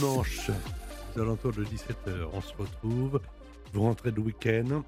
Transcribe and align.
Dimanche, 0.00 0.50
aux 1.14 1.20
alentours 1.20 1.52
de 1.52 1.64
17h, 1.64 2.28
on 2.32 2.40
se 2.40 2.54
retrouve. 2.56 3.20
Vous 3.72 3.82
rentrez 3.82 4.10
de 4.10 4.20
week-end, 4.20 4.82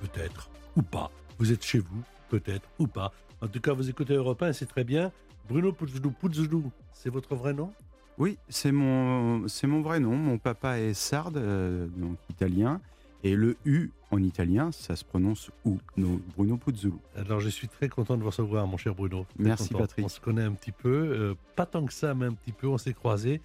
peut-être, 0.00 0.50
ou 0.76 0.82
pas. 0.82 1.10
Vous 1.38 1.50
êtes 1.50 1.64
chez 1.64 1.78
vous, 1.78 2.02
peut-être, 2.28 2.68
ou 2.78 2.86
pas. 2.86 3.12
En 3.40 3.48
tout 3.48 3.60
cas, 3.60 3.72
vous 3.72 3.88
écoutez 3.88 4.14
Europe 4.14 4.42
1, 4.42 4.52
c'est 4.52 4.66
très 4.66 4.84
bien. 4.84 5.10
Bruno 5.48 5.72
Puzzulu, 5.72 6.10
Puzzulu, 6.10 6.64
c'est 6.92 7.08
votre 7.08 7.34
vrai 7.34 7.54
nom? 7.54 7.72
Oui, 8.18 8.36
c'est 8.48 8.70
mon, 8.70 9.48
c'est 9.48 9.66
mon 9.66 9.80
vrai 9.80 9.98
nom. 9.98 10.14
Mon 10.14 10.36
papa 10.36 10.78
est 10.78 10.94
sarde, 10.94 11.38
euh, 11.38 11.86
donc 11.96 12.18
italien. 12.30 12.80
Et 13.24 13.36
le 13.36 13.56
U 13.64 13.90
en 14.10 14.22
italien, 14.22 14.70
ça 14.70 14.94
se 14.96 15.04
prononce 15.04 15.50
OU, 15.64 15.78
no, 15.96 16.20
Bruno 16.36 16.58
Puzzulu. 16.58 16.96
Alors, 17.16 17.40
je 17.40 17.48
suis 17.48 17.68
très 17.68 17.88
content 17.88 18.16
de 18.18 18.20
vous 18.20 18.28
recevoir, 18.28 18.66
mon 18.66 18.76
cher 18.76 18.94
Bruno. 18.94 19.24
Très 19.34 19.44
Merci, 19.44 19.68
content. 19.68 19.78
Patrick. 19.78 20.04
On 20.04 20.08
se 20.10 20.20
connaît 20.20 20.42
un 20.42 20.52
petit 20.52 20.72
peu, 20.72 20.90
euh, 20.90 21.34
pas 21.56 21.64
tant 21.64 21.86
que 21.86 21.92
ça, 21.94 22.14
mais 22.14 22.26
un 22.26 22.34
petit 22.34 22.52
peu, 22.52 22.66
on 22.68 22.76
s'est 22.76 22.92
croisés. 22.92 23.40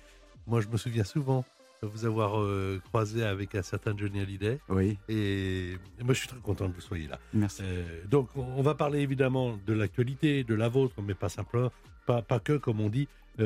Moi, 0.48 0.60
je 0.60 0.68
me 0.68 0.76
souviens 0.76 1.06
souvent 1.06 1.46
de 1.82 1.88
vous 1.88 2.04
avoir 2.04 2.42
euh, 2.42 2.82
croisé 2.90 3.24
avec 3.24 3.56
un 3.56 3.62
certain 3.62 3.96
Johnny 3.96 4.20
Hallyday. 4.20 4.60
Oui, 4.68 4.98
Et 5.08 5.78
moi, 6.04 6.14
je 6.14 6.20
suis 6.20 6.28
très 6.28 6.42
content 6.42 6.68
que 6.70 6.76
vous 6.76 6.82
soyez 6.82 7.08
là. 7.08 7.18
merci. 7.34 7.62
Euh, 7.64 8.02
donc, 8.10 8.28
on 8.36 8.62
va 8.62 8.76
parler 8.76 9.00
évidemment 9.00 9.58
de 9.66 9.72
l'actualité, 9.72 10.44
de 10.44 10.56
la 10.56 10.68
vôtre, 10.68 10.96
mais 11.02 11.14
pas 11.14 11.30
simplement, 11.30 11.72
pas, 12.06 12.22
pas 12.22 12.40
que, 12.42 12.58
comme 12.58 12.82
on 12.82 12.90
dit. 12.90 13.08
Il 13.38 13.46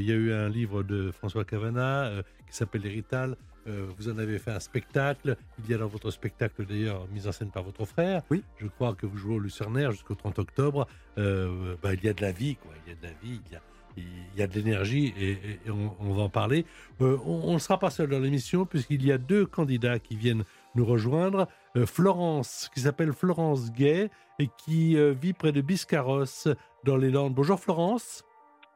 y 0.00 0.12
a 0.12 0.14
eu 0.14 0.32
un 0.32 0.48
livre 0.48 0.82
de 0.82 1.10
François 1.10 1.44
Cavana 1.44 2.10
qui 2.48 2.56
s'appelle 2.56 2.86
Hérital. 2.86 3.36
Euh, 3.66 3.86
vous 3.96 4.08
en 4.10 4.18
avez 4.18 4.38
fait 4.38 4.50
un 4.50 4.60
spectacle. 4.60 5.36
Il 5.64 5.70
y 5.70 5.74
a 5.74 5.78
dans 5.78 5.86
votre 5.86 6.10
spectacle 6.10 6.64
d'ailleurs 6.66 7.06
mis 7.12 7.26
en 7.26 7.32
scène 7.32 7.50
par 7.50 7.62
votre 7.62 7.84
frère. 7.84 8.22
Oui. 8.30 8.42
Je 8.58 8.66
crois 8.66 8.94
que 8.94 9.06
vous 9.06 9.16
jouez 9.16 9.34
au 9.36 9.38
Lucernaire 9.38 9.92
jusqu'au 9.92 10.14
30 10.14 10.38
octobre. 10.38 10.86
Euh, 11.18 11.74
bah, 11.82 11.94
il 11.94 12.04
y 12.04 12.08
a 12.08 12.12
de 12.12 12.22
la 12.22 12.32
vie, 12.32 12.56
quoi. 12.56 12.72
Il 12.86 12.90
y 12.90 12.92
a 12.92 12.98
de 12.98 13.02
la 13.02 13.12
vie, 13.22 13.40
il 13.46 13.52
y 13.52 13.56
a, 13.56 13.60
il 13.96 14.38
y 14.38 14.42
a 14.42 14.46
de 14.46 14.54
l'énergie 14.54 15.14
et, 15.18 15.30
et- 15.30 15.60
et 15.66 15.70
on, 15.70 15.94
on 16.00 16.12
va 16.14 16.22
en 16.24 16.28
parler. 16.28 16.66
Euh, 17.00 17.16
on 17.24 17.54
ne 17.54 17.58
sera 17.58 17.78
pas 17.78 17.90
seul 17.90 18.08
dans 18.10 18.18
l'émission 18.18 18.66
puisqu'il 18.66 19.04
y 19.06 19.12
a 19.12 19.18
deux 19.18 19.46
candidats 19.46 19.98
qui 19.98 20.16
viennent 20.16 20.44
nous 20.74 20.84
rejoindre. 20.84 21.46
Euh, 21.76 21.86
Florence, 21.86 22.70
qui 22.74 22.80
s'appelle 22.80 23.12
Florence 23.12 23.72
Gay 23.72 24.10
et 24.40 24.48
qui 24.64 24.96
euh, 24.98 25.12
vit 25.12 25.32
près 25.32 25.52
de 25.52 25.60
Biscarrosse 25.60 26.48
dans 26.84 26.96
les 26.96 27.10
Landes. 27.10 27.34
Bonjour 27.34 27.58
Florence. 27.60 28.24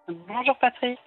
Bonjour 0.08 0.56
Patrick. 0.60 0.98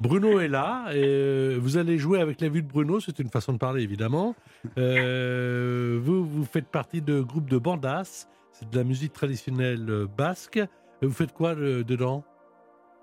Bruno 0.00 0.40
est 0.40 0.48
là. 0.48 0.86
Et 0.92 1.02
euh, 1.04 1.58
vous 1.60 1.76
allez 1.76 1.98
jouer 1.98 2.20
avec 2.20 2.40
la 2.40 2.48
vue 2.48 2.62
de 2.62 2.68
Bruno. 2.68 3.00
C'est 3.00 3.18
une 3.18 3.30
façon 3.30 3.52
de 3.52 3.58
parler, 3.58 3.82
évidemment. 3.82 4.34
Euh, 4.78 5.98
vous, 6.02 6.24
vous 6.24 6.44
faites 6.44 6.68
partie 6.68 7.02
de 7.02 7.20
groupe 7.20 7.48
de 7.48 7.58
bandas. 7.58 8.28
C'est 8.52 8.70
de 8.70 8.76
la 8.76 8.84
musique 8.84 9.12
traditionnelle 9.12 9.86
euh, 9.88 10.06
basque. 10.06 10.60
Vous 11.02 11.12
faites 11.12 11.32
quoi 11.32 11.54
euh, 11.54 11.84
dedans? 11.84 12.24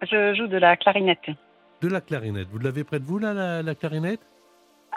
Je 0.02 0.34
joue 0.36 0.48
de 0.48 0.58
la 0.58 0.76
clarinette. 0.76 1.30
De 1.82 1.88
la 1.88 2.02
clarinette. 2.02 2.48
Vous 2.52 2.60
l'avez 2.60 2.84
près 2.84 3.00
de 3.00 3.06
vous, 3.06 3.20
là, 3.20 3.34
la, 3.34 3.62
la 3.62 3.76
clarinette? 3.76 4.22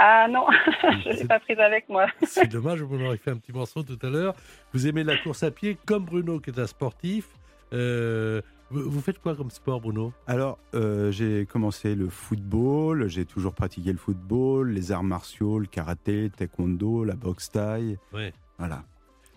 Ah 0.01 0.29
non, 0.31 0.47
je 1.05 1.09
ne 1.09 1.15
l'ai 1.15 1.27
pas 1.27 1.41
prise 1.41 1.59
avec 1.59 1.89
moi. 1.89 2.07
C'est 2.23 2.47
dommage, 2.47 2.81
vous 2.83 2.97
m'auriez 2.97 3.19
fait 3.19 3.33
un 3.33 3.37
petit 3.37 3.53
morceau 3.53 3.83
tout 3.83 3.99
à 4.01 4.09
l'heure. 4.09 4.35
Vous 4.73 4.87
aimez 4.87 5.03
la 5.03 5.17
course 5.17 5.43
à 5.43 5.51
pied 5.51 5.77
comme 5.87 6.05
Bruno, 6.05 6.39
qui 6.39 6.51
est 6.51 6.59
un 6.61 6.69
sportif. 6.69 7.27
Euh, 7.73 8.41
vous, 8.71 8.91
vous 8.91 9.01
faites 9.01 9.19
quoi 9.19 9.35
comme 9.35 9.51
sport, 9.51 9.81
Bruno? 9.81 10.13
Alors, 10.27 10.59
euh, 10.75 11.11
j'ai 11.11 11.47
commencé 11.47 11.95
le 11.95 12.09
football, 12.09 13.09
j'ai 13.09 13.25
toujours 13.25 13.55
pratiqué 13.55 13.93
le 13.93 13.99
football, 13.99 14.71
les 14.71 14.93
arts 14.93 15.05
martiaux, 15.05 15.59
le 15.59 15.67
karaté, 15.67 16.25
le 16.25 16.31
taekwondo, 16.31 17.05
la 17.05 17.15
boxe 17.15 17.51
thaï. 17.51 17.99
Ouais. 18.13 18.33
Voilà. 18.59 18.85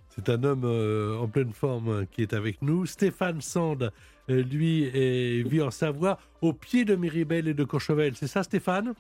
C'est 0.10 0.28
un 0.28 0.44
homme 0.44 0.64
euh, 0.66 1.18
en 1.18 1.28
pleine 1.28 1.54
forme 1.54 1.90
euh, 1.90 2.06
qui 2.06 2.22
est 2.22 2.34
avec 2.34 2.62
nous. 2.62 2.86
Stéphane 2.86 3.40
Sand, 3.40 3.94
euh, 4.30 4.44
lui, 4.44 4.84
est, 4.84 5.48
vit 5.48 5.62
en 5.62 5.72
Savoie, 5.72 6.20
au 6.42 6.52
pied 6.52 6.84
de 6.84 6.96
Miribel 6.96 7.48
et 7.48 7.54
de 7.54 7.64
Courchevel. 7.64 8.16
C'est 8.16 8.28
ça, 8.28 8.44
Stéphane? 8.44 8.94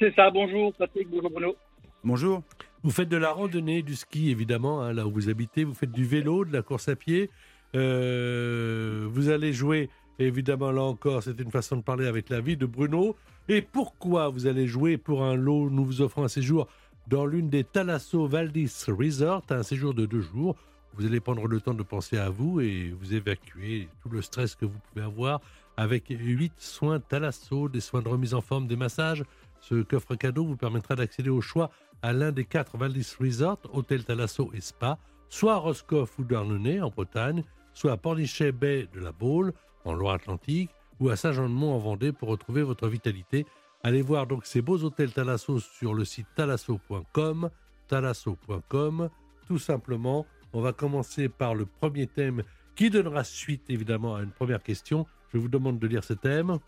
C'est 0.00 0.12
ça, 0.16 0.30
bonjour 0.30 0.74
Patrick, 0.74 1.08
bonjour 1.08 1.30
Bruno. 1.30 1.54
Bonjour. 2.02 2.42
Vous 2.82 2.90
faites 2.90 3.08
de 3.08 3.16
la 3.16 3.30
randonnée, 3.30 3.82
du 3.82 3.94
ski, 3.94 4.30
évidemment, 4.30 4.82
hein, 4.82 4.92
là 4.92 5.06
où 5.06 5.12
vous 5.12 5.28
habitez. 5.30 5.62
Vous 5.62 5.74
faites 5.74 5.92
du 5.92 6.04
vélo, 6.04 6.44
de 6.44 6.52
la 6.52 6.62
course 6.62 6.88
à 6.88 6.96
pied. 6.96 7.30
Euh, 7.74 9.06
vous 9.10 9.28
allez 9.28 9.52
jouer, 9.52 9.90
évidemment, 10.18 10.70
là 10.70 10.82
encore, 10.82 11.22
c'est 11.22 11.38
une 11.40 11.50
façon 11.50 11.76
de 11.76 11.82
parler 11.82 12.06
avec 12.06 12.28
la 12.28 12.40
vie 12.40 12.56
de 12.56 12.66
Bruno. 12.66 13.16
Et 13.48 13.62
pourquoi 13.62 14.28
vous 14.28 14.46
allez 14.46 14.66
jouer 14.66 14.96
pour 14.96 15.24
un 15.24 15.34
lot 15.34 15.70
Nous 15.70 15.84
vous 15.84 16.00
offrons 16.00 16.24
un 16.24 16.28
séjour 16.28 16.68
dans 17.08 17.26
l'une 17.26 17.48
des 17.48 17.64
Thalasso 17.64 18.26
Valdis 18.26 18.84
Resort, 18.88 19.44
un 19.50 19.62
séjour 19.62 19.94
de 19.94 20.06
deux 20.06 20.20
jours. 20.20 20.56
Vous 20.94 21.06
allez 21.06 21.20
prendre 21.20 21.46
le 21.46 21.60
temps 21.60 21.74
de 21.74 21.82
penser 21.82 22.18
à 22.18 22.28
vous 22.28 22.60
et 22.60 22.94
vous 23.00 23.14
évacuer 23.14 23.88
tout 24.02 24.10
le 24.10 24.20
stress 24.20 24.54
que 24.54 24.66
vous 24.66 24.78
pouvez 24.90 25.04
avoir 25.04 25.40
avec 25.76 26.08
huit 26.10 26.52
soins 26.58 27.00
Thalasso, 27.00 27.68
des 27.68 27.80
soins 27.80 28.02
de 28.02 28.08
remise 28.08 28.34
en 28.34 28.42
forme, 28.42 28.66
des 28.66 28.76
massages. 28.76 29.24
Ce 29.60 29.82
coffre 29.82 30.14
cadeau 30.16 30.44
vous 30.44 30.56
permettra 30.56 30.94
d'accéder 30.94 31.30
au 31.30 31.40
choix 31.40 31.70
à 32.02 32.12
l'un 32.12 32.32
des 32.32 32.44
quatre 32.44 32.76
Valdis 32.76 33.14
Resort, 33.18 33.58
Hôtel 33.72 34.04
Thalasso 34.04 34.50
et 34.54 34.60
Spa, 34.60 34.98
soit 35.28 35.56
Roscoff 35.56 36.18
ou 36.18 36.24
Douarnenez 36.24 36.80
en 36.82 36.90
Bretagne, 36.90 37.44
soit 37.74 37.92
à 37.92 37.96
Pornichet 37.96 38.52
Bay 38.52 38.88
de 38.92 39.00
la 39.00 39.12
Baule 39.12 39.52
en 39.84 39.94
Loire-Atlantique 39.94 40.70
ou 41.00 41.10
à 41.10 41.16
Saint-Jean-de-Mont 41.16 41.74
en 41.74 41.78
Vendée 41.78 42.12
pour 42.12 42.28
retrouver 42.28 42.62
votre 42.62 42.88
vitalité. 42.88 43.46
Allez 43.82 44.02
voir 44.02 44.26
donc 44.26 44.46
ces 44.46 44.62
beaux 44.62 44.78
hôtels 44.84 45.12
Thalasso 45.12 45.58
sur 45.58 45.94
le 45.94 46.04
site 46.04 46.28
thalasso.com, 46.36 47.50
thalasso.com, 47.88 49.10
tout 49.48 49.58
simplement. 49.58 50.26
On 50.52 50.60
va 50.60 50.72
commencer 50.72 51.28
par 51.28 51.54
le 51.54 51.66
premier 51.66 52.06
thème 52.06 52.42
qui 52.76 52.90
donnera 52.90 53.24
suite 53.24 53.68
évidemment 53.68 54.16
à 54.16 54.22
une 54.22 54.30
première 54.30 54.62
question. 54.62 55.06
Je 55.32 55.38
vous 55.38 55.48
demande 55.48 55.78
de 55.78 55.86
lire 55.86 56.04
ce 56.04 56.12
thème. 56.12 56.58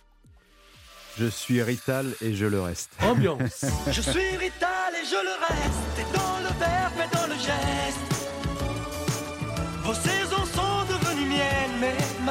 Je 1.16 1.26
suis 1.26 1.62
Rital 1.62 2.06
et 2.20 2.34
je 2.34 2.46
le 2.46 2.60
reste. 2.60 2.90
Ambiance. 3.00 3.64
Je 3.90 4.00
suis 4.00 4.36
Rital 4.36 4.94
et 5.00 5.06
je 5.06 5.14
le 5.14 5.46
reste, 5.46 6.23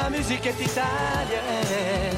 ma 0.04 0.10
musique 0.10 0.46
est 0.46 0.60
italienne. 0.60 2.18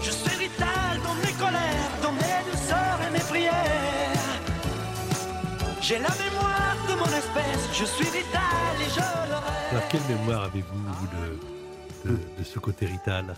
Je 0.00 0.10
suis 0.10 0.36
Rital 0.36 0.94
dans 1.04 1.14
mes 1.16 1.34
colères, 1.38 1.92
dans 2.02 2.12
mes 2.12 2.50
douceurs 2.50 2.98
et 3.06 3.12
mes 3.12 3.24
prières. 3.32 4.38
J'ai 5.82 5.98
la 5.98 6.14
mémoire 6.24 6.76
de 6.88 6.94
mon 6.94 7.10
espèce, 7.20 7.68
je 7.78 7.84
suis 7.84 8.08
Rital 8.18 8.74
et 8.80 8.90
je 8.90 9.28
le 9.30 9.34
reste. 9.34 9.72
Alors 9.72 9.88
quelle 9.88 10.16
mémoire 10.16 10.44
avez-vous 10.44 10.82
vous, 10.98 11.08
de, 11.16 12.10
de, 12.10 12.18
de 12.38 12.44
ce 12.44 12.58
côté 12.58 12.86
rital? 12.86 13.34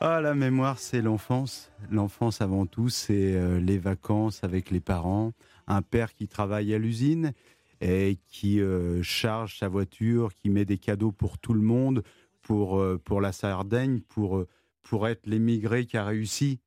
Ah, 0.00 0.20
la 0.20 0.34
mémoire, 0.34 0.78
c'est 0.78 1.00
l'enfance. 1.00 1.72
L'enfance 1.90 2.40
avant 2.40 2.66
tout, 2.66 2.88
c'est 2.88 3.34
euh, 3.34 3.58
les 3.58 3.78
vacances 3.78 4.44
avec 4.44 4.70
les 4.70 4.80
parents. 4.80 5.32
Un 5.66 5.82
père 5.82 6.14
qui 6.14 6.28
travaille 6.28 6.72
à 6.72 6.78
l'usine 6.78 7.32
et 7.80 8.18
qui 8.26 8.60
euh, 8.60 9.02
charge 9.02 9.58
sa 9.58 9.68
voiture, 9.68 10.34
qui 10.34 10.50
met 10.50 10.64
des 10.64 10.78
cadeaux 10.78 11.12
pour 11.12 11.38
tout 11.38 11.54
le 11.54 11.60
monde, 11.60 12.02
pour, 12.42 12.80
euh, 12.80 13.00
pour 13.02 13.20
la 13.20 13.32
Sardaigne, 13.32 14.00
pour, 14.00 14.38
euh, 14.38 14.48
pour 14.82 15.08
être 15.08 15.26
l'émigré 15.26 15.86
qui 15.86 15.96
a 15.96 16.04
réussi, 16.04 16.60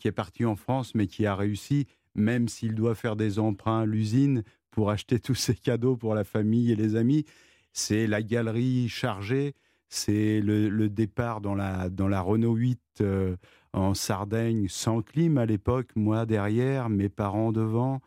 qui 0.00 0.08
est 0.08 0.12
parti 0.12 0.46
en 0.46 0.56
France, 0.56 0.94
mais 0.94 1.06
qui 1.06 1.26
a 1.26 1.36
réussi, 1.36 1.86
même 2.14 2.48
s'il 2.48 2.74
doit 2.74 2.94
faire 2.94 3.14
des 3.14 3.38
emprunts 3.38 3.80
à 3.80 3.84
l'usine 3.84 4.42
pour 4.70 4.90
acheter 4.90 5.18
tous 5.20 5.34
ses 5.34 5.54
cadeaux 5.54 5.96
pour 5.96 6.14
la 6.14 6.24
famille 6.24 6.72
et 6.72 6.76
les 6.76 6.96
amis. 6.96 7.26
C'est 7.74 8.06
la 8.06 8.22
galerie 8.22 8.88
chargée, 8.88 9.54
c'est 9.90 10.40
le, 10.40 10.70
le 10.70 10.88
départ 10.88 11.42
dans 11.42 11.54
la, 11.54 11.90
dans 11.90 12.08
la 12.08 12.22
Renault 12.22 12.54
8 12.54 12.80
euh, 13.00 13.36
en 13.72 13.92
Sardaigne, 13.92 14.68
sans 14.68 15.02
clim 15.02 15.36
à 15.36 15.44
l'époque, 15.44 15.90
moi 15.96 16.24
derrière, 16.24 16.88
mes 16.88 17.10
parents 17.10 17.52
devant. 17.52 18.00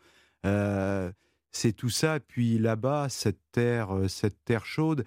C'est 1.52 1.72
tout 1.72 1.88
ça. 1.88 2.20
Puis 2.20 2.58
là-bas, 2.58 3.08
cette 3.08 3.40
terre, 3.52 3.96
euh, 3.96 4.08
cette 4.08 4.44
terre 4.44 4.66
chaude, 4.66 5.04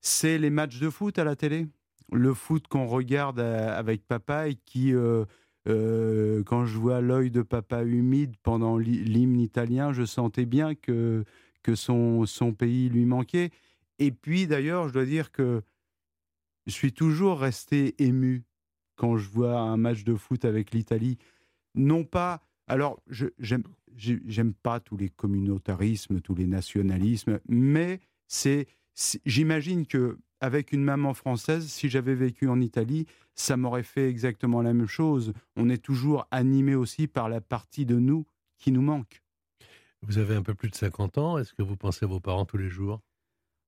c'est 0.00 0.38
les 0.38 0.50
matchs 0.50 0.78
de 0.78 0.90
foot 0.90 1.18
à 1.18 1.24
la 1.24 1.36
télé. 1.36 1.66
Le 2.12 2.34
foot 2.34 2.66
qu'on 2.68 2.86
regarde 2.86 3.40
euh, 3.40 3.78
avec 3.78 4.06
papa 4.06 4.48
et 4.48 4.56
qui, 4.56 4.92
euh, 4.94 5.24
quand 6.44 6.66
je 6.66 6.78
vois 6.78 7.00
l'œil 7.00 7.30
de 7.30 7.42
papa 7.42 7.82
humide 7.82 8.36
pendant 8.42 8.78
l'hymne 8.78 9.40
italien, 9.40 9.92
je 9.92 10.04
sentais 10.04 10.46
bien 10.46 10.74
que, 10.74 11.24
que 11.62 11.74
son, 11.74 12.26
son 12.26 12.52
pays 12.52 12.88
lui 12.88 13.06
manquait. 13.06 13.50
Et 13.98 14.12
puis 14.12 14.46
d'ailleurs, 14.46 14.88
je 14.88 14.92
dois 14.92 15.06
dire 15.06 15.32
que 15.32 15.62
je 16.66 16.72
suis 16.72 16.92
toujours 16.92 17.40
resté 17.40 17.94
ému 18.02 18.44
quand 18.96 19.16
je 19.16 19.28
vois 19.28 19.58
un 19.58 19.76
match 19.76 20.04
de 20.04 20.14
foot 20.14 20.44
avec 20.44 20.72
l'Italie. 20.72 21.18
Non 21.74 22.04
pas. 22.04 22.45
Alors, 22.68 23.00
j'aime 23.08 24.54
pas 24.54 24.80
tous 24.80 24.96
les 24.96 25.08
communautarismes, 25.08 26.20
tous 26.20 26.34
les 26.34 26.46
nationalismes, 26.46 27.40
mais 27.48 28.00
c'est 28.26 28.66
j'imagine 29.24 29.86
que 29.86 30.18
avec 30.40 30.72
une 30.72 30.82
maman 30.82 31.14
française, 31.14 31.66
si 31.68 31.88
j'avais 31.88 32.14
vécu 32.14 32.48
en 32.48 32.60
Italie, 32.60 33.06
ça 33.34 33.56
m'aurait 33.56 33.82
fait 33.82 34.08
exactement 34.08 34.62
la 34.62 34.74
même 34.74 34.86
chose. 34.86 35.32
On 35.56 35.68
est 35.68 35.82
toujours 35.82 36.26
animé 36.30 36.74
aussi 36.74 37.06
par 37.06 37.28
la 37.28 37.40
partie 37.40 37.86
de 37.86 37.96
nous 37.96 38.26
qui 38.58 38.72
nous 38.72 38.82
manque. 38.82 39.22
Vous 40.02 40.18
avez 40.18 40.34
un 40.34 40.42
peu 40.42 40.54
plus 40.54 40.70
de 40.70 40.74
50 40.74 41.18
ans. 41.18 41.38
Est-ce 41.38 41.54
que 41.54 41.62
vous 41.62 41.76
pensez 41.76 42.04
à 42.04 42.08
vos 42.08 42.20
parents 42.20 42.44
tous 42.44 42.58
les 42.58 42.68
jours? 42.68 43.00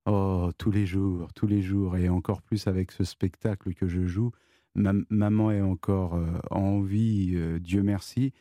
Oh, 0.05 0.51
tous 0.57 0.71
les 0.71 0.85
jours, 0.85 1.33
tous 1.33 1.47
les 1.47 1.61
jours, 1.61 1.97
et 1.97 2.09
encore 2.09 2.41
plus 2.41 2.67
avec 2.67 2.91
ce 2.91 3.03
spectacle 3.03 3.73
que 3.73 3.87
je 3.87 4.05
joue. 4.05 4.31
Ma 4.75 4.93
maman 5.09 5.51
est 5.51 5.61
encore 5.61 6.15
euh, 6.15 6.39
en 6.51 6.81
vie, 6.81 7.33
euh, 7.35 7.59
Dieu 7.59 7.83
merci. 7.83 8.33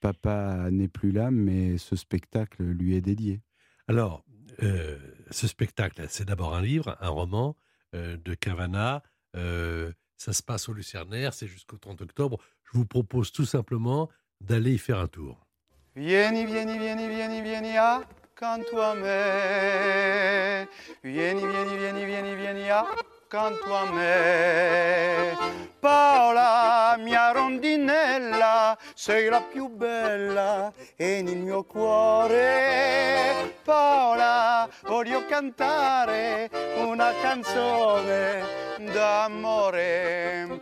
Papa 0.00 0.70
n'est 0.70 0.88
plus 0.88 1.12
là, 1.12 1.30
mais 1.30 1.78
ce 1.78 1.96
spectacle 1.96 2.62
lui 2.62 2.94
est 2.94 3.00
dédié. 3.00 3.40
Alors, 3.88 4.24
euh, 4.62 4.98
ce 5.30 5.46
spectacle, 5.46 6.04
c'est 6.08 6.26
d'abord 6.26 6.54
un 6.54 6.62
livre, 6.62 6.96
un 7.00 7.08
roman 7.08 7.56
de 7.92 8.34
Cavana. 8.34 9.02
ça 9.32 10.32
se 10.32 10.42
passe 10.42 10.68
au 10.68 10.74
Lucernaire, 10.74 11.32
c'est 11.32 11.46
jusqu'au 11.46 11.78
30 11.78 12.02
octobre. 12.02 12.38
Je 12.64 12.78
vous 12.78 12.84
propose 12.84 13.32
tout 13.32 13.46
simplement 13.46 14.10
d'aller 14.40 14.74
y 14.74 14.78
faire 14.78 14.98
un 14.98 15.08
tour. 15.08 15.46
Vieni, 15.94 16.44
vieni, 16.44 16.78
vieni, 16.78 17.08
vieni, 17.08 17.40
vieni, 17.40 17.76
accanto 17.78 18.80
a 18.80 18.94
me. 18.94 20.68
Vieni, 21.02 21.46
vieni, 21.46 21.76
vieni, 21.78 22.04
vieni, 22.04 22.36
vieni 22.36 22.68
accanto 22.68 23.15
a 23.34 23.84
me. 23.92 25.36
Paola, 25.80 26.96
mia 26.98 27.32
rondinella, 27.32 28.76
sei 28.94 29.28
la 29.28 29.40
più 29.40 29.68
bella 29.68 30.72
e 30.96 31.22
nel 31.22 31.38
mio 31.38 31.64
cuore. 31.64 33.54
Paola, 33.64 34.68
voglio 34.82 35.26
cantare 35.26 36.50
una 36.76 37.12
canzone 37.20 38.44
d'amore. 38.92 40.60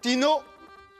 Tino 0.00 0.42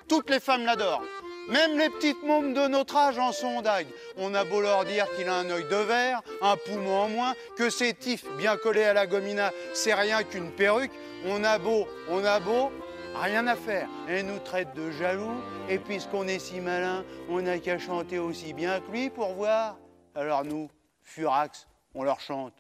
toutes 0.08 0.30
les 0.30 0.40
femmes 0.40 0.66
l'adorent. 0.66 1.15
Même 1.48 1.78
les 1.78 1.90
petites 1.90 2.22
mômes 2.24 2.54
de 2.54 2.66
notre 2.66 2.96
âge 2.96 3.18
en 3.18 3.30
sont 3.30 3.62
dingues. 3.62 3.86
On 4.16 4.34
a 4.34 4.44
beau 4.44 4.60
leur 4.60 4.84
dire 4.84 5.06
qu'il 5.16 5.28
a 5.28 5.36
un 5.36 5.48
œil 5.48 5.64
de 5.64 5.76
verre, 5.76 6.22
un 6.42 6.56
poumon 6.56 7.02
en 7.02 7.08
moins, 7.08 7.34
que 7.56 7.70
ses 7.70 7.94
tifs 7.94 8.24
bien 8.36 8.56
collés 8.56 8.82
à 8.82 8.92
la 8.92 9.06
gomina, 9.06 9.52
c'est 9.72 9.94
rien 9.94 10.24
qu'une 10.24 10.50
perruque. 10.50 10.90
On 11.24 11.44
a 11.44 11.58
beau, 11.58 11.86
on 12.10 12.24
a 12.24 12.40
beau, 12.40 12.72
rien 13.14 13.46
à 13.46 13.54
faire. 13.54 13.88
Elle 14.08 14.26
nous 14.26 14.40
traite 14.40 14.74
de 14.74 14.90
jaloux, 14.90 15.40
et 15.68 15.78
puisqu'on 15.78 16.26
est 16.26 16.40
si 16.40 16.60
malin, 16.60 17.04
on 17.28 17.40
n'a 17.40 17.58
qu'à 17.58 17.78
chanter 17.78 18.18
aussi 18.18 18.52
bien 18.52 18.80
que 18.80 18.90
lui 18.90 19.10
pour 19.10 19.32
voir. 19.34 19.76
Alors 20.16 20.44
nous, 20.44 20.68
Furax, 21.04 21.68
on 21.94 22.02
leur 22.02 22.18
chante. 22.18 22.54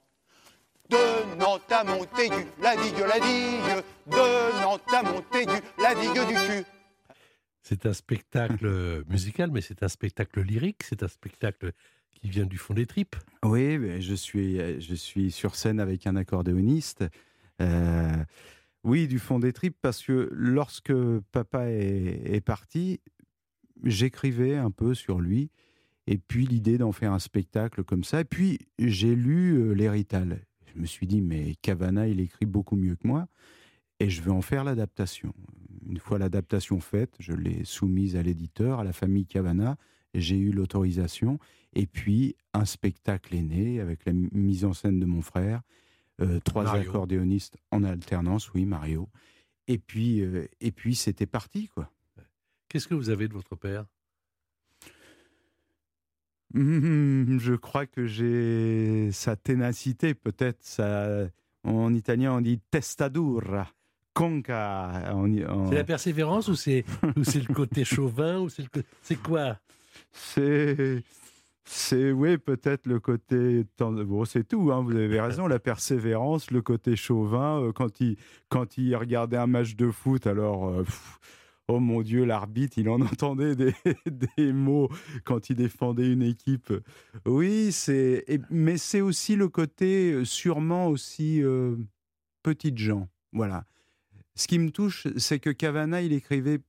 De 0.88 1.36
Nantes 1.36 1.72
à 1.72 1.82
Montaigu, 1.82 2.46
la 2.60 2.76
digue, 2.76 2.98
la 3.00 3.18
digue, 3.18 3.84
de 4.06 4.62
Nantes 4.62 4.82
à 4.92 5.02
Montaigu, 5.02 5.60
la 5.78 5.96
digue 5.96 6.26
du 6.28 6.34
cul. 6.34 6.64
C'est 7.68 7.84
un 7.84 7.92
spectacle 7.92 9.02
musical, 9.08 9.50
mais 9.50 9.60
c'est 9.60 9.82
un 9.82 9.88
spectacle 9.88 10.40
lyrique, 10.40 10.84
c'est 10.84 11.02
un 11.02 11.08
spectacle 11.08 11.72
qui 12.12 12.28
vient 12.28 12.46
du 12.46 12.58
fond 12.58 12.74
des 12.74 12.86
tripes. 12.86 13.16
Oui, 13.42 14.00
je 14.00 14.14
suis, 14.14 14.80
je 14.80 14.94
suis 14.94 15.32
sur 15.32 15.56
scène 15.56 15.80
avec 15.80 16.06
un 16.06 16.14
accordéoniste. 16.14 17.04
Euh, 17.60 18.24
oui, 18.84 19.08
du 19.08 19.18
fond 19.18 19.40
des 19.40 19.52
tripes, 19.52 19.76
parce 19.82 20.00
que 20.00 20.28
lorsque 20.30 20.94
papa 21.32 21.64
est, 21.68 22.40
parti, 22.40 23.00
j'écrivais 23.82 24.54
un 24.54 24.70
peu 24.70 24.94
sur 24.94 25.18
lui. 25.18 25.50
Et 26.06 26.18
puis 26.18 26.46
l'idée 26.46 26.78
d'en 26.78 26.92
faire 26.92 27.12
un 27.12 27.18
spectacle 27.18 27.82
comme 27.82 28.04
ça. 28.04 28.20
Et 28.20 28.24
puis 28.24 28.60
j'ai 28.78 29.16
lu 29.16 29.54
euh, 29.54 29.72
l'hérital. 29.72 30.38
Je 30.72 30.80
me 30.80 30.86
suis 30.86 31.08
dit, 31.08 31.20
mais 31.20 31.56
Cavana, 31.62 32.06
il 32.06 32.20
écrit 32.20 32.46
beaucoup 32.46 32.76
mieux 32.76 32.94
que 32.94 33.08
moi. 33.08 33.26
Et 33.98 34.08
je 34.08 34.22
vais 34.22 34.30
en 34.30 34.40
faire 34.40 34.62
l'adaptation. 34.62 35.34
Une 35.88 35.98
fois 35.98 36.18
l'adaptation 36.18 36.80
faite, 36.80 37.14
je 37.18 37.32
l'ai 37.32 37.64
soumise 37.64 38.16
à 38.16 38.22
l'éditeur, 38.22 38.80
à 38.80 38.84
la 38.84 38.92
famille 38.92 39.26
Cavana. 39.26 39.76
J'ai 40.14 40.36
eu 40.36 40.50
l'autorisation. 40.50 41.38
Et 41.74 41.86
puis, 41.86 42.36
un 42.54 42.64
spectacle 42.64 43.34
est 43.34 43.42
né 43.42 43.80
avec 43.80 44.04
la 44.06 44.12
mise 44.12 44.64
en 44.64 44.72
scène 44.72 44.98
de 44.98 45.06
mon 45.06 45.22
frère. 45.22 45.62
Euh, 46.22 46.40
trois 46.40 46.74
accordéonistes 46.74 47.58
en 47.70 47.84
alternance, 47.84 48.52
oui, 48.54 48.64
Mario. 48.64 49.08
Et 49.68 49.78
puis, 49.78 50.22
euh, 50.22 50.46
et 50.60 50.72
puis 50.72 50.94
c'était 50.94 51.26
parti, 51.26 51.68
quoi. 51.68 51.90
Qu'est-ce 52.68 52.88
que 52.88 52.94
vous 52.94 53.10
avez 53.10 53.28
de 53.28 53.34
votre 53.34 53.56
père? 53.56 53.86
Je 56.54 57.54
crois 57.54 57.86
que 57.86 58.06
j'ai 58.06 59.10
sa 59.12 59.36
ténacité, 59.36 60.14
peut-être. 60.14 60.64
Ça, 60.64 61.28
en 61.64 61.92
italien, 61.92 62.32
on 62.32 62.40
dit 62.40 62.60
testadura. 62.70 63.70
C'est 65.68 65.74
la 65.74 65.84
persévérance 65.84 66.48
ou 66.48 66.54
c'est 66.54 66.84
le 67.02 67.54
côté 67.54 67.84
chauvin 67.84 68.38
ou 68.38 68.48
c'est 68.48 68.64
c'est 69.02 69.16
quoi? 69.16 69.58
C'est 70.10 71.02
c'est 71.66 72.12
oui 72.12 72.38
peut-être 72.38 72.86
le 72.86 72.98
côté 72.98 73.64
bon 73.78 74.24
c'est 74.24 74.44
tout 74.44 74.70
hein, 74.72 74.82
vous 74.82 74.96
avez 74.96 75.20
raison 75.20 75.48
la 75.48 75.58
persévérance 75.58 76.50
le 76.50 76.62
côté 76.62 76.94
chauvin 76.94 77.60
euh, 77.60 77.72
quand 77.72 78.00
il 78.00 78.16
quand 78.48 78.78
il 78.78 78.94
regardait 78.94 79.36
un 79.36 79.48
match 79.48 79.74
de 79.74 79.90
foot 79.90 80.26
alors 80.28 80.68
euh, 80.68 80.84
oh 81.68 81.80
mon 81.80 82.02
dieu 82.02 82.24
l'arbitre 82.24 82.78
il 82.78 82.88
en 82.88 83.00
entendait 83.02 83.56
des, 83.56 83.74
des, 84.06 84.52
mots 84.52 84.88
quand 85.24 85.50
il 85.50 85.56
défendait 85.56 86.10
une 86.10 86.22
équipe. 86.22 86.72
Oui 87.26 87.72
c'est 87.72 88.24
mais 88.48 88.78
c'est 88.78 89.00
aussi 89.00 89.36
le 89.36 89.48
côté 89.48 90.12
euh, 90.12 90.24
sûrement 90.24 90.86
aussi 90.86 91.42
petites 92.42 92.78
gens 92.78 93.08
voilà 93.32 93.64
ce 94.36 94.46
qui 94.46 94.58
me 94.58 94.70
touche, 94.70 95.06
c'est 95.16 95.40
que 95.40 95.50
Cavana, 95.50 96.02
il 96.02 96.12
écrivait 96.12 96.60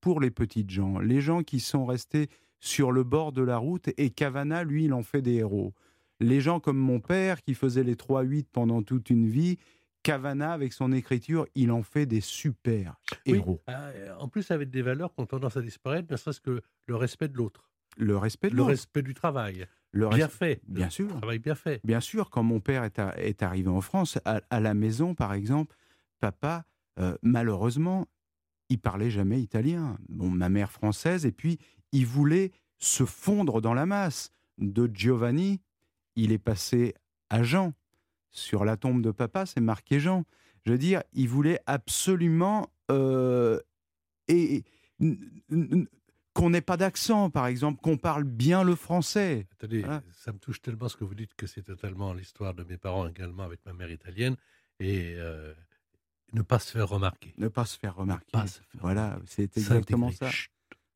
pour 0.00 0.20
les 0.20 0.30
petites 0.30 0.70
gens, 0.70 0.98
les 0.98 1.20
gens 1.20 1.42
qui 1.42 1.60
sont 1.60 1.86
restés 1.86 2.28
sur 2.58 2.92
le 2.92 3.04
bord 3.04 3.32
de 3.32 3.42
la 3.42 3.56
route, 3.56 3.90
et 3.96 4.10
Cavana, 4.10 4.64
lui, 4.64 4.84
il 4.84 4.92
en 4.92 5.02
fait 5.02 5.22
des 5.22 5.34
héros. 5.34 5.72
Les 6.20 6.40
gens 6.40 6.60
comme 6.60 6.78
mon 6.78 7.00
père, 7.00 7.42
qui 7.42 7.54
faisait 7.54 7.82
les 7.82 7.94
3-8 7.94 8.46
pendant 8.52 8.82
toute 8.82 9.10
une 9.10 9.26
vie, 9.26 9.58
Cavana, 10.02 10.52
avec 10.52 10.72
son 10.72 10.92
écriture, 10.92 11.46
il 11.54 11.70
en 11.70 11.82
fait 11.82 12.06
des 12.06 12.20
super 12.20 12.96
héros. 13.24 13.62
Euh, 13.68 14.14
en 14.18 14.28
plus, 14.28 14.50
avec 14.50 14.70
des 14.70 14.82
valeurs 14.82 15.14
qui 15.14 15.20
ont 15.20 15.26
tendance 15.26 15.56
à 15.56 15.62
disparaître, 15.62 16.10
ne 16.10 16.16
serait-ce 16.16 16.40
que 16.40 16.60
le 16.86 16.96
respect 16.96 17.28
de 17.28 17.36
l'autre. 17.36 17.70
Le 17.96 18.16
respect 18.16 18.50
de 18.50 18.56
Le 18.56 18.62
respect 18.62 19.02
du 19.02 19.14
travail. 19.14 19.66
Le 19.92 20.08
bien 20.08 20.28
fait. 20.28 20.60
Bien 20.66 20.88
sûr. 20.88 21.08
travail 21.08 21.38
bien 21.38 21.54
fait. 21.54 21.80
Bien 21.84 22.00
sûr, 22.00 22.30
quand 22.30 22.42
mon 22.42 22.60
père 22.60 22.84
est, 22.84 23.42
arrivé 23.42 23.68
en 23.68 23.82
France, 23.82 24.18
à, 24.24 24.60
la 24.60 24.74
maison, 24.74 25.14
par 25.14 25.34
exemple, 25.34 25.76
papa, 26.20 26.64
euh, 26.98 27.16
malheureusement, 27.22 28.06
il 28.68 28.78
parlait 28.78 29.10
jamais 29.10 29.40
italien. 29.40 29.98
Bon, 30.08 30.30
ma 30.30 30.48
mère 30.48 30.70
française, 30.70 31.26
et 31.26 31.32
puis 31.32 31.58
il 31.92 32.06
voulait 32.06 32.52
se 32.78 33.04
fondre 33.04 33.60
dans 33.60 33.74
la 33.74 33.86
masse. 33.86 34.32
De 34.58 34.90
Giovanni, 34.92 35.60
il 36.16 36.32
est 36.32 36.38
passé 36.38 36.94
à 37.30 37.42
Jean. 37.42 37.72
Sur 38.30 38.64
la 38.64 38.76
tombe 38.76 39.02
de 39.02 39.10
papa, 39.10 39.46
c'est 39.46 39.60
marqué 39.60 40.00
Jean. 40.00 40.24
Je 40.64 40.72
veux 40.72 40.78
dire, 40.78 41.02
il 41.12 41.28
voulait 41.28 41.60
absolument 41.66 42.68
euh, 42.90 43.58
et, 44.28 44.64
qu'on 46.34 46.50
n'ait 46.50 46.62
pas 46.62 46.76
d'accent, 46.76 47.30
par 47.30 47.46
exemple, 47.46 47.80
qu'on 47.82 47.98
parle 47.98 48.24
bien 48.24 48.62
le 48.62 48.74
français. 48.74 49.46
Attendez, 49.52 49.84
ça 50.12 50.32
me 50.32 50.38
touche 50.38 50.62
tellement 50.62 50.88
ce 50.88 50.96
que 50.96 51.04
vous 51.04 51.14
dites 51.14 51.34
que 51.34 51.46
c'est 51.46 51.62
totalement 51.62 52.14
l'histoire 52.14 52.54
de 52.54 52.64
mes 52.64 52.78
parents 52.78 53.06
également 53.08 53.42
avec 53.42 53.60
ma 53.66 53.72
mère 53.72 53.90
italienne. 53.90 54.36
Et 54.80 55.14
euh, 55.16 55.52
ne 56.32 56.42
pas 56.42 56.58
se 56.58 56.72
faire 56.72 56.88
remarquer. 56.88 57.34
Ne 57.38 57.48
pas 57.48 57.64
se 57.64 57.78
faire 57.78 57.94
remarquer. 57.94 58.38
Voilà, 58.80 59.18
c'est 59.26 59.56
exactement 59.56 60.10
ça. 60.10 60.28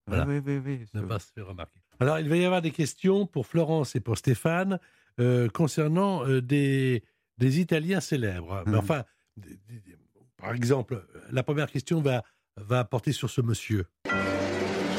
Voilà. 0.07 0.25
Oui, 0.26 0.40
oui, 0.45 0.61
oui, 0.64 0.87
ne 0.95 1.02
pas 1.02 1.19
se 1.19 1.33
faire 1.33 1.47
remarquer. 1.47 1.81
Alors, 1.99 2.19
il 2.19 2.28
va 2.28 2.37
y 2.37 2.45
avoir 2.45 2.62
des 2.62 2.71
questions 2.71 3.26
pour 3.26 3.47
Florence 3.47 3.97
et 3.97 4.00
pour 4.00 4.19
Stéphane 4.19 4.78
euh, 5.19 5.49
concernant 5.49 6.26
euh, 6.26 6.40
des, 6.40 7.02
des 7.38 7.61
Italiens 7.61 8.00
célèbres. 8.00 8.62
Mais 8.66 8.73
hum. 8.73 8.78
enfin, 8.78 9.05
par 10.37 10.52
exemple, 10.52 11.07
la 11.31 11.43
première 11.43 11.71
question 11.71 12.00
va, 12.00 12.23
va 12.57 12.85
porter 12.85 13.12
sur 13.12 13.31
ce 13.31 13.40
monsieur. 13.40 13.87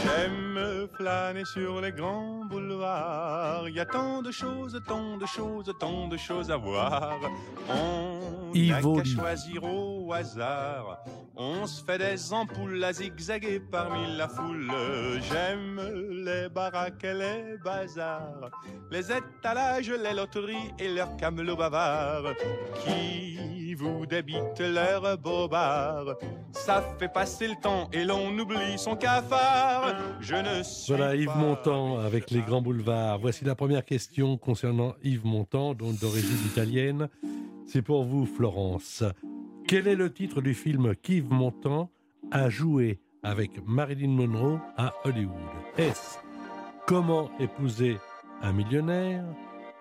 J'aime 0.04 0.88
flâner 0.98 1.46
sur 1.46 1.80
les 1.82 1.92
grands 1.92 2.46
boulevards. 2.46 3.70
Il 3.70 3.76
y 3.76 3.80
a 3.80 3.86
tant 3.86 4.22
de 4.22 4.32
choses, 4.32 4.82
tant 4.88 5.18
de 5.18 5.26
choses, 5.26 5.72
tant 5.80 6.08
de 6.08 6.18
choses 6.18 6.50
à 6.52 6.58
voir. 6.58 7.20
On 7.70 8.17
Yves 8.54 8.96
qu'à 8.96 9.04
choisir 9.04 9.64
au 9.64 10.12
hasard. 10.12 11.04
On 11.36 11.68
se 11.68 11.84
fait 11.84 11.98
des 11.98 12.34
ampoules 12.34 12.84
à 12.84 12.94
zigzaguer 12.94 13.60
parmi 13.60 14.18
la 14.18 14.28
foule. 14.28 14.72
J'aime 15.30 15.80
les 16.26 16.50
baraques 16.50 17.04
et 17.04 17.14
les 17.14 17.58
bazars, 17.64 18.50
les 18.92 19.12
étalages, 19.12 19.92
les 19.92 20.14
loteries 20.14 20.74
et 20.80 20.90
leurs 20.90 21.16
camelots 21.18 21.56
bavards 21.56 22.34
qui 22.84 23.38
vous 23.76 24.06
débitent 24.06 24.60
leurs 24.60 25.18
bobards. 25.18 26.16
Ça 26.52 26.84
fait 26.98 27.12
passer 27.12 27.48
le 27.48 27.56
temps 27.62 27.90
et 27.94 28.04
l'on 28.04 28.38
oublie 28.38 28.78
son 28.78 28.96
cafard. 28.96 29.96
Je 30.20 30.36
ne 30.36 30.64
suis 30.64 30.94
Voilà 30.94 31.16
Yves 31.16 31.38
Montand 31.38 32.00
avec 32.00 32.32
les 32.32 32.42
grands 32.42 32.62
boulevards. 32.62 33.20
Voici 33.20 33.46
la 33.46 33.56
première 33.56 33.86
question 33.86 34.38
concernant 34.38 34.96
Yves 35.04 35.26
Montand, 35.26 35.76
donc 35.76 36.00
d'origine 36.00 36.38
italienne. 36.48 37.10
C'est 37.68 37.82
pour 37.82 38.04
vous, 38.06 38.26
Florence. 38.26 39.04
Quel 39.68 39.88
est 39.88 39.96
le 39.96 40.12
titre 40.12 40.42
du 40.42 40.54
film 40.54 40.96
qu'Yves 40.96 41.32
Montand 41.32 41.90
a 42.32 42.50
joué 42.50 43.00
avec 43.24 43.52
Marilyn 43.68 44.10
Monroe 44.10 44.60
à 44.78 44.94
Hollywood? 45.04 45.36
Est-ce 45.78 46.18
Comment 46.88 47.30
épouser 47.40 47.98
un 48.42 48.54
millionnaire? 48.54 49.26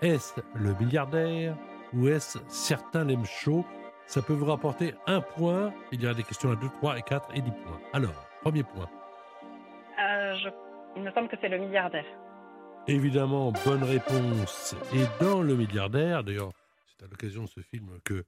Est-ce 0.03 0.41
le 0.55 0.75
milliardaire? 0.81 1.57
Ou 1.95 2.09
est-ce 2.09 2.39
certains 2.49 3.05
l'aiment 3.05 3.25
chaud? 3.25 3.65
Ça 4.07 4.21
peut 4.23 4.33
vous 4.33 4.47
rapporter 4.47 4.95
un 5.07 5.21
point. 5.21 5.73
Il 5.93 6.03
y 6.03 6.07
aura 6.07 6.15
des 6.15 6.25
questions 6.25 6.51
à 6.51 6.57
2, 6.57 6.69
3 6.81 6.99
et 6.99 7.03
4 7.03 7.29
et 7.35 7.41
10 7.41 7.51
points. 7.51 7.81
Alors, 7.93 8.27
premier 8.43 8.65
point. 8.65 8.89
Euh, 10.01 10.35
je- 10.43 10.49
Il 10.97 11.03
me 11.03 11.11
semble 11.13 11.29
que 11.29 11.37
c'est 11.41 11.49
le 11.49 11.59
milliardaire. 11.59 12.05
Évidemment, 12.89 13.53
bonne 13.65 13.83
réponse. 13.85 14.75
Et 14.95 15.05
dans 15.23 15.43
Le 15.43 15.55
Milliardaire, 15.57 16.25
d'ailleurs, 16.25 16.51
c'est 16.99 17.05
à 17.05 17.09
l'occasion 17.09 17.45
de 17.45 17.49
ce 17.49 17.61
film 17.61 17.99
que 18.05 18.25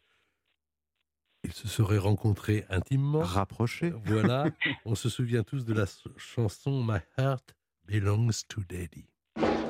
ils 1.45 1.53
se 1.53 1.69
seraient 1.69 1.99
rencontrés 1.99 2.65
intimement. 2.69 3.21
Rapproché. 3.21 3.93
Voilà, 4.05 4.47
on 4.85 4.95
se 4.95 5.09
souvient 5.09 5.45
tous 5.45 5.65
de 5.65 5.73
la 5.73 5.85
chanson 6.17 6.83
My 6.83 6.99
Heart 7.17 7.55
Belongs 7.87 8.45
to 8.49 8.63
Daddy. 8.69 9.07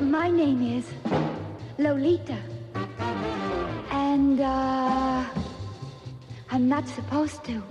My 0.01 0.31
name 0.31 0.63
is 0.63 0.85
Lolita. 1.79 2.39
And, 3.93 4.41
uh, 4.41 5.25
I'm 6.51 6.69
not 6.69 6.89
supposed 6.89 7.45
to 7.45 7.63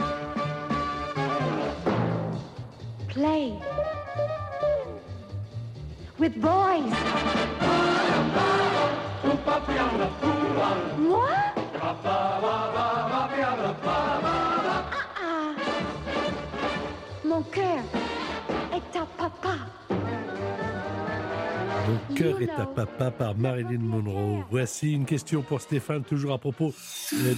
play 3.07 3.53
with 6.19 6.39
boys. 6.39 6.93
Moi? 11.00 11.27
Ah, 11.82 11.96
ah. 15.15 15.53
Mon 17.25 17.41
cœur 17.44 17.84
est 18.74 18.98
à 18.98 19.06
papa. 19.17 19.56
Mon 21.88 22.15
cœur 22.15 22.41
est 22.41 22.50
à 22.50 22.65
papa 22.65 23.12
par 23.12 23.38
Marilyn 23.38 23.79
Monroe. 23.79 24.44
Voici 24.50 24.94
une 24.94 25.06
question 25.06 25.41
pour 25.41 25.62
Stéphane, 25.62 26.03
toujours 26.03 26.34
à 26.34 26.38
propos 26.38 26.74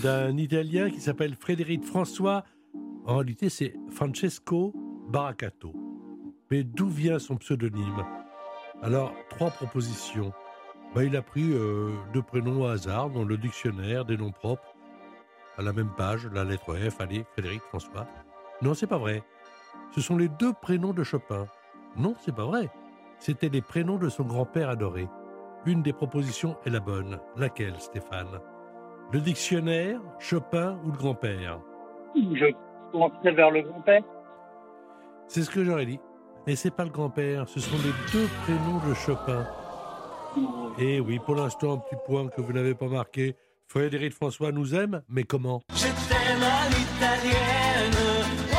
d'un 0.02 0.36
Italien 0.38 0.90
qui 0.90 1.02
s'appelle 1.02 1.36
Frédéric 1.36 1.84
François. 1.84 2.44
En 3.06 3.18
réalité, 3.18 3.50
c'est 3.50 3.76
Francesco 3.92 4.74
Baracato. 5.08 5.74
Mais 6.50 6.64
d'où 6.64 6.88
vient 6.88 7.20
son 7.20 7.36
pseudonyme? 7.36 8.06
Alors, 8.82 9.14
trois 9.30 9.52
propositions. 9.52 10.32
Ben, 10.96 11.04
il 11.04 11.16
a 11.16 11.22
pris 11.22 11.52
euh, 11.54 11.92
deux 12.14 12.24
prénoms 12.24 12.62
au 12.62 12.66
hasard 12.66 13.10
dans 13.10 13.24
le 13.24 13.38
dictionnaire 13.38 14.06
des 14.06 14.18
noms 14.18 14.32
propres. 14.32 14.74
À 15.58 15.62
la 15.62 15.72
même 15.72 15.92
page, 15.96 16.28
la 16.34 16.44
lettre 16.44 16.76
F, 16.76 17.00
allez, 17.00 17.26
Frédéric 17.34 17.62
François. 17.64 18.08
Non, 18.62 18.74
c'est 18.74 18.88
pas 18.88 18.98
vrai. 18.98 19.24
Ce 19.92 20.02
sont 20.02 20.18
les 20.18 20.30
deux 20.30 20.54
prénoms 20.54 20.94
de 20.94 21.04
Chopin. 21.04 21.48
Non, 21.96 22.16
c'est 22.20 22.36
pas 22.36 22.46
vrai. 22.46 22.70
C'était 23.20 23.50
les 23.50 23.62
prénoms 23.62 23.98
de 23.98 24.10
son 24.10 24.24
grand-père 24.24 24.70
adoré. 24.70 25.08
Une 25.66 25.84
des 25.84 25.94
propositions 25.94 26.58
est 26.66 26.70
la 26.70 26.80
bonne. 26.80 27.20
Laquelle, 27.36 27.80
Stéphane? 27.80 28.40
Le 29.12 29.20
dictionnaire, 29.20 30.00
Chopin 30.18 30.80
ou 30.86 30.92
le 30.92 30.98
grand-père? 30.98 31.60
Je 32.16 32.54
penserais 32.92 33.34
vers 33.34 33.52
le 33.52 33.62
grand-père. 33.62 34.04
C'est 35.28 35.44
ce 35.44 35.50
que 35.52 35.64
j'aurais 35.64 35.86
dit. 35.86 36.00
Mais 36.48 36.56
c'est 36.56 36.72
pas 36.72 36.86
le 36.86 36.90
grand-père, 36.90 37.48
ce 37.48 37.60
sont 37.60 37.78
les 37.78 37.94
deux 38.12 38.28
prénoms 38.44 38.80
de 38.88 38.94
Chopin. 38.96 39.46
Et 40.78 41.00
oui, 41.00 41.20
pour 41.20 41.36
l'instant, 41.36 41.74
un 41.74 41.78
petit 41.78 41.98
point 42.06 42.28
que 42.28 42.42
vous 42.42 42.54
n'avez 42.54 42.76
pas 42.76 42.88
marqué. 42.88 43.36
Frédéric 43.68 44.14
François 44.14 44.52
nous 44.52 44.74
aime, 44.74 45.02
mais 45.10 45.24
comment? 45.24 45.62
Je 45.76 45.88
t'aime 46.10 46.44
à 46.44 46.70
l'italienne. 46.70 47.98
Oh, 48.52 48.58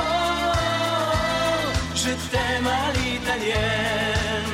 je 1.94 2.10
t'aime 2.30 2.66
à 2.66 2.92
l'italienne. 2.92 4.50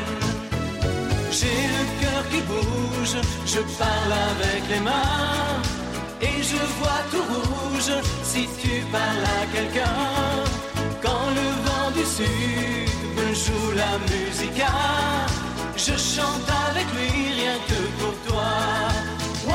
J'ai 1.31 1.47
le 1.47 1.83
cœur 2.01 2.23
qui 2.31 2.41
bouge, 2.43 3.17
je 3.45 3.61
parle 3.79 4.13
avec 4.31 4.63
les 4.71 4.81
mains. 4.81 5.61
Et 6.23 6.43
je 6.43 6.57
vois 6.79 7.03
tout 7.11 7.23
rouge 7.23 7.93
si 8.23 8.49
tu 8.63 8.81
parles 8.91 9.27
à 9.41 9.47
quelqu'un. 9.55 10.45
Quand 11.03 11.29
le 11.39 11.49
vent 11.67 11.91
du 11.95 12.05
sud 12.05 13.35
joue 13.35 13.73
la 13.77 13.99
musica, 14.09 14.73
je 15.77 15.93
chante 15.97 16.49
avec 16.71 16.87
lui 16.95 17.33
rien 17.35 17.59
que 17.69 18.01
pour 18.01 18.15
toi. 18.27 18.45
Oh, 19.49 19.53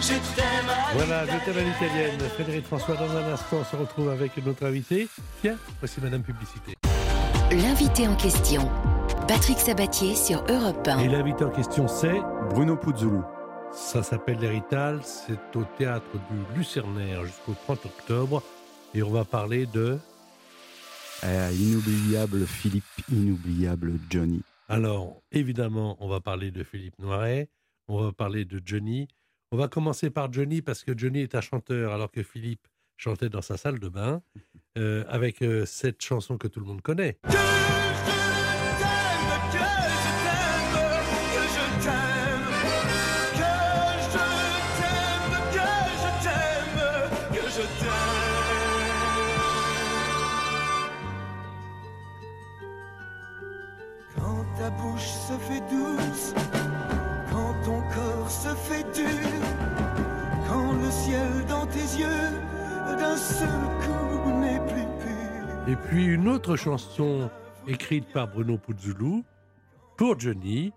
je 0.00 0.14
t'aime 0.34 0.68
à 0.68 0.94
Voilà, 0.94 1.26
je 1.26 1.44
t'aime 1.44 1.58
à 1.58 1.68
l'italienne. 1.68 2.18
Frédéric 2.34 2.66
François, 2.66 2.96
dans 2.96 3.16
un 3.16 3.32
instant, 3.32 3.64
se 3.70 3.76
retrouve 3.76 4.10
avec 4.10 4.36
notre 4.44 4.64
invité. 4.66 5.08
Tiens, 5.42 5.56
voici 5.80 6.00
Madame 6.00 6.22
Publicité. 6.22 6.74
L'invité 7.50 8.08
en 8.08 8.16
question, 8.16 8.68
Patrick 9.28 9.58
Sabatier 9.58 10.14
sur 10.14 10.42
Europe 10.48 10.88
1. 10.88 10.98
Et 11.00 11.08
l'invité 11.08 11.44
en 11.44 11.50
question, 11.50 11.86
c'est 11.86 12.20
Bruno 12.50 12.76
Puzzulu. 12.76 13.20
Ça 13.72 14.02
s'appelle 14.02 14.38
l'Hérital, 14.38 15.00
c'est 15.02 15.56
au 15.56 15.64
théâtre 15.76 16.10
du 16.30 16.58
Lucernaire 16.58 17.24
jusqu'au 17.24 17.54
30 17.66 17.86
octobre. 17.86 18.42
Et 18.94 19.02
on 19.02 19.10
va 19.10 19.24
parler 19.24 19.66
de. 19.66 19.98
Inoubliable 21.22 22.46
Philippe, 22.46 22.84
inoubliable 23.10 23.92
Johnny. 24.10 24.42
Alors, 24.68 25.22
évidemment, 25.32 25.96
on 26.00 26.08
va 26.08 26.20
parler 26.20 26.50
de 26.50 26.62
Philippe 26.64 26.98
Noiret, 26.98 27.48
on 27.88 28.02
va 28.02 28.12
parler 28.12 28.44
de 28.44 28.60
Johnny. 28.64 29.08
On 29.52 29.56
va 29.56 29.68
commencer 29.68 30.10
par 30.10 30.32
Johnny 30.32 30.62
parce 30.62 30.82
que 30.82 30.96
Johnny 30.96 31.20
est 31.20 31.34
un 31.34 31.40
chanteur 31.40 31.92
alors 31.92 32.10
que 32.10 32.22
Philippe 32.22 32.66
chantait 32.96 33.28
dans 33.28 33.42
sa 33.42 33.56
salle 33.56 33.78
de 33.78 33.88
bain 33.88 34.22
euh, 34.78 35.04
avec 35.08 35.42
euh, 35.42 35.66
cette 35.66 36.02
chanson 36.02 36.38
que 36.38 36.48
tout 36.48 36.60
le 36.60 36.66
monde 36.66 36.82
connaît. 36.82 37.18
Et 65.66 65.76
puis 65.76 66.04
une 66.04 66.28
autre 66.28 66.56
chanson 66.56 67.30
écrite 67.66 68.04
par 68.12 68.28
Bruno 68.28 68.58
Puzzulu 68.58 69.22
pour 69.96 70.20
Johnny 70.20 70.74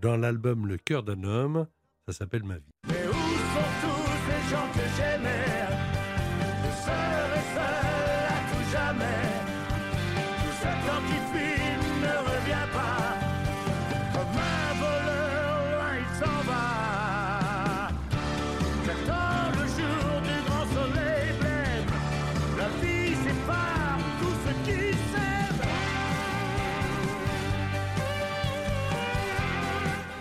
dans 0.00 0.16
l'album 0.16 0.66
Le 0.66 0.78
cœur 0.78 1.02
d'un 1.02 1.24
homme. 1.24 1.66
Ça 2.08 2.14
s'appelle 2.14 2.42
Ma 2.42 2.56
vie. 2.56 2.72
Mais 2.88 3.06
où 3.06 3.12
sont 3.12 3.70
tous 3.82 4.50
gens 4.50 4.66
que 4.72 4.80
j'aimais 4.96 5.13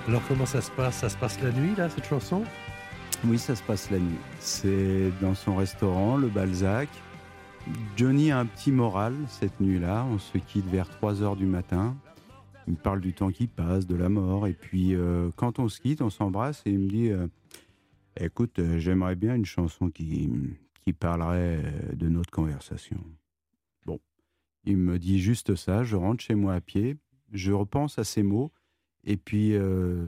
Alors 0.06 0.22
comment 0.28 0.46
ça 0.46 0.60
se 0.60 0.70
passe? 0.72 0.98
Ça 0.98 1.08
se 1.08 1.18
passe 1.18 1.42
la 1.42 1.52
nuit 1.52 1.76
là, 1.76 1.90
cette 1.90 2.06
chanson? 2.06 2.44
Oui, 3.26 3.40
ça 3.40 3.56
se 3.56 3.64
passe 3.64 3.90
la 3.90 4.00
nuit. 4.00 4.18
C'est 4.40 5.12
dans 5.22 5.34
son 5.34 5.56
restaurant, 5.56 6.18
le 6.18 6.28
Balzac. 6.28 6.90
Johnny 7.96 8.30
a 8.30 8.40
un 8.40 8.46
petit 8.46 8.74
moral 8.74 9.16
cette 9.30 9.62
nuit-là. 9.62 10.06
On 10.12 10.20
se 10.20 10.38
quitte 10.38 10.66
vers 10.66 10.90
3 10.90 11.22
heures 11.22 11.38
du 11.38 11.46
matin. 11.46 11.96
Il 12.68 12.74
me 12.74 12.78
parle 12.78 13.00
du 13.00 13.14
temps 13.14 13.32
qui 13.32 13.48
passe, 13.48 13.88
de 13.88 13.96
la 13.96 14.10
mort. 14.10 14.46
Et 14.46 14.54
puis, 14.54 14.94
euh, 14.94 15.30
quand 15.38 15.60
on 15.60 15.70
se 15.70 15.80
quitte, 15.80 16.02
on 16.02 16.10
s'embrasse 16.10 16.64
et 16.66 16.72
il 16.72 16.80
me 16.80 16.90
dit 16.90 17.10
euh, 17.10 17.28
Écoute, 18.20 18.60
euh, 18.60 18.80
j'aimerais 18.80 19.16
bien 19.16 19.36
une 19.36 19.46
chanson 19.46 19.90
qui, 19.90 20.30
qui 20.84 20.92
parlerait 20.92 21.62
de 21.94 22.10
notre 22.10 22.32
conversation. 22.32 22.98
Bon, 23.86 24.02
il 24.66 24.76
me 24.76 25.00
dit 25.00 25.20
juste 25.20 25.56
ça, 25.56 25.86
je 25.86 25.96
rentre 25.96 26.22
chez 26.22 26.36
moi 26.36 26.56
à 26.56 26.62
pied, 26.62 26.98
je 27.32 27.54
repense 27.54 27.98
à 28.00 28.04
ces 28.04 28.22
mots, 28.22 28.52
et 29.04 29.18
puis 29.18 29.54
euh, 29.54 30.06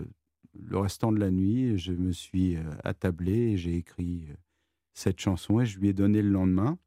le 0.54 0.78
restant 0.78 1.12
de 1.12 1.20
la 1.20 1.32
nuit, 1.32 1.78
je 1.78 1.92
me 1.92 2.12
suis 2.12 2.56
euh, 2.56 2.64
attablé 2.84 3.34
et 3.34 3.58
j'ai 3.58 3.75
écrit 3.75 4.28
euh, 4.30 4.36
cette 4.94 5.20
chanson 5.20 5.60
et 5.60 5.66
je 5.66 5.80
lui 5.80 5.90
ai 5.90 5.94
donné 5.94 6.22
le 6.22 6.30
lendemain. 6.30 6.78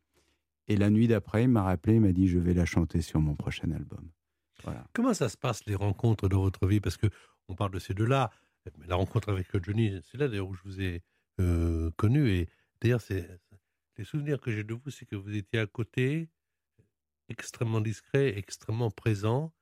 Et 0.69 0.77
la 0.77 0.91
nuit 0.91 1.09
d'après, 1.09 1.45
il 1.45 1.49
m'a 1.49 1.63
rappelé, 1.63 1.95
il 1.95 2.01
m'a 2.01 2.13
dit 2.13 2.29
je 2.29 2.39
vais 2.39 2.55
la 2.55 2.67
chanter 2.67 3.01
sur 3.01 3.21
mon 3.21 3.35
prochain 3.35 3.71
album. 3.71 4.11
Voilà. 4.65 4.87
Comment 4.93 5.15
ça 5.15 5.29
se 5.29 5.37
passe 5.37 5.65
les 5.67 5.75
rencontres 5.75 6.29
dans 6.29 6.41
votre 6.41 6.67
vie? 6.67 6.81
Parce 6.81 6.97
que 6.97 7.07
on 7.49 7.55
parle 7.55 7.73
de 7.73 7.79
ces 7.79 7.95
deux-là. 7.95 8.31
La 8.87 8.97
rencontre 8.97 9.31
avec 9.31 9.47
Johnny, 9.65 9.99
c'est 10.03 10.19
là 10.19 10.29
d'ailleurs 10.29 10.49
où 10.49 10.55
je 10.55 10.63
vous 10.65 10.81
ai 10.83 11.03
connu. 11.97 12.29
Et 12.29 12.51
d'ailleurs, 12.83 13.01
les 13.97 14.05
souvenirs 14.05 14.41
que 14.41 14.51
j'ai 14.51 14.65
de 14.65 14.75
vous, 14.75 14.91
c'est 14.91 15.07
que 15.07 15.17
vous 15.17 15.35
étiez 15.35 15.61
à 15.61 15.67
côté, 15.67 16.29
extrêmement 17.31 17.81
discret, 17.81 18.37
extrêmement 18.37 18.91
présent, 18.91 19.55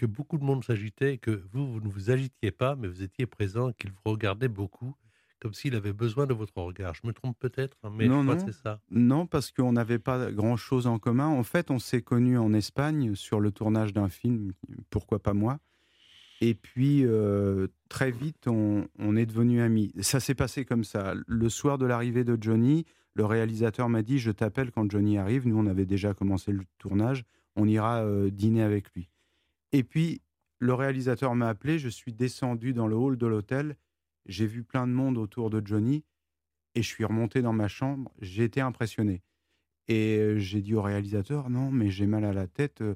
que 0.00 0.06
beaucoup 0.06 0.38
de 0.38 0.44
monde 0.44 0.64
s'agitait, 0.64 1.18
que 1.18 1.42
vous, 1.52 1.70
vous 1.74 1.80
ne 1.82 1.88
vous 1.90 2.10
agitiez 2.10 2.50
pas, 2.52 2.74
mais 2.74 2.88
vous 2.88 3.02
étiez 3.02 3.26
présent, 3.26 3.70
qu'il 3.72 3.90
vous 3.90 3.98
regardait 4.12 4.48
beaucoup, 4.48 4.94
comme 5.40 5.52
s'il 5.52 5.74
avait 5.74 5.92
besoin 5.92 6.26
de 6.26 6.32
votre 6.32 6.56
regard. 6.56 6.94
Je 6.94 7.06
me 7.06 7.12
trompe 7.12 7.38
peut-être, 7.38 7.76
hein, 7.82 7.90
mais 7.94 8.08
Non, 8.08 8.20
je 8.20 8.28
crois 8.28 8.34
non. 8.36 8.46
que 8.46 8.50
c'est 8.50 8.62
ça. 8.62 8.80
Non, 8.90 9.26
parce 9.26 9.50
qu'on 9.52 9.72
n'avait 9.72 9.98
pas 9.98 10.32
grand-chose 10.32 10.86
en 10.86 10.98
commun. 10.98 11.26
En 11.26 11.42
fait, 11.42 11.70
on 11.70 11.78
s'est 11.78 12.00
connus 12.00 12.38
en 12.38 12.54
Espagne 12.54 13.14
sur 13.14 13.40
le 13.40 13.50
tournage 13.50 13.92
d'un 13.92 14.08
film, 14.08 14.52
pourquoi 14.88 15.18
pas 15.18 15.34
moi. 15.34 15.58
Et 16.40 16.54
puis, 16.54 17.04
euh, 17.04 17.66
très 17.90 18.10
vite, 18.10 18.46
on, 18.48 18.88
on 18.98 19.16
est 19.16 19.26
devenus 19.26 19.60
amis. 19.60 19.92
Ça 20.00 20.18
s'est 20.18 20.34
passé 20.34 20.64
comme 20.64 20.84
ça. 20.84 21.12
Le 21.26 21.48
soir 21.50 21.76
de 21.76 21.84
l'arrivée 21.84 22.24
de 22.24 22.38
Johnny, 22.40 22.86
le 23.12 23.26
réalisateur 23.26 23.90
m'a 23.90 24.00
dit, 24.00 24.18
je 24.18 24.30
t'appelle 24.30 24.70
quand 24.70 24.90
Johnny 24.90 25.18
arrive. 25.18 25.46
Nous, 25.46 25.58
on 25.58 25.66
avait 25.66 25.84
déjà 25.84 26.14
commencé 26.14 26.52
le 26.52 26.62
tournage. 26.78 27.24
On 27.54 27.68
ira 27.68 27.98
euh, 28.02 28.30
dîner 28.30 28.62
avec 28.62 28.90
lui. 28.94 29.10
Et 29.72 29.84
puis, 29.84 30.20
le 30.58 30.74
réalisateur 30.74 31.34
m'a 31.34 31.48
appelé. 31.48 31.78
Je 31.78 31.88
suis 31.88 32.12
descendu 32.12 32.72
dans 32.72 32.86
le 32.86 32.96
hall 32.96 33.16
de 33.16 33.26
l'hôtel. 33.26 33.76
J'ai 34.26 34.46
vu 34.46 34.62
plein 34.62 34.86
de 34.86 34.92
monde 34.92 35.18
autour 35.18 35.50
de 35.50 35.64
Johnny. 35.64 36.04
Et 36.74 36.82
je 36.82 36.88
suis 36.88 37.04
remonté 37.04 37.42
dans 37.42 37.52
ma 37.52 37.68
chambre. 37.68 38.12
J'ai 38.20 38.44
été 38.44 38.60
impressionné. 38.60 39.22
Et 39.88 40.18
euh, 40.18 40.38
j'ai 40.38 40.60
dit 40.60 40.74
au 40.74 40.82
réalisateur, 40.82 41.50
non, 41.50 41.70
mais 41.70 41.90
j'ai 41.90 42.06
mal 42.06 42.24
à 42.24 42.32
la 42.32 42.46
tête. 42.46 42.80
euh, 42.80 42.94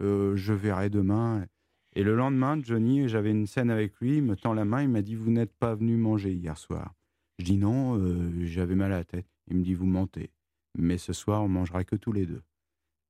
euh, 0.00 0.36
je 0.36 0.52
verrai 0.52 0.90
demain. 0.90 1.46
Et 1.94 2.02
le 2.02 2.16
lendemain, 2.16 2.60
Johnny, 2.62 3.08
j'avais 3.08 3.30
une 3.30 3.46
scène 3.46 3.70
avec 3.70 3.94
lui, 4.00 4.16
il 4.16 4.22
me 4.22 4.34
tend 4.34 4.54
la 4.54 4.64
main, 4.64 4.82
il 4.82 4.88
m'a 4.88 5.02
dit 5.02 5.14
Vous 5.14 5.30
n'êtes 5.30 5.52
pas 5.52 5.74
venu 5.74 5.96
manger 5.96 6.32
hier 6.32 6.56
soir. 6.56 6.94
Je 7.38 7.44
dis 7.44 7.58
Non, 7.58 7.98
euh, 7.98 8.44
j'avais 8.44 8.74
mal 8.74 8.92
à 8.92 8.98
la 8.98 9.04
tête. 9.04 9.26
Il 9.48 9.58
me 9.58 9.62
dit 9.62 9.74
Vous 9.74 9.86
mentez. 9.86 10.30
Mais 10.78 10.96
ce 10.98 11.12
soir, 11.12 11.42
on 11.44 11.48
mangera 11.48 11.84
que 11.84 11.96
tous 11.96 12.12
les 12.12 12.26
deux. 12.26 12.42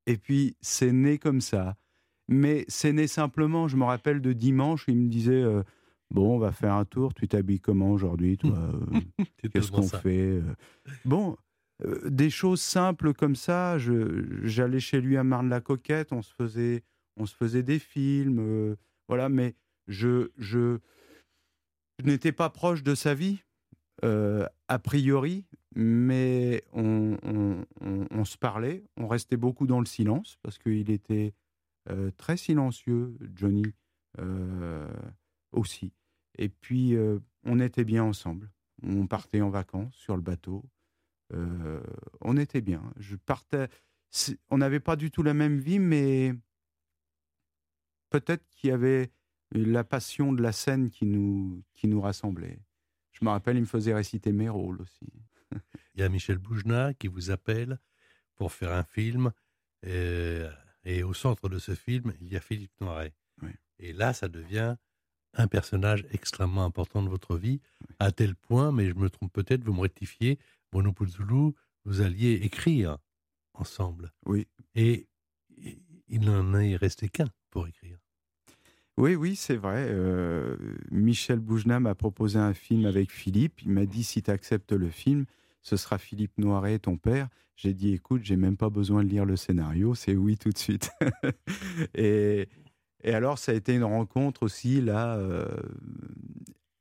Et 0.07 0.17
puis, 0.17 0.57
c'est 0.61 0.93
né 0.93 1.19
comme 1.19 1.41
ça. 1.41 1.77
Mais 2.33 2.65
c'est 2.69 2.93
né 2.93 3.07
simplement, 3.07 3.69
je 3.69 3.77
me 3.77 3.85
rappelle 3.85 4.21
de 4.21 4.33
dimanche, 4.33 4.85
il 4.89 4.97
me 4.97 5.09
disait 5.09 5.43
euh, 5.43 5.63
Bon, 6.11 6.35
on 6.35 6.39
va 6.39 6.53
faire 6.53 6.75
un 6.75 6.85
tour, 6.85 7.15
tu 7.15 7.27
t'habilles 7.29 7.61
comment 7.61 7.91
aujourd'hui, 7.91 8.37
toi 8.39 8.57
euh, 8.59 8.81
Qu'est-ce 9.53 9.71
qu'on 9.73 9.83
fait 10.01 10.29
euh 10.31 10.43
Bon, 11.05 11.37
euh, 11.85 12.09
des 12.11 12.29
choses 12.31 12.61
simples 12.61 13.13
comme 13.15 13.35
ça. 13.37 13.77
J'allais 13.79 14.81
chez 14.81 15.01
lui 15.01 15.17
à 15.17 15.25
Marne-la-Coquette, 15.25 16.13
on 16.13 16.23
se 16.23 16.33
faisait, 16.35 16.83
on 17.17 17.25
se 17.27 17.35
faisait 17.35 17.63
des 17.63 17.79
films, 17.79 18.39
euh, 18.41 18.77
voilà. 19.09 19.29
Mais 19.29 19.55
je, 19.89 20.31
je, 20.39 20.79
je 21.99 22.05
n'étais 22.07 22.33
pas 22.33 22.51
proche 22.51 22.83
de 22.83 22.95
sa 22.95 23.15
vie 23.15 23.43
a 24.03 24.79
priori, 24.81 25.45
mais 25.77 26.65
on, 26.73 27.17
on- 27.23 27.65
on- 27.81 28.07
on 28.11 28.25
se 28.25 28.37
parlait. 28.37 28.83
On 28.97 29.07
restait 29.07 29.37
beaucoup 29.37 29.67
dans 29.67 29.79
le 29.79 29.87
silence 29.87 30.39
parce 30.43 30.59
qu'il 30.59 30.91
était 30.91 31.35
euh, 31.91 32.11
très 32.17 32.37
silencieux, 32.37 33.17
Johnny 33.35 33.65
euh, 34.19 34.93
aussi. 35.51 35.93
Et 36.39 36.49
puis 36.49 36.95
euh, 36.95 37.19
on 37.45 37.59
était 37.61 37.85
bien 37.85 38.05
ensemble. 38.05 38.51
On 38.83 39.07
partait 39.07 39.41
en 39.41 39.51
vacances 39.51 39.95
sur 39.95 40.17
le 40.17 40.23
bateau. 40.23 40.65
On 42.21 42.37
était 42.37 42.61
bien. 42.61 42.93
Je 42.99 43.17
partais. 43.17 43.69
On 44.51 44.59
n'avait 44.59 44.81
pas 44.81 44.97
du 44.97 45.11
tout 45.11 45.23
la 45.23 45.33
même 45.33 45.59
vie, 45.59 45.79
mais 45.79 46.35
peut-être 48.11 48.47
qu'il 48.51 48.69
y 48.69 48.73
avait 48.73 49.11
la 49.51 49.83
passion 49.83 50.35
de 50.35 50.43
la 50.43 50.53
scène 50.53 50.91
qui 50.91 51.07
nous, 51.07 51.65
qui 51.73 51.89
nous 51.89 52.03
rassemblait. 52.03 52.59
Je 53.13 53.25
me 53.25 53.31
rappelle, 53.31 53.57
il 53.57 53.63
me 53.63 53.67
faisait 53.67 53.95
réciter 53.95 54.31
mes 54.31 54.51
rôles 54.51 54.83
aussi. 54.83 55.11
Il 55.95 56.01
y 56.01 56.05
a 56.05 56.11
Michel 56.11 56.37
Boujna 56.37 56.93
qui 56.93 57.09
vous 57.09 57.31
appelle 57.31 57.79
pour 58.37 58.53
faire 58.53 58.73
un 58.73 58.83
film. 58.83 59.33
Et 60.85 61.03
au 61.03 61.15
centre 61.15 61.49
de 61.49 61.59
ce 61.59 61.75
film, 61.75 62.13
il 62.21 62.33
y 62.33 62.37
a 62.37 62.41
Philippe 62.41 62.73
Noiret. 62.81 63.15
Oui. 63.43 63.51
Et 63.79 63.93
là, 63.93 64.13
ça 64.13 64.29
devient 64.29 64.77
un 65.35 65.49
personnage 65.49 66.05
extrêmement 66.11 66.65
important 66.65 67.03
de 67.03 67.09
votre 67.09 67.37
vie, 67.37 67.61
à 67.99 68.13
tel 68.13 68.35
point, 68.35 68.71
mais 68.73 68.89
je 68.89 68.95
me 68.95 69.09
trompe 69.09 69.33
peut-être, 69.33 69.65
vous 69.65 69.73
me 69.73 69.81
rectifiez, 69.81 70.39
Bruno 70.71 70.93
Puzzoulou, 70.93 71.55
vous 71.85 72.01
alliez 72.01 72.35
écrire 72.43 72.99
ensemble. 73.55 74.13
Oui. 74.27 74.47
Et 74.75 75.09
il 76.09 76.21
n'en 76.21 76.55
est 76.55 76.77
resté 76.77 77.09
qu'un 77.09 77.29
pour 77.51 77.67
écrire. 77.67 77.99
Oui, 78.99 79.15
oui, 79.15 79.37
c'est 79.37 79.57
vrai. 79.57 79.87
euh, 79.89 80.57
Michel 80.91 81.39
Boujna 81.39 81.81
m'a 81.81 81.95
proposé 81.95 82.39
un 82.39 82.53
film 82.53 82.85
avec 82.85 83.11
Philippe. 83.11 83.63
Il 83.63 83.71
m'a 83.71 83.87
dit 83.87 84.05
si 84.05 84.23
tu 84.23 84.31
acceptes 84.31 84.73
le 84.73 84.91
film, 84.91 85.25
ce 85.63 85.77
sera 85.77 85.99
Philippe 85.99 86.37
Noiret, 86.39 86.79
ton 86.79 86.97
père. 86.97 87.29
J'ai 87.57 87.75
dit 87.75 87.93
écoute, 87.93 88.23
j'ai 88.25 88.37
même 88.37 88.57
pas 88.57 88.71
besoin 88.71 89.05
de 89.05 89.09
lire 89.09 89.25
le 89.25 89.37
scénario, 89.37 89.95
c'est 89.95 90.17
oui 90.17 90.37
tout 90.37 90.51
de 90.51 90.59
suite. 90.59 90.91
et, 91.95 92.49
alors, 93.05 93.39
ça 93.39 93.53
a 93.53 93.55
été 93.55 93.75
une 93.75 93.85
rencontre 93.85 94.43
aussi, 94.43 94.81
là, 94.81 95.17
euh, 95.17 95.47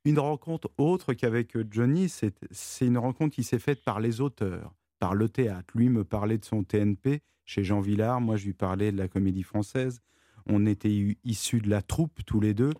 une 0.04 0.18
rencontre 0.18 0.70
autre 0.78 1.14
qu'avec 1.14 1.56
Johnny. 1.70 2.08
C'est 2.08 2.86
une 2.86 2.98
rencontre 2.98 3.34
qui 3.34 3.44
s'est 3.44 3.58
faite 3.58 3.84
par 3.84 4.00
les 4.00 4.20
auteurs, 4.20 4.74
par 4.98 5.14
le 5.14 5.28
théâtre. 5.28 5.72
Lui 5.76 5.88
me 5.88 6.04
parlait 6.04 6.38
de 6.38 6.44
son 6.44 6.64
TNP 6.64 7.22
chez 7.44 7.64
Jean 7.64 7.80
Villard, 7.80 8.20
moi 8.20 8.36
je 8.36 8.46
lui 8.46 8.52
parlais 8.52 8.92
de 8.92 8.96
la 8.96 9.08
comédie 9.08 9.42
française. 9.42 10.00
On 10.46 10.66
était 10.66 11.16
issus 11.24 11.60
de 11.60 11.68
la 11.68 11.82
troupe 11.82 12.24
tous 12.24 12.40
les 12.40 12.54
deux. 12.54 12.72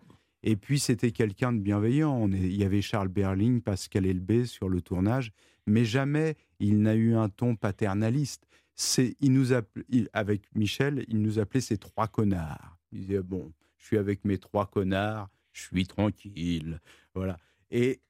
Et 0.43 0.57
puis 0.57 0.79
c'était 0.79 1.11
quelqu'un 1.11 1.53
de 1.53 1.59
bienveillant. 1.59 2.27
Il 2.29 2.55
y 2.55 2.63
avait 2.63 2.81
Charles 2.81 3.07
Berling, 3.07 3.61
Pascal 3.61 4.05
Elbé 4.05 4.45
sur 4.45 4.67
le 4.67 4.81
tournage, 4.81 5.31
mais 5.67 5.85
jamais 5.85 6.35
il 6.59 6.81
n'a 6.81 6.95
eu 6.95 7.15
un 7.15 7.29
ton 7.29 7.55
paternaliste. 7.55 8.45
C'est, 8.75 9.15
il 9.19 9.33
nous 9.33 9.53
avec 10.13 10.43
Michel, 10.55 11.05
il 11.07 11.21
nous 11.21 11.39
appelait 11.39 11.61
ces 11.61 11.77
trois 11.77 12.07
connards. 12.07 12.77
Il 12.91 13.01
disait 13.01 13.21
bon, 13.21 13.51
je 13.77 13.85
suis 13.85 13.97
avec 13.97 14.25
mes 14.25 14.37
trois 14.37 14.65
connards, 14.65 15.29
je 15.51 15.61
suis 15.61 15.85
tranquille, 15.85 16.79
voilà. 17.13 17.37
Et 17.69 18.01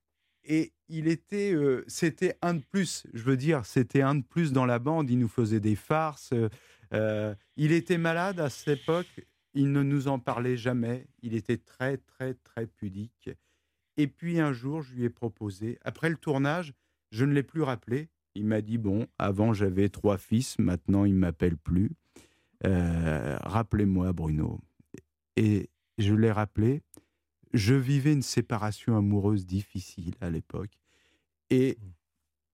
et 0.46 0.74
il 0.90 1.08
était, 1.08 1.54
euh, 1.54 1.84
c'était 1.88 2.36
un 2.42 2.56
de 2.56 2.64
plus. 2.64 3.08
Je 3.14 3.24
veux 3.24 3.38
dire, 3.38 3.66
c'était 3.66 4.02
un 4.02 4.16
de 4.16 4.24
plus 4.24 4.52
dans 4.52 4.66
la 4.66 4.80
bande. 4.80 5.10
Il 5.10 5.20
nous 5.20 5.28
faisait 5.28 5.60
des 5.60 5.76
farces. 5.76 6.34
euh, 6.94 7.36
il 7.56 7.72
était 7.72 7.98
malade 7.98 8.40
à 8.40 8.50
cette 8.50 8.80
époque. 8.82 9.26
Il 9.54 9.72
ne 9.72 9.84
nous 9.84 10.08
en 10.08 10.20
parlait 10.20 10.58
jamais. 10.58 11.08
Il 11.22 11.36
était 11.36 11.58
très, 11.58 11.98
très, 11.98 12.34
très 12.34 12.68
pudique. 12.68 13.30
Et 13.98 14.08
puis 14.08 14.40
un 14.40 14.54
jour, 14.54 14.82
je 14.82 14.96
lui 14.96 15.04
ai 15.04 15.10
proposé, 15.10 15.78
après 15.84 16.10
le 16.10 16.18
tournage, 16.18 16.74
je 17.14 17.26
ne 17.26 17.34
l'ai 17.34 17.44
plus 17.44 17.62
rappelé. 17.62 18.10
Il 18.36 18.46
m'a 18.46 18.62
dit 18.62 18.80
Bon, 18.80 19.08
avant 19.20 19.54
j'avais 19.54 19.88
trois 19.90 20.18
fils, 20.18 20.58
maintenant 20.58 21.06
il 21.06 21.14
ne 21.14 21.20
m'appelle 21.20 21.58
plus. 21.58 21.92
Euh, 22.66 23.38
Rappelez-moi, 23.42 24.12
Bruno. 24.14 24.60
Et 25.38 25.70
je 26.00 26.16
l'ai 26.16 26.32
rappelé. 26.32 26.82
Je 27.54 27.76
vivais 27.76 28.14
une 28.14 28.24
séparation 28.24 28.98
amoureuse 28.98 29.46
difficile 29.46 30.16
à 30.22 30.32
l'époque. 30.32 30.80
Et 31.52 31.78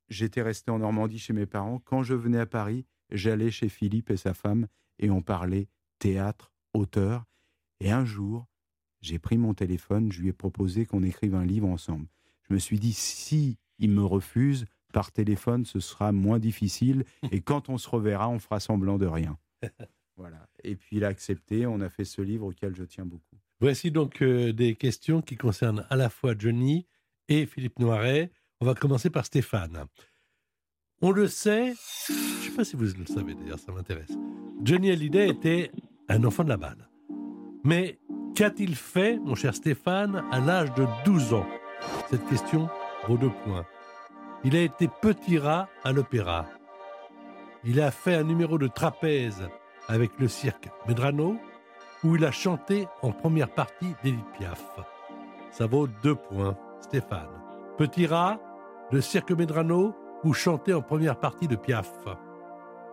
j'étais 0.10 0.42
resté 0.42 0.72
en 0.72 0.80
Normandie 0.80 1.20
chez 1.20 1.32
mes 1.32 1.46
parents. 1.46 1.80
Quand 1.80 2.04
je 2.04 2.14
venais 2.14 2.40
à 2.40 2.46
Paris, 2.46 2.86
j'allais 3.12 3.52
chez 3.52 3.70
Philippe 3.70 4.10
et 4.10 4.18
sa 4.18 4.34
femme 4.34 4.68
et 4.98 5.10
on 5.10 5.22
parlait 5.22 5.70
théâtre, 6.00 6.52
auteur. 6.74 7.24
Et 7.80 7.92
un 7.92 8.04
jour, 8.04 8.46
j'ai 9.00 9.20
pris 9.20 9.38
mon 9.38 9.54
téléphone, 9.54 10.12
je 10.12 10.22
lui 10.22 10.30
ai 10.30 10.34
proposé 10.34 10.86
qu'on 10.86 11.04
écrive 11.04 11.34
un 11.34 11.46
livre 11.46 11.70
ensemble. 11.70 12.08
Je 12.50 12.54
me 12.54 12.60
suis 12.60 12.78
dit, 12.78 12.92
si 12.92 13.58
il 13.80 13.92
me 13.92 14.04
refuse, 14.04 14.66
par 14.94 15.12
téléphone, 15.12 15.66
ce 15.66 15.80
sera 15.80 16.12
moins 16.12 16.40
difficile. 16.40 17.04
Et 17.32 17.42
quand 17.42 17.70
on 17.70 17.78
se 17.78 17.90
reverra, 17.90 18.30
on 18.30 18.40
fera 18.40 18.60
semblant 18.60 18.98
de 18.98 19.08
rien. 19.08 19.38
Voilà. 20.18 20.50
Et 20.66 20.76
puis 20.76 20.98
il 20.98 21.06
a 21.06 21.08
accepté. 21.08 21.66
On 21.66 21.80
a 21.80 21.88
fait 21.88 22.04
ce 22.04 22.22
livre 22.22 22.48
auquel 22.48 22.76
je 22.76 22.84
tiens 22.84 23.06
beaucoup. 23.06 23.38
Voici 23.62 23.90
donc 23.90 24.22
euh, 24.22 24.52
des 24.52 24.76
questions 24.76 25.22
qui 25.22 25.38
concernent 25.38 25.86
à 25.90 25.96
la 25.96 26.10
fois 26.10 26.34
Johnny 26.38 26.88
et 27.30 27.46
Philippe 27.46 27.80
Noiret. 27.80 28.30
On 28.60 28.66
va 28.66 28.76
commencer 28.76 29.10
par 29.10 29.26
Stéphane. 29.26 29.86
On 31.02 31.12
le 31.12 31.30
sait, 31.30 31.74
je 32.08 32.14
ne 32.14 32.50
sais 32.50 32.52
pas 32.52 32.66
si 32.66 32.76
vous 32.76 32.84
le 32.84 33.06
savez 33.06 33.34
d'ailleurs, 33.34 33.60
ça 33.60 33.72
m'intéresse. 33.72 34.12
Johnny 34.62 34.92
Hallyday 34.92 35.30
était 35.30 35.72
un 36.10 36.22
enfant 36.26 36.44
de 36.44 36.50
la 36.50 36.58
balle. 36.58 36.90
Mais 37.64 37.98
qu'a-t-il 38.36 38.76
fait, 38.76 39.18
mon 39.20 39.36
cher 39.36 39.56
Stéphane, 39.56 40.22
à 40.32 40.42
l'âge 40.42 40.74
de 40.74 40.86
12 41.06 41.34
ans? 41.34 41.48
Cette 42.10 42.26
question 42.28 42.70
vaut 43.08 43.18
deux 43.18 43.32
points. 43.44 43.66
Il 44.44 44.56
a 44.56 44.62
été 44.62 44.88
petit 44.88 45.38
rat 45.38 45.68
à 45.84 45.92
l'opéra. 45.92 46.46
Il 47.64 47.82
a 47.82 47.92
fait 47.92 48.16
un 48.16 48.24
numéro 48.24 48.58
de 48.58 48.68
trapèze 48.68 49.50
avec 49.88 50.12
le 50.20 50.28
cirque 50.28 50.70
Medrano, 50.88 51.38
où 52.04 52.16
il 52.16 52.24
a 52.24 52.32
chanté 52.32 52.88
en 53.02 53.12
première 53.12 53.50
partie 53.50 53.94
d'Edith 54.04 54.26
Piaf. 54.38 54.80
Ça 55.52 55.68
vaut 55.68 55.88
deux 55.88 56.16
points, 56.16 56.56
Stéphane. 56.80 57.28
Petit 57.78 58.06
rat, 58.06 58.40
le 58.92 59.02
cirque 59.02 59.32
Medrano, 59.32 59.94
ou 60.24 60.34
chanter 60.34 60.74
en 60.74 60.82
première 60.82 61.20
partie 61.20 61.48
de 61.48 61.56
Piaf. 61.56 61.92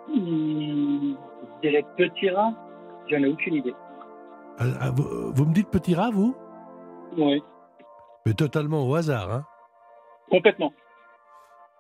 Hmm, 0.08 1.14
petit 1.96 2.30
rat. 2.30 2.54
J'en 3.08 3.18
ai 3.18 3.28
aucune 3.28 3.54
idée. 3.54 3.74
Ah, 4.58 4.64
ah, 4.80 4.90
vous, 4.90 5.32
vous 5.32 5.44
me 5.44 5.52
dites 5.52 5.68
petit 5.68 5.94
rat, 5.94 6.10
vous? 6.10 6.34
Oui. 7.16 7.42
Mais 8.24 8.34
totalement 8.34 8.88
au 8.88 8.94
hasard, 8.94 9.30
hein 9.30 9.44
Complètement. 10.30 10.72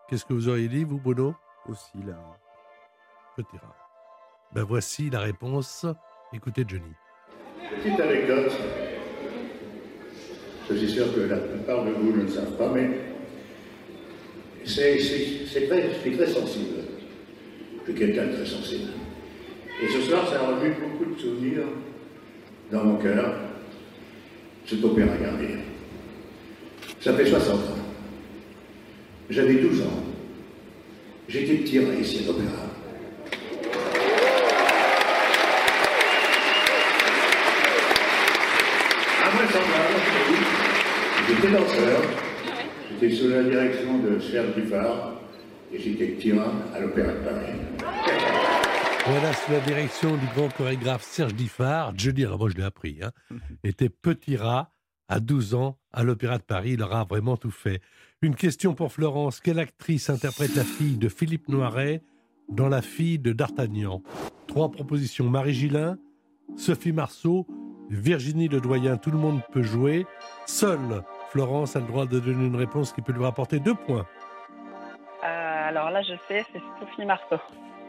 Qu'est-ce 0.08 0.24
que 0.24 0.32
vous 0.32 0.48
auriez 0.48 0.68
dit, 0.68 0.84
vous, 0.84 0.98
Bruno? 0.98 1.34
Aussi, 1.68 1.98
là. 2.06 2.14
Petit 3.36 3.56
rat. 3.58 3.74
Ben 4.52 4.62
voici 4.62 5.10
la 5.10 5.20
réponse. 5.20 5.84
Écoutez 6.32 6.64
Johnny. 6.66 6.92
Petite 7.82 7.98
anecdote. 8.00 8.52
Je 10.70 10.74
suis 10.76 10.88
sûr 10.90 11.12
que 11.14 11.20
la 11.20 11.36
plupart 11.38 11.84
de 11.84 11.90
vous 11.90 12.12
ne 12.16 12.22
le 12.22 12.28
savent 12.28 12.56
pas, 12.56 12.68
mais 12.72 12.88
c'est 14.64 14.98
c'est- 15.00 15.46
c'est 15.46 15.66
très, 15.68 15.82
je 15.90 15.94
suis 16.00 16.16
très 16.16 16.26
sensible. 16.26 16.76
Je 17.86 17.92
suis 17.92 17.94
quelqu'un 18.00 18.26
de 18.26 18.32
très 18.36 18.46
sensible. 18.46 18.92
Et 19.82 19.88
ce 19.88 20.00
soir, 20.02 20.26
ça 20.28 20.40
a 20.40 20.46
revu 20.48 20.74
beaucoup 20.80 21.04
de 21.12 21.18
souvenirs 21.18 21.66
dans 22.72 22.84
mon 22.84 22.96
cœur. 22.96 23.34
Cet 24.64 24.82
opéra 24.84 25.16
Garnier. 25.16 25.58
Ça 27.00 27.12
fait 27.14 27.26
60 27.26 27.54
ans. 27.60 27.75
J'avais 29.28 29.54
12 29.54 29.82
ans. 29.82 30.04
J'étais 31.28 31.54
petit 31.56 31.80
rat 31.80 31.94
ici 31.94 32.24
à 32.24 32.26
l'opéra. 32.28 32.66
J'étais 41.28 41.50
danseur. 41.50 42.00
J'étais 42.90 43.14
sous 43.14 43.28
la 43.28 43.42
direction 43.42 43.98
de 43.98 44.20
Serge 44.20 44.54
Duphard 44.54 45.20
et 45.72 45.78
j'étais 45.78 46.06
petit 46.06 46.32
rat 46.32 46.52
à 46.74 46.80
l'Opéra 46.80 47.12
de 47.12 47.18
Paris. 47.18 47.52
Voilà, 49.06 49.32
sous 49.32 49.52
la 49.52 49.60
direction 49.60 50.16
du 50.16 50.26
grand 50.34 50.48
chorégraphe 50.48 51.02
Serge 51.02 51.34
Diffard, 51.34 51.92
Johnny, 51.96 52.24
alors 52.24 52.38
moi 52.38 52.48
je 52.48 52.56
l'ai 52.56 52.64
appris, 52.64 52.98
hein, 53.02 53.10
était 53.62 53.88
petit 53.88 54.36
rat 54.36 54.72
à 55.08 55.20
12 55.20 55.54
ans 55.54 55.78
à 55.92 56.02
l'Opéra 56.02 56.38
de 56.38 56.42
Paris. 56.42 56.72
Il 56.72 56.82
aura 56.82 57.04
vraiment 57.04 57.36
tout 57.36 57.50
fait. 57.50 57.80
Une 58.22 58.34
question 58.34 58.72
pour 58.72 58.92
Florence. 58.92 59.40
Quelle 59.40 59.58
actrice 59.58 60.08
interprète 60.08 60.54
la 60.56 60.64
fille 60.64 60.96
de 60.96 61.10
Philippe 61.10 61.48
Noiret 61.48 62.00
dans 62.48 62.68
La 62.68 62.80
fille 62.80 63.18
de 63.18 63.34
D'Artagnan? 63.34 64.02
Trois 64.46 64.70
propositions. 64.70 65.28
Marie 65.28 65.52
Gillin, 65.52 65.98
Sophie 66.56 66.92
Marceau, 66.92 67.46
Virginie 67.90 68.48
Ledoyen. 68.48 68.96
Tout 68.96 69.10
le 69.10 69.18
monde 69.18 69.42
peut 69.52 69.62
jouer. 69.62 70.06
Seule 70.46 71.02
Florence 71.28 71.76
a 71.76 71.80
le 71.80 71.86
droit 71.86 72.06
de 72.06 72.18
donner 72.18 72.46
une 72.46 72.56
réponse 72.56 72.94
qui 72.94 73.02
peut 73.02 73.12
lui 73.12 73.22
rapporter 73.22 73.60
deux 73.60 73.74
points. 73.74 74.06
Euh, 75.22 75.68
alors 75.68 75.90
là, 75.90 76.00
je 76.00 76.14
sais, 76.26 76.46
c'est 76.50 76.62
Sophie 76.80 77.04
Marceau. 77.04 77.36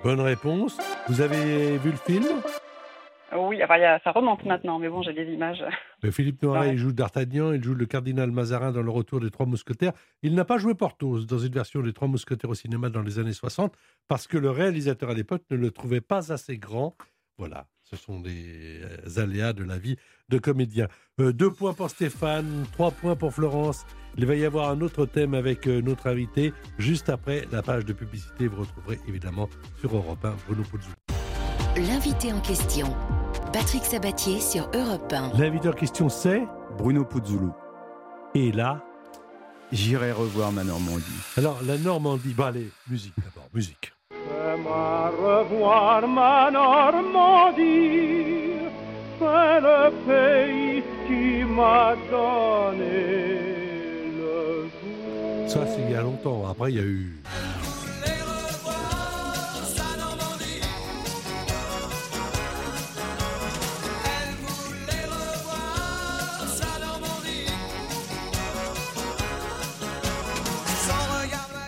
Bonne 0.03 0.19
réponse. 0.19 0.77
Vous 1.07 1.21
avez 1.21 1.77
vu 1.77 1.91
le 1.91 1.97
film? 1.97 2.25
Oui, 3.35 3.61
enfin, 3.63 3.77
il 3.77 3.81
y 3.81 3.85
a- 3.85 3.99
ça 4.03 4.11
remonte 4.11 4.45
maintenant, 4.45 4.79
mais 4.79 4.87
bon, 4.89 5.01
j'ai 5.01 5.13
des 5.13 5.25
images. 5.33 5.63
Mais 6.03 6.11
Philippe 6.11 6.41
Noiret, 6.43 6.67
Ouais. 6.67 6.73
il 6.73 6.77
joue 6.77 6.93
D'Artagnan, 6.93 7.51
il 7.51 7.63
joue 7.63 7.73
le 7.75 7.85
cardinal 7.85 8.31
Mazarin 8.31 8.71
dans 8.71 8.81
le 8.81 8.89
retour 8.91 9.19
des 9.19 9.29
Trois 9.31 9.45
Mousquetaires. 9.45 9.91
Il 10.23 10.33
n'a 10.35 10.45
pas 10.45 10.57
joué 10.57 10.75
Porthos 10.75 11.25
dans 11.25 11.37
une 11.39 11.51
version 11.53 11.81
des 11.81 11.91
Trois 11.93 12.07
Mousquetaires 12.07 12.49
au 12.49 12.55
cinéma 12.55 12.89
dans 12.89 13.01
les 13.01 13.19
années 13.19 13.33
60 13.33 13.75
parce 14.07 14.27
que 14.27 14.37
le 14.37 14.49
réalisateur 14.49 15.09
à 15.09 15.13
l'époque 15.13 15.43
ne 15.51 15.57
le 15.57 15.71
trouvait 15.71 15.99
pas 16.01 16.31
assez 16.31 16.57
grand. 16.57 16.95
Voilà, 17.37 17.67
ce 17.83 17.95
sont 17.97 18.19
des 18.19 18.79
euh, 18.81 19.21
aléas 19.21 19.53
de 19.53 19.63
la 19.63 19.77
vie 19.77 19.97
de 20.29 20.37
comédien. 20.39 20.87
Euh, 21.19 21.33
deux 21.33 21.51
points 21.51 21.73
pour 21.73 21.89
Stéphane, 21.89 22.65
trois 22.71 22.91
points 22.91 23.15
pour 23.15 23.33
Florence. 23.33 23.85
Il 24.17 24.25
va 24.25 24.35
y 24.35 24.45
avoir 24.45 24.69
un 24.69 24.81
autre 24.81 25.05
thème 25.05 25.33
avec 25.33 25.67
euh, 25.67 25.81
notre 25.81 26.07
invité 26.07 26.53
juste 26.79 27.09
après 27.09 27.45
la 27.51 27.61
page 27.61 27.85
de 27.85 27.93
publicité. 27.93 28.47
Vous 28.47 28.61
retrouverez 28.61 28.99
évidemment 29.07 29.49
sur 29.79 29.95
Europe 29.95 30.23
1 30.23 30.35
Bruno 30.47 30.63
Puzzou. 30.63 30.89
L'invité 31.87 32.33
en 32.33 32.39
question, 32.39 32.87
Patrick 33.53 33.83
Sabatier 33.85 34.39
sur 34.39 34.69
Europe 34.73 35.11
1. 35.11 35.37
L'invité 35.39 35.69
en 35.69 35.73
question 35.73 36.09
c'est 36.09 36.43
Bruno 36.77 37.03
Puzzulu. 37.05 37.47
Et 38.35 38.51
là, 38.51 38.81
J'irai 39.71 40.13
revoir 40.13 40.51
ma 40.53 40.63
Normandie. 40.63 41.03
alors 41.37 41.59
la 41.65 41.77
Normandie. 41.77 42.33
Bah 42.33 42.47
allez, 42.47 42.69
musique 42.89 43.13
d'abord, 43.17 43.49
musique. 43.53 43.91
Fais-moi 44.11 45.11
revoir 45.21 46.07
ma 46.07 46.49
Normandie, 46.51 47.63
c'est 49.19 49.59
le 49.59 49.91
pays 50.07 50.83
qui 51.05 51.43
m'a 51.43 51.95
donné 52.09 53.01
le 54.17 54.69
jour. 54.69 55.49
Ça, 55.49 55.67
c'est 55.67 55.81
il 55.81 55.91
y 55.91 55.95
a 55.95 56.01
longtemps. 56.01 56.47
Après, 56.49 56.71
il 56.71 56.77
y 56.77 56.79
a 56.79 56.83
eu. 56.83 57.17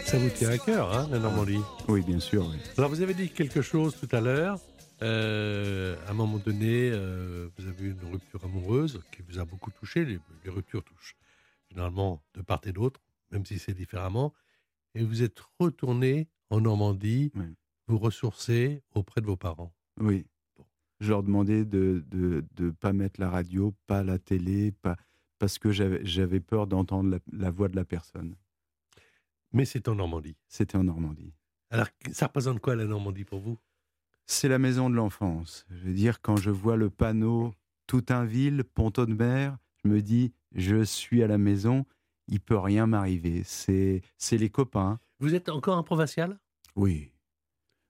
Ça 0.10 0.18
vous 0.18 0.30
tient 0.30 0.50
à 0.50 0.58
cœur, 0.58 0.92
hein, 0.98 1.08
la 1.12 1.20
Normandie? 1.20 1.60
Oui, 1.88 2.02
bien 2.02 2.20
sûr. 2.20 2.48
oui. 2.48 2.58
Alors, 2.78 2.90
vous 2.90 3.02
avez 3.02 3.14
dit 3.14 3.30
quelque 3.30 3.62
chose 3.62 3.96
tout 4.00 4.08
à 4.16 4.20
l'heure. 4.22 4.60
Euh, 5.02 5.96
à 6.08 6.12
un 6.12 6.14
moment 6.14 6.38
donné, 6.40 6.90
euh, 6.92 7.48
vous 7.58 7.68
avez 7.68 7.86
eu 7.86 7.92
une 7.92 8.12
rupture 8.12 8.44
amoureuse 8.44 9.02
qui 9.12 9.22
vous 9.28 9.40
a 9.40 9.46
beaucoup 9.46 9.72
touché. 9.72 10.06
Les, 10.06 10.20
les 10.44 10.50
ruptures 10.50 10.84
touchent 10.84 11.16
généralement 11.70 12.22
de 12.34 12.42
part 12.42 12.62
et 12.66 12.72
d'autre, 12.72 13.00
même 13.32 13.46
si 13.46 13.60
c'est 13.60 13.74
différemment. 13.74 14.34
Et 14.96 15.04
vous 15.04 15.22
êtes 15.22 15.40
retourné 15.60 16.28
en 16.50 16.62
Normandie, 16.62 17.32
Oui. 17.36 17.46
vous 17.88 18.00
ressourcer 18.00 18.82
auprès 18.96 19.22
de 19.22 19.28
vos 19.28 19.38
parents. 19.38 19.72
Oui. 20.00 20.26
Je 21.00 21.10
leur 21.12 21.22
demandais 21.24 21.64
de 21.66 22.04
ne 22.12 22.18
de, 22.40 22.46
de 22.56 22.70
pas 22.72 22.92
mettre 22.94 23.22
la 23.22 23.30
radio, 23.30 23.74
pas 23.88 24.04
la 24.04 24.18
télé, 24.18 24.72
pas, 24.82 24.98
parce 25.38 25.60
que 25.60 25.72
j'avais 25.72 26.02
j'avais 26.04 26.40
peur 26.42 26.66
d'entendre 26.68 27.10
la, 27.12 27.20
la 27.32 27.52
voix 27.52 27.70
de 27.70 27.76
la 27.76 27.86
personne. 27.86 28.36
Mais 29.54 29.66
c'est 29.66 29.88
en 29.88 29.96
Normandie. 29.96 30.36
C'était 30.48 30.78
en 30.78 30.84
Normandie. 30.84 31.34
Alors, 31.72 31.88
ça 32.12 32.28
représente 32.28 32.60
quoi 32.60 32.76
la 32.76 32.86
Normandie 32.86 33.24
pour 33.26 33.40
vous? 33.40 33.58
C'est 34.26 34.48
la 34.50 34.60
maison 34.60 34.90
de 34.90 34.96
l'enfance. 34.96 35.66
Je 35.70 35.88
veux 35.88 35.94
dire, 35.94 36.22
quand 36.22 36.36
je 36.38 36.50
vois 36.52 36.78
le 36.78 36.90
panneau 36.90 37.54
Toutinville, 37.88 38.64
Ponto 38.64 39.06
de 39.06 39.14
Mer, 39.14 39.58
je 39.84 39.90
me 39.90 40.02
dis, 40.02 40.34
je 40.54 40.84
suis 40.84 41.24
à 41.24 41.28
la 41.28 41.38
maison, 41.40 41.86
il 42.28 42.40
peut 42.40 42.58
rien 42.58 42.86
m'arriver. 42.86 43.42
C'est 43.44 44.02
c'est 44.18 44.38
les 44.38 44.50
copains. 44.50 45.00
Vous 45.20 45.34
êtes 45.34 45.50
encore 45.50 45.78
un 45.78 45.84
provincial? 45.84 46.40
Oui. 46.76 47.12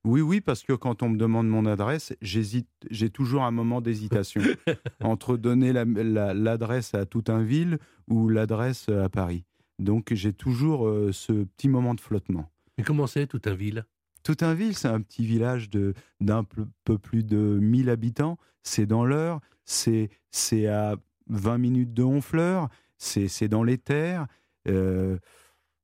Oui, 0.05 0.21
oui, 0.21 0.39
parce 0.39 0.63
que 0.63 0.71
quand 0.71 1.03
on 1.03 1.09
me 1.09 1.17
demande 1.17 1.49
mon 1.49 1.65
adresse, 1.65 2.15
j'hésite, 2.21 2.69
j'ai 2.89 3.09
toujours 3.09 3.43
un 3.43 3.51
moment 3.51 3.81
d'hésitation 3.81 4.41
entre 5.03 5.35
donner 5.35 5.73
la- 5.73 5.83
la- 5.83 6.33
l'adresse 6.33 6.93
à 6.95 7.05
Toutinville 7.05 7.79
ou 8.07 8.29
l'adresse 8.29 8.87
à 8.87 9.09
Paris. 9.09 9.43
Donc 9.79 10.13
j'ai 10.13 10.33
toujours 10.33 10.87
euh, 10.87 11.11
ce 11.11 11.31
petit 11.43 11.69
moment 11.69 11.93
de 11.95 12.01
flottement. 12.01 12.49
Mais 12.77 12.83
comment 12.83 13.07
c'est, 13.07 13.27
toute 13.27 13.47
un 13.47 13.55
ville? 13.55 13.85
Toutinville, 14.23 14.75
c'est 14.75 14.89
un 14.89 14.99
petit 15.01 15.25
village 15.25 15.69
de 15.69 15.93
d'un 16.19 16.43
peu, 16.43 16.97
plus 16.97 17.23
de 17.23 17.37
1000 17.37 17.89
habitants. 17.89 18.37
C'est 18.63 18.85
dans 18.85 19.05
l'Eure, 19.05 19.39
c'est 19.63 20.09
c'est 20.31 20.67
à 20.67 20.97
20 21.29 21.57
minutes 21.57 21.93
de 21.93 22.03
Honfleur, 22.03 22.67
c'est 22.97 23.47
dans 23.47 23.63
les 23.63 23.77
terres. 23.77 24.27
Euh, 24.67 25.17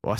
oh, 0.04 0.14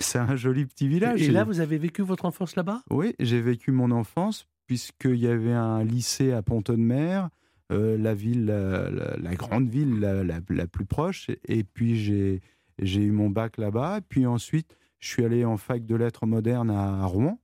c'est- 0.00 0.18
un 0.18 0.36
joli 0.36 0.66
petit 0.66 0.86
village. 0.86 1.22
Et 1.22 1.30
là, 1.30 1.44
vous 1.44 1.60
avez 1.60 1.78
vécu 1.78 2.02
votre 2.02 2.26
enfance 2.26 2.56
là-bas? 2.56 2.82
Oui, 2.90 3.14
j'ai 3.18 3.40
vécu 3.40 3.72
mon 3.72 3.90
enfance 3.90 4.46
puisqu'il 4.66 5.16
y 5.16 5.26
avait 5.26 5.52
un 5.52 5.82
lycée 5.82 6.32
à 6.32 6.42
Pont-de-Mer, 6.42 7.30
euh, 7.72 7.96
la 7.96 8.14
ville, 8.14 8.44
la, 8.44 8.90
la- 8.90 9.16
la 9.16 9.34
grande 9.34 9.68
ville 9.68 9.98
la, 9.98 10.22
la- 10.22 10.40
la 10.50 10.66
plus 10.66 10.84
proche. 10.84 11.30
Et 11.48 11.64
puis 11.64 11.96
j'ai 11.98 12.42
j'ai 12.82 13.02
eu 13.02 13.10
mon 13.10 13.30
bac 13.30 13.56
là-bas. 13.56 14.00
Puis 14.08 14.26
ensuite, 14.26 14.76
je 14.98 15.08
suis 15.08 15.24
allé 15.24 15.44
en 15.44 15.56
fac 15.56 15.84
de 15.86 15.94
lettres 15.94 16.26
modernes 16.26 16.70
à 16.70 17.04
Rouen. 17.06 17.38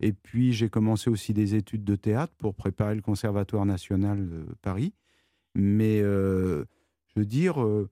Et 0.00 0.12
puis 0.12 0.52
j'ai 0.52 0.68
commencé 0.68 1.08
aussi 1.10 1.32
des 1.32 1.54
études 1.54 1.84
de 1.84 1.96
théâtre 1.96 2.34
pour 2.38 2.54
préparer 2.54 2.94
le 2.94 3.00
Conservatoire 3.00 3.64
national 3.64 4.28
de 4.28 4.46
Paris. 4.60 4.92
Mais 5.54 6.00
euh, 6.02 6.64
je 7.08 7.20
veux 7.20 7.26
dire, 7.26 7.62
euh, 7.62 7.88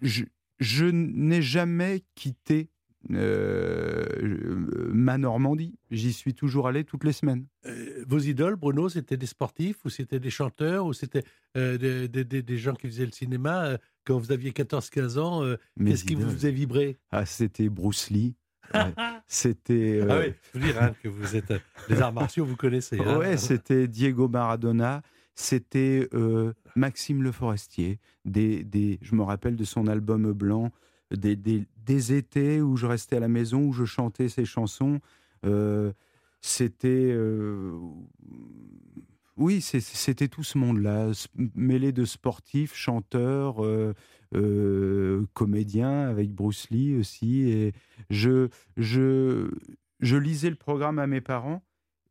je, 0.00 0.84
n'ai 0.84 1.42
jamais 1.42 2.04
quitté 2.14 2.70
euh, 3.10 4.06
ma 4.92 5.18
Normandie. 5.18 5.74
J'y 5.90 6.12
suis 6.12 6.34
toujours 6.34 6.68
allé 6.68 6.84
toutes 6.84 7.02
les 7.02 7.12
semaines. 7.12 7.46
Vos 8.06 8.20
idoles, 8.20 8.54
Bruno, 8.54 8.88
c'était 8.88 9.16
des 9.16 9.26
sportifs 9.26 9.84
ou 9.84 9.88
c'était 9.88 10.20
des 10.20 10.30
chanteurs 10.30 10.86
ou 10.86 10.92
c'était 10.92 11.24
des, 11.56 12.58
gens 12.58 12.74
qui 12.74 12.86
faisaient 12.86 13.06
le 13.06 13.12
cinéma 13.12 13.78
quand 14.04 14.18
vous 14.18 14.32
aviez 14.32 14.50
14-15 14.52 15.18
ans, 15.18 15.44
euh, 15.44 15.56
qu'est-ce 15.84 16.04
qui 16.04 16.14
vous 16.14 16.30
faisait 16.30 16.50
vibrer? 16.50 16.98
Ah, 17.10 17.26
c'était 17.26 17.68
Bruce 17.68 18.10
Lee. 18.10 18.34
Ouais. 18.74 18.94
c'était. 19.26 20.00
Ah 20.08 20.14
euh, 20.14 20.28
oui, 20.28 20.34
je 20.54 20.58
veux 20.58 20.64
dire 20.64 20.82
hein, 20.82 20.94
que 21.02 21.08
vous 21.08 21.36
êtes. 21.36 21.50
euh, 21.50 21.58
les 21.90 22.00
arts 22.00 22.12
martiaux, 22.12 22.46
vous 22.46 22.56
connaissez. 22.56 22.98
hein. 22.98 23.18
Ouais, 23.18 23.36
c'était 23.36 23.86
Diego 23.86 24.28
Maradona, 24.28 25.02
c'était 25.34 26.08
euh, 26.14 26.54
Maxime 26.74 27.22
Le 27.22 27.32
Forestier. 27.32 27.98
Des, 28.24 28.64
des, 28.64 28.98
je 29.02 29.14
me 29.14 29.22
rappelle 29.24 29.56
de 29.56 29.64
son 29.64 29.88
album 29.88 30.32
blanc, 30.32 30.70
des, 31.10 31.36
des, 31.36 31.66
des 31.84 32.14
étés 32.14 32.62
où 32.62 32.76
je 32.78 32.86
restais 32.86 33.16
à 33.16 33.20
la 33.20 33.28
maison, 33.28 33.62
où 33.62 33.72
je 33.74 33.84
chantais 33.84 34.30
ses 34.30 34.46
chansons. 34.46 35.00
Euh, 35.44 35.92
c'était. 36.40 37.12
Oui, 39.36 39.62
c'était 39.62 40.28
tout 40.28 40.42
ce 40.42 40.58
monde-là, 40.58 41.10
mêlé 41.54 41.92
de 41.92 42.04
sportifs, 42.04 42.74
chanteurs, 42.74 43.64
euh, 43.64 43.94
euh, 44.34 45.26
comédiens, 45.32 46.08
avec 46.08 46.32
Bruce 46.32 46.68
Lee 46.70 46.96
aussi. 46.96 47.48
Et 47.48 47.72
je, 48.10 48.48
lisais 50.00 50.50
le 50.50 50.56
programme 50.56 50.98
à 50.98 51.06
mes 51.06 51.22
parents. 51.22 51.62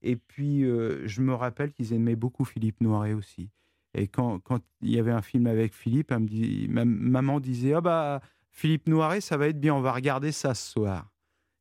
Et 0.01 0.15
puis, 0.15 0.63
euh, 0.63 1.07
je 1.07 1.21
me 1.21 1.33
rappelle 1.35 1.73
qu'ils 1.73 1.93
aimaient 1.93 2.15
beaucoup 2.15 2.43
Philippe 2.43 2.81
Noiret 2.81 3.13
aussi. 3.13 3.51
Et 3.93 4.07
quand, 4.07 4.41
il 4.81 4.89
y 4.89 4.99
avait 4.99 5.11
un 5.11 5.21
film 5.21 5.45
avec 5.45 5.73
Philippe, 5.73 6.11
ma 6.11 6.85
maman 6.85 7.39
disait 7.39 7.73
Ah 7.73 7.81
bah, 7.81 8.21
Philippe 8.49 8.87
Noiret, 8.87 9.21
ça 9.21 9.37
va 9.37 9.47
être 9.47 9.59
bien, 9.59 9.75
on 9.75 9.81
va 9.81 9.91
regarder 9.91 10.31
ça 10.31 10.55
ce 10.55 10.71
soir. 10.71 11.11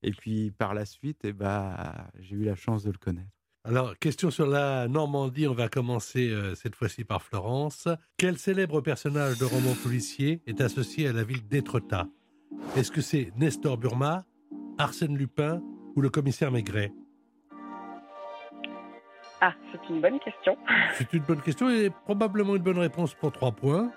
Et 0.02 0.12
puis, 0.12 0.52
par 0.52 0.72
la 0.72 0.86
suite, 0.86 1.20
eh 1.24 1.32
bah, 1.34 2.10
j'ai 2.18 2.36
eu 2.36 2.44
la 2.44 2.54
chance 2.54 2.82
de 2.84 2.90
le 2.90 2.98
connaître. 2.98 3.39
Alors, 3.62 3.98
question 3.98 4.30
sur 4.30 4.46
la 4.46 4.88
Normandie. 4.88 5.46
On 5.46 5.52
va 5.52 5.68
commencer 5.68 6.30
euh, 6.30 6.54
cette 6.54 6.74
fois-ci 6.74 7.04
par 7.04 7.20
Florence. 7.20 7.88
Quel 8.16 8.38
célèbre 8.38 8.80
personnage 8.80 9.38
de 9.38 9.44
roman 9.44 9.74
policier 9.82 10.40
est 10.46 10.62
associé 10.62 11.08
à 11.08 11.12
la 11.12 11.24
ville 11.24 11.46
d'Étretat? 11.46 12.06
Est-ce 12.74 12.90
que 12.90 13.02
c'est 13.02 13.32
Nestor 13.36 13.76
Burma, 13.76 14.24
Arsène 14.78 15.16
Lupin 15.16 15.60
ou 15.94 16.00
le 16.00 16.08
commissaire 16.08 16.50
Maigret? 16.50 16.90
Ah, 19.42 19.52
c'est 19.72 19.88
une 19.90 20.00
bonne 20.00 20.20
question. 20.20 20.56
C'est 20.94 21.12
une 21.14 21.22
bonne 21.22 21.40
question 21.40 21.70
et 21.70 21.88
probablement 22.04 22.56
une 22.56 22.62
bonne 22.62 22.78
réponse 22.78 23.14
pour 23.14 23.32
trois 23.32 23.52
points. 23.52 23.90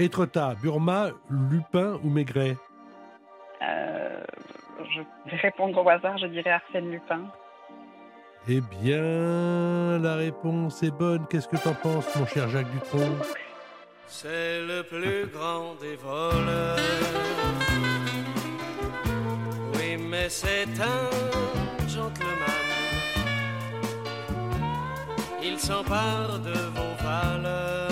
Étretat, 0.00 0.56
Burma, 0.60 1.10
Lupin 1.30 2.00
ou 2.02 2.10
Maigret? 2.10 2.56
Euh, 3.62 4.24
je 4.78 5.00
vais 5.30 5.36
répondre 5.36 5.84
au 5.84 5.88
hasard, 5.88 6.18
je 6.18 6.26
dirais 6.26 6.50
Arsène 6.50 6.90
Lupin. 6.90 7.30
Eh 8.46 8.60
bien, 8.60 9.98
la 9.98 10.16
réponse 10.16 10.82
est 10.82 10.90
bonne. 10.90 11.26
Qu'est-ce 11.28 11.48
que 11.48 11.56
t'en 11.56 11.74
penses, 11.74 12.06
mon 12.16 12.26
cher 12.26 12.48
Jacques 12.48 12.70
Dutronc? 12.70 13.16
C'est 14.06 14.60
le 14.60 14.82
plus 14.82 15.26
grand 15.32 15.74
des 15.80 15.96
voleurs. 15.96 16.76
Oui, 19.74 19.96
mais 20.08 20.28
c'est 20.28 20.68
un 20.80 21.88
gentleman. 21.88 22.68
Il 25.42 25.58
s'empare 25.58 26.38
de 26.40 26.52
vos 26.52 27.04
valeurs 27.04 27.87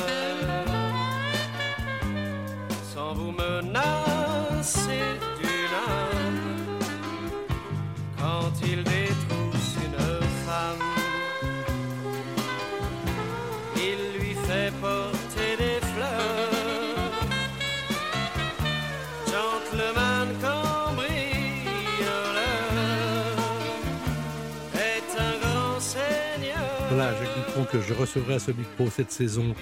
que 27.66 27.80
je 27.80 27.94
recevrai 27.94 28.34
à 28.34 28.38
ce 28.38 28.50
micro 28.52 28.86
cette 28.90 29.10
saison. 29.10 29.54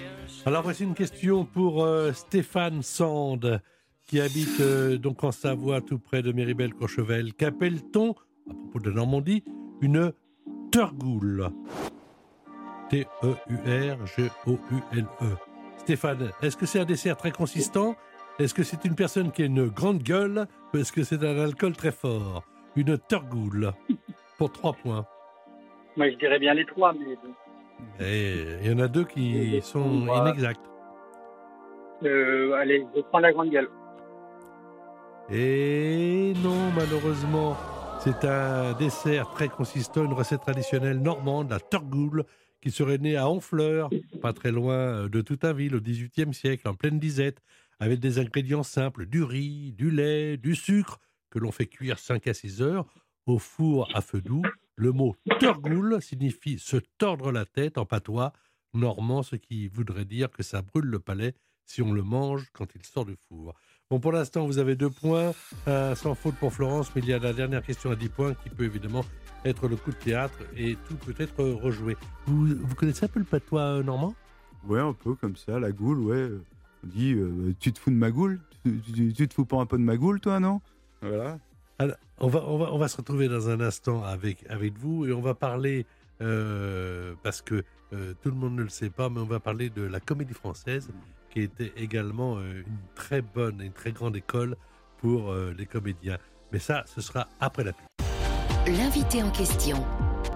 Alors 0.47 0.63
voici 0.63 0.85
une 0.85 0.95
question 0.95 1.45
pour 1.45 1.85
euh, 1.85 2.13
Stéphane 2.13 2.83
Sand, 2.83 3.61
qui 4.07 4.21
habite 4.21 4.61
euh, 4.61 4.99
donc 4.99 5.25
en 5.25 5.33
Savoie, 5.33 5.81
tout 5.81 5.99
près 5.99 6.23
de 6.23 6.31
Méribel-Courchevel. 6.33 7.33
Qu'appelle-t-on, 7.35 8.11
à 8.13 8.55
propos 8.55 8.81
de 8.81 8.91
Normandie, 8.91 9.43
une 9.81 10.13
turgoule? 10.71 11.51
T-E-U-R-G-O-U-L-E. 12.91 13.37
Stéphane, 15.79 16.31
est-ce 16.43 16.57
que 16.57 16.67
c'est 16.67 16.81
un 16.81 16.85
dessert 16.85 17.17
très 17.17 17.33
consistant? 17.33 17.97
Est-ce 18.39 18.53
que 18.55 18.63
c'est 18.63 18.85
une 18.85 18.95
personne 18.95 19.33
qui 19.33 19.43
a 19.43 19.47
une 19.47 19.67
grande 19.69 20.03
gueule? 20.03 20.47
Ou 20.73 20.79
est-ce 20.79 20.93
que 20.93 21.05
c'est 21.05 21.23
un 21.23 21.39
alcool 21.39 21.75
très 21.75 21.93
fort? 21.93 22.45
Une 22.77 22.99
turgoule, 22.99 23.73
pour 24.37 24.53
trois 24.53 24.73
points. 24.73 25.07
Moi, 25.97 26.11
je 26.11 26.17
dirais 26.17 26.39
bien 26.39 26.55
les 26.55 26.67
trois, 26.67 26.93
mais. 26.93 27.17
Et 28.01 28.35
il 28.63 28.71
y 28.71 28.75
en 28.75 28.79
a 28.79 28.89
deux 28.89 29.05
qui 29.05 29.61
sont 29.63 30.05
Voilà. 30.07 30.31
inexacts. 30.31 30.61
Euh, 32.03 32.53
allez, 32.55 32.85
je 32.95 33.01
prends 33.03 33.21
la 33.21 33.33
grande 33.33 33.51
gueule. 33.51 33.69
Et 35.31 36.35
non, 36.43 36.71
malheureusement, 36.77 37.57
c'est 38.01 38.25
un 38.25 38.75
dessert 38.75 39.31
très 39.31 39.49
consistant, 39.49 40.05
une 40.05 40.13
recette 40.13 40.41
traditionnelle 40.43 40.99
normande, 41.01 41.51
la 41.51 41.61
turgoule, 41.61 42.25
qui 42.61 42.71
serait 42.71 42.99
née 42.99 43.17
à 43.17 43.29
Honfleur, 43.29 43.91
pas 44.21 44.33
très 44.33 44.51
loin 44.51 45.07
de 45.09 45.21
Toutainville, 45.21 45.77
au 45.77 45.81
XVIIIe 45.81 46.35
siècle, 46.35 46.69
en 46.69 46.75
pleine 46.75 46.99
disette, 46.99 47.39
avec 47.81 48.01
des 48.01 48.19
ingrédients 48.19 48.63
simples, 48.63 49.07
du 49.07 49.23
riz, 49.23 49.73
du 49.73 49.91
lait, 49.91 50.37
du 50.37 50.55
sucre, 50.55 50.99
que 51.31 51.39
l'on 51.39 51.53
fait 51.53 51.67
cuire 51.67 51.99
5 51.99 52.27
à 52.27 52.35
6 52.35 52.63
heures 52.63 52.87
au 53.27 53.39
four 53.39 53.89
à 53.95 54.01
feu 54.01 54.21
doux. 54.21 54.43
Le 54.77 54.93
mot 54.93 55.15
turgoule 55.39 56.03
signifie 56.03 56.59
se 56.59 56.77
tordre 56.99 57.31
la 57.31 57.45
tête 57.45 57.79
en 57.79 57.87
patois 57.87 58.33
normand, 58.73 59.23
ce 59.23 59.37
qui 59.37 59.69
voudrait 59.69 60.05
dire 60.05 60.31
que 60.31 60.43
ça 60.43 60.63
brûle 60.63 60.87
le 60.87 60.99
palais 60.99 61.35
si 61.65 61.81
on 61.81 61.93
le 61.93 62.03
mange 62.03 62.51
quand 62.53 62.67
il 62.75 62.85
sort 62.85 63.05
du 63.07 63.17
four. 63.29 63.55
Bon, 63.89 64.01
pour 64.01 64.11
l'instant, 64.13 64.47
vous 64.47 64.59
avez 64.59 64.75
deux 64.75 64.91
points, 64.91 65.33
un 65.67 65.95
sans 65.95 66.15
faute 66.15 66.35
pour 66.37 66.53
Florence, 66.53 66.91
mais 66.95 67.03
il 67.03 67.09
y 67.09 67.13
a 67.13 67.19
la 67.19 67.33
dernière 67.33 67.63
question 67.63 67.91
à 67.91 67.97
10 67.97 68.09
points 68.09 68.35
qui 68.35 68.51
peut 68.51 68.65
évidemment 68.65 69.05
être 69.45 69.69
le 69.69 69.77
coup 69.77 69.91
de 69.93 69.97
théâtre 69.97 70.39
et 70.57 70.77
tout 70.89 70.97
peut 70.97 71.15
être 71.19 71.43
rejoué. 71.45 71.97
Vous, 72.27 72.47
vous 72.47 72.75
connaissez 72.75 73.05
un 73.05 73.09
peu 73.09 73.21
le 73.21 73.25
patois 73.25 73.61
euh, 73.63 73.83
normand? 73.83 74.15
Ouais, 74.67 74.81
un 74.81 74.93
peu 74.93 75.15
comme 75.15 75.37
ça, 75.37 75.59
la 75.61 75.71
goule, 75.71 76.01
ouais. 76.01 76.31
On 76.83 76.87
dit, 76.89 77.13
euh, 77.13 77.55
tu 77.61 77.73
te 77.73 77.79
fous 77.79 77.91
de 77.91 77.97
ma 77.97 78.11
goule? 78.11 78.41
Tu, 78.65 78.81
tu- 78.81 79.13
tu 79.13 79.29
te 79.29 79.35
fous 79.35 79.47
pas 79.47 79.59
un 79.59 79.67
peu 79.67 79.79
de 79.79 79.83
ma 79.85 79.97
goule, 79.97 80.21
toi, 80.21 80.41
non? 80.41 80.61
Voilà. 81.01 81.39
Alors, 81.79 81.97
on 82.19 82.29
va, 82.29 82.45
on, 82.47 82.59
va, 82.59 82.73
on 82.73 82.79
va 82.79 82.89
se 82.89 82.97
retrouver 82.97 83.29
dans 83.29 83.49
un 83.49 83.61
instant 83.61 84.05
avec, 84.05 84.45
avec 84.49 84.79
vous 84.79 85.07
et 85.07 85.13
on 85.13 85.21
va 85.21 85.35
parler, 85.35 85.87
euh, 86.21 87.15
parce 87.23 87.43
que 87.43 87.65
euh, 87.93 88.15
tout 88.23 88.31
le 88.31 88.37
monde 88.37 88.55
ne 88.55 88.63
le 88.63 88.69
sait 88.69 88.91
pas, 88.91 89.09
mais 89.09 89.21
on 89.21 89.27
va 89.27 89.41
parler 89.41 89.71
de 89.71 89.83
la 89.83 90.01
comédie 90.01 90.35
française 90.35 90.89
qui 91.31 91.41
était 91.41 91.73
également 91.77 92.37
euh, 92.37 92.63
une 92.67 92.79
très 92.95 93.21
bonne 93.21 93.61
et 93.61 93.67
une 93.67 93.73
très 93.73 93.93
grande 93.93 94.17
école 94.17 94.57
pour 94.99 95.31
euh, 95.31 95.53
les 95.59 95.67
comédiens. 95.67 96.19
Mais 96.53 96.61
ça, 96.61 96.85
ce 96.87 97.01
sera 97.01 97.27
après 97.41 97.65
la 97.65 97.73
pub. 97.73 97.87
L'invité 98.67 99.23
en 99.23 99.31
question, 99.31 99.85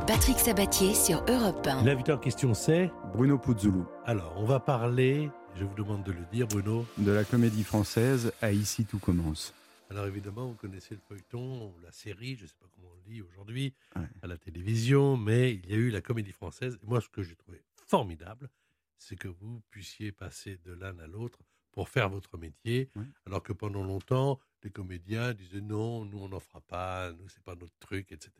Patrick 0.07 0.39
Sabatier 0.39 0.95
sur 0.95 1.25
Europe 1.29 1.67
1. 1.67 1.85
L'invité 1.85 2.13
en 2.13 2.19
question, 2.19 2.53
c'est 2.53 2.91
Bruno 3.15 3.39
Puzzulu. 3.39 3.85
Alors, 4.05 4.35
on 4.37 4.45
va 4.45 4.59
parler, 4.59 5.31
je 5.55 5.65
vous 5.65 5.75
demande 5.75 6.03
de 6.03 6.13
le 6.13 6.25
dire, 6.33 6.47
Bruno. 6.49 6.85
De 6.99 7.13
la 7.13 7.25
comédie 7.25 7.65
française 7.65 8.33
à 8.43 8.51
Ici 8.51 8.85
tout 8.85 8.99
commence. 8.99 9.55
Alors 9.91 10.07
évidemment, 10.07 10.47
vous 10.49 10.55
connaissez 10.55 10.95
le 10.95 11.01
feuilleton, 11.01 11.75
la 11.83 11.91
série, 11.93 12.37
je 12.37 12.43
ne 12.43 12.49
sais 12.49 12.55
pas 12.61 12.67
comment 12.75 12.89
on 12.93 12.97
le 12.97 13.03
dit 13.15 13.23
aujourd'hui, 13.23 13.75
Ouais. 13.97 14.03
à 14.23 14.27
la 14.27 14.37
télévision, 14.37 15.17
mais 15.17 15.55
il 15.55 15.71
y 15.71 15.73
a 15.75 15.77
eu 15.77 15.89
la 15.91 16.01
comédie 16.03 16.33
française. 16.33 16.79
Et 16.83 16.87
moi, 16.87 17.01
ce 17.01 17.09
que 17.09 17.23
j'ai 17.23 17.37
trouvé 17.37 17.63
formidable, 17.87 18.51
c'est 18.99 19.17
que 19.17 19.29
vous 19.29 19.63
puissiez 19.71 20.13
passer 20.13 20.59
de 20.65 20.73
l'un 20.73 20.99
à 20.99 21.07
l'autre 21.07 21.39
pour 21.73 21.89
faire 21.89 22.09
votre 22.11 22.37
métier, 22.37 22.91
Ouais. 22.97 23.05
alors 23.27 23.43
que 23.43 23.53
pendant 23.55 23.83
longtemps, 23.85 24.39
les 24.63 24.71
comédiens 24.71 25.33
disaient 25.33 25.61
non, 25.61 26.05
nous 26.05 26.19
on 26.19 26.29
n'en 26.29 26.41
fera 26.41 26.61
pas, 26.61 27.13
nous 27.13 27.29
c'est 27.29 27.43
pas 27.45 27.55
notre 27.55 27.79
truc, 27.79 28.13
etc. 28.13 28.33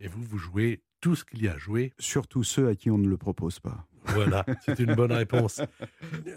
Et 0.00 0.08
vous, 0.08 0.22
vous 0.22 0.38
jouez 0.38 0.82
tout 1.00 1.14
ce 1.14 1.24
qu'il 1.24 1.42
y 1.42 1.48
a 1.48 1.52
à 1.54 1.58
jouer. 1.58 1.92
Surtout 1.98 2.42
ceux 2.44 2.68
à 2.68 2.74
qui 2.74 2.90
on 2.90 2.98
ne 2.98 3.08
le 3.08 3.16
propose 3.16 3.60
pas. 3.60 3.86
Voilà, 4.06 4.44
c'est 4.66 4.80
une 4.80 4.94
bonne 4.96 5.12
réponse. 5.24 5.60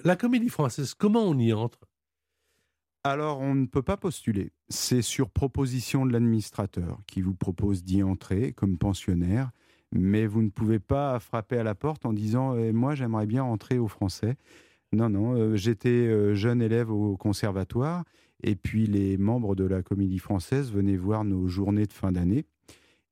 La 0.04 0.16
comédie 0.16 0.50
française, 0.50 0.94
comment 0.94 1.24
on 1.24 1.38
y 1.40 1.52
entre? 1.52 1.80
Alors, 3.06 3.40
on 3.40 3.54
ne 3.54 3.68
peut 3.68 3.84
pas 3.84 3.98
postuler. 3.98 4.52
C'est 4.68 5.04
sur 5.04 5.30
proposition 5.30 6.08
de 6.08 6.12
l'administrateur 6.12 6.98
qui 7.06 7.22
vous 7.22 7.36
propose 7.36 7.84
d'y 7.84 8.02
entrer 8.02 8.52
comme 8.54 8.80
pensionnaire, 8.80 9.52
mais 9.92 10.26
vous 10.26 10.42
ne 10.42 10.50
pouvez 10.50 10.80
pas 10.80 11.20
frapper 11.20 11.60
à 11.60 11.64
la 11.64 11.76
porte 11.76 12.08
en 12.08 12.14
disant 12.14 12.58
Eh, 12.58 12.72
Moi, 12.72 12.96
j'aimerais 12.96 13.28
bien 13.28 13.44
entrer 13.44 13.78
au 13.78 13.88
français. 13.88 14.38
Non, 14.92 15.12
non, 15.12 15.36
euh, 15.36 15.56
j'étais 15.56 15.90
euh, 15.90 16.34
jeune 16.34 16.64
élève 16.64 16.90
au 16.90 17.16
conservatoire, 17.16 18.06
et 18.42 18.56
puis 18.56 18.88
les 18.88 19.20
membres 19.20 19.54
de 19.54 19.66
la 19.66 19.84
comédie 19.84 20.18
française 20.18 20.72
venaient 20.72 20.98
voir 20.98 21.26
nos 21.26 21.48
journées 21.48 21.86
de 21.86 21.94
fin 21.94 22.12
d'année. 22.12 22.48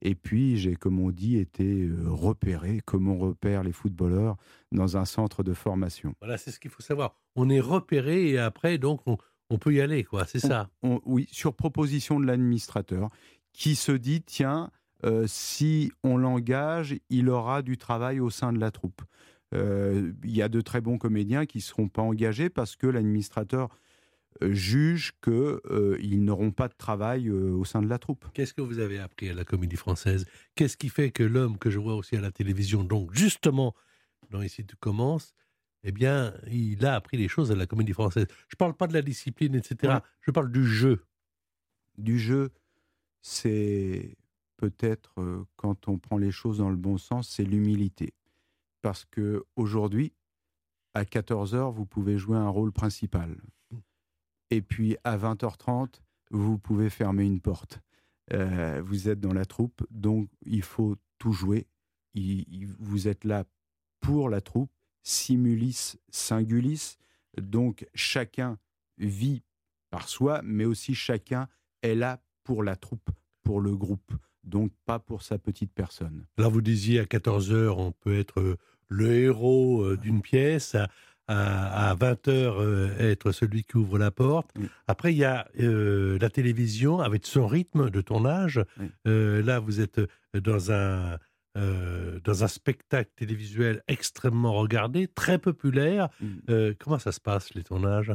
Et 0.02 0.16
puis, 0.16 0.58
j'ai, 0.58 0.76
comme 0.76 1.00
on 1.00 1.12
dit, 1.12 1.38
été 1.38 1.84
euh, 1.84 1.98
repéré, 2.08 2.82
comme 2.84 3.08
on 3.08 3.20
repère 3.20 3.62
les 3.62 3.72
footballeurs, 3.72 4.38
dans 4.72 4.98
un 4.98 5.06
centre 5.06 5.44
de 5.44 5.54
formation. 5.54 6.16
Voilà, 6.20 6.40
c'est 6.40 6.50
ce 6.50 6.60
qu'il 6.60 6.72
faut 6.72 6.82
savoir. 6.82 7.16
On 7.36 7.48
est 7.50 7.60
repéré 7.60 8.32
et 8.32 8.40
après, 8.40 8.80
donc, 8.80 9.02
on, 9.06 9.18
on 9.54 9.58
peut 9.58 9.74
y 9.74 9.82
aller, 9.82 10.04
quoi. 10.04 10.26
C'est 10.26 10.40
ça. 10.40 10.70
On- 10.82 11.00
oui, 11.06 11.28
sur 11.32 11.54
proposition 11.56 12.20
de 12.20 12.26
l'administrateur, 12.26 13.10
qui 13.54 13.76
se 13.76 13.92
dit, 13.92 14.22
tiens, 14.22 14.72
euh, 15.06 15.26
si 15.28 15.92
on 16.04 16.18
l'engage, 16.18 16.96
il 17.10 17.30
aura 17.30 17.62
du 17.62 17.78
travail 17.78 18.20
au 18.20 18.30
sein 18.30 18.52
de 18.54 18.60
la 18.60 18.72
troupe. 18.72 19.02
Euh, 19.54 20.12
Il 20.24 20.36
y 20.36 20.42
a 20.42 20.50
de 20.50 20.62
très 20.62 20.82
bons 20.82 20.98
comédiens 20.98 21.46
qui 21.46 21.60
ne 21.60 21.64
seront 21.64 21.88
pas 21.88 22.02
engagés 22.02 22.50
parce 22.50 22.76
que 22.76 22.88
l'administrateur 22.88 23.70
euh, 24.42 24.52
juge 24.52 25.14
qu'ils 25.22 26.24
n'auront 26.24 26.50
pas 26.52 26.68
de 26.68 26.74
travail 26.76 27.30
au 27.30 27.64
sein 27.66 27.84
de 27.84 27.88
la 27.88 28.00
troupe. 28.00 28.26
Qu'est-ce 28.34 28.56
que 28.56 28.62
vous 28.64 28.80
avez 28.80 28.98
appris 28.98 29.30
à 29.30 29.34
la 29.36 29.46
comédie 29.46 29.76
française? 29.76 30.26
Qu'est-ce 30.56 30.76
qui 30.76 30.90
fait 30.90 31.12
que 31.12 31.22
l'homme 31.22 31.60
que 31.60 31.70
je 31.70 31.78
vois 31.78 31.96
aussi 31.96 32.16
à 32.16 32.22
la 32.22 32.32
télévision, 32.32 32.84
donc 32.84 33.14
justement, 33.14 33.76
dans 34.32 34.42
Ici 34.42 34.66
tu 34.66 34.76
commences, 34.76 35.36
eh 35.84 35.92
bien, 35.92 36.34
il 36.50 36.86
a 36.86 36.96
appris 36.96 37.18
les 37.18 37.28
choses 37.28 37.52
à 37.52 37.56
la 37.56 37.66
comédie 37.66 37.94
française. 37.94 38.26
Je 38.48 38.56
ne 38.56 38.58
parle 38.58 38.74
pas 38.76 38.88
de 38.88 38.94
la 38.94 39.02
discipline, 39.02 39.56
etc. 39.56 39.94
Ouais. 39.96 40.00
Je 40.22 40.32
parle 40.32 40.52
du 40.52 40.66
jeu. 40.66 41.06
Du 41.98 42.18
jeu, 42.20 42.52
c'est 43.22 44.16
peut-être, 44.58 45.14
euh, 45.20 45.44
quand 45.56 45.88
on 45.88 45.98
prend 45.98 46.18
les 46.18 46.32
choses 46.32 46.58
dans 46.60 46.70
le 46.70 46.76
bon 46.78 46.98
sens, 46.98 47.30
c'est 47.30 47.44
l'humilité. 47.44 48.14
Parce 48.82 49.06
que 49.06 49.44
aujourd'hui, 49.56 50.14
à 50.94 51.04
14h, 51.06 51.72
vous 51.74 51.86
pouvez 51.86 52.18
jouer 52.18 52.38
un 52.38 52.50
rôle 52.50 52.72
principal. 52.72 53.38
Et 54.50 54.62
puis 54.62 54.98
à 55.04 55.18
20h30, 55.18 56.02
vous 56.32 56.58
pouvez 56.58 56.90
fermer 56.90 57.26
une 57.26 57.42
porte. 57.42 57.80
Euh, 58.32 58.82
vous 58.86 59.10
êtes 59.10 59.20
dans 59.20 59.34
la 59.34 59.46
troupe, 59.46 59.86
donc 59.90 60.30
il 60.46 60.62
faut 60.62 60.96
tout 61.18 61.34
jouer. 61.34 61.68
Il- 62.14 62.46
il- 62.50 62.68
vous 62.80 63.08
êtes 63.08 63.24
là 63.26 63.44
pour 64.00 64.30
la 64.30 64.40
troupe, 64.42 64.72
simulis 65.04 65.96
singulis. 66.10 66.98
Donc 67.40 67.88
chacun 67.94 68.58
vit 68.98 69.44
par 69.90 70.10
soi, 70.10 70.42
mais 70.44 70.66
aussi 70.66 70.96
chacun 70.96 71.48
est 71.82 71.96
là 71.96 72.22
pour 72.44 72.64
la 72.64 72.76
troupe, 72.76 73.10
pour 73.44 73.62
le 73.62 73.76
groupe, 73.76 74.12
donc 74.44 74.72
pas 74.86 75.00
pour 75.00 75.22
sa 75.22 75.38
petite 75.38 75.72
personne. 75.74 76.26
Là, 76.38 76.48
vous 76.48 76.62
disiez 76.62 77.00
à 77.00 77.04
14h, 77.04 77.70
on 77.78 77.92
peut 77.92 78.18
être 78.18 78.40
euh, 78.40 78.58
le 78.88 79.14
héros 79.14 79.84
euh, 79.84 79.98
d'une 79.98 80.22
pièce, 80.22 80.76
à, 80.76 80.90
à, 81.28 81.96
20h, 81.96 83.00
être 83.00 83.32
celui 83.32 83.64
qui 83.64 83.78
ouvre 83.78 83.98
la 83.98 84.12
porte. 84.12 84.50
Oui. 84.58 84.68
Après, 84.88 85.14
il 85.14 85.18
y 85.18 85.24
a 85.24 85.48
euh, 85.60 86.18
la 86.20 86.30
télévision 86.30 87.00
avec 87.00 87.26
son 87.26 87.48
rythme 87.48 87.90
de 87.90 88.02
tournage. 88.02 88.62
Oui. 88.80 88.88
Euh, 89.08 89.42
là, 89.42 89.60
vous 89.60 89.80
êtes 89.80 90.02
dans 90.34 90.72
un, 90.72 91.18
euh, 91.58 92.20
dans 92.24 92.44
un 92.44 92.48
spectacle 92.48 93.12
télévisuel 93.16 93.84
extrêmement 93.88 94.54
regardé, 94.54 95.08
très 95.08 95.38
populaire. 95.38 96.10
Mm. 96.20 96.28
Euh, 96.50 96.74
comment 96.80 97.00
ça 97.00 97.12
se 97.12 97.20
passe, 97.20 97.54
les 97.54 97.64
tournages? 97.64 98.14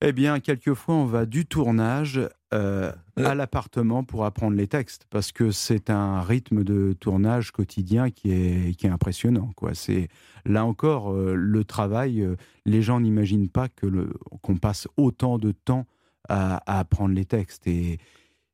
Eh 0.00 0.12
bien, 0.12 0.38
quelquefois, 0.40 0.94
on 0.96 1.06
va 1.06 1.24
du 1.24 1.46
tournage 1.46 2.20
euh, 2.52 2.92
à 3.16 3.34
l'appartement 3.34 4.04
pour 4.04 4.24
apprendre 4.24 4.56
les 4.56 4.66
textes, 4.66 5.06
parce 5.08 5.32
que 5.32 5.50
c'est 5.50 5.88
un 5.88 6.20
rythme 6.20 6.62
de 6.62 6.94
tournage 6.98 7.52
quotidien 7.52 8.10
qui 8.10 8.30
est, 8.30 8.78
qui 8.78 8.86
est 8.86 8.90
impressionnant. 8.90 9.52
Quoi. 9.56 9.74
C'est, 9.74 10.08
là 10.44 10.64
encore, 10.66 11.12
le 11.14 11.64
travail, 11.64 12.28
les 12.66 12.82
gens 12.82 13.00
n'imaginent 13.00 13.48
pas 13.48 13.68
que 13.68 13.86
le, 13.86 14.12
qu'on 14.42 14.56
passe 14.56 14.88
autant 14.96 15.38
de 15.38 15.52
temps 15.52 15.86
à, 16.28 16.56
à 16.70 16.80
apprendre 16.80 17.14
les 17.14 17.24
textes. 17.24 17.66
Et 17.66 17.98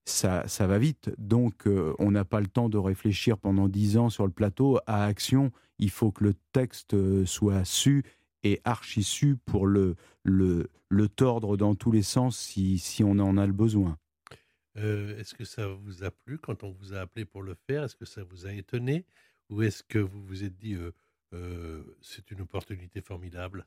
ça, 0.04 0.66
va 0.66 0.78
vite. 0.78 1.10
Donc, 1.18 1.66
euh, 1.66 1.94
on 1.98 2.10
n'a 2.10 2.24
pas 2.24 2.40
le 2.40 2.46
temps 2.46 2.68
de 2.68 2.78
réfléchir 2.78 3.38
pendant 3.38 3.68
dix 3.68 3.96
ans 3.96 4.10
sur 4.10 4.26
le 4.26 4.32
plateau 4.32 4.78
à 4.86 5.04
action. 5.04 5.52
Il 5.78 5.90
faut 5.90 6.10
que 6.10 6.24
le 6.24 6.34
texte 6.52 6.94
euh, 6.94 7.24
soit 7.26 7.64
su 7.64 8.04
et 8.42 8.60
archi 8.64 9.02
su 9.02 9.36
pour 9.36 9.66
le, 9.66 9.96
le, 10.24 10.68
tordre 11.08 11.56
dans 11.56 11.74
tous 11.74 11.92
les 11.92 12.02
sens 12.02 12.38
si, 12.38 12.78
si 12.78 13.04
on 13.04 13.18
en 13.18 13.36
a 13.36 13.46
le 13.46 13.52
besoin. 13.52 13.98
Euh, 14.76 15.18
Est-ce 15.18 15.34
que 15.34 15.44
ça 15.44 15.66
vous 15.68 16.04
a 16.04 16.10
plu 16.10 16.38
quand 16.38 16.62
on 16.62 16.70
vous 16.70 16.94
a 16.94 17.00
appelé 17.00 17.24
pour 17.24 17.42
le 17.42 17.54
faire? 17.66 17.84
Est-ce 17.84 17.96
que 17.96 18.06
ça 18.06 18.22
vous 18.24 18.46
a 18.46 18.52
étonné? 18.52 19.04
Ou 19.50 19.62
est-ce 19.62 19.82
que 19.82 19.98
vous 19.98 20.22
vous 20.22 20.44
êtes 20.44 20.56
dit, 20.56 20.76
c'est 22.00 22.30
une 22.30 22.40
opportunité 22.40 23.00
formidable? 23.00 23.66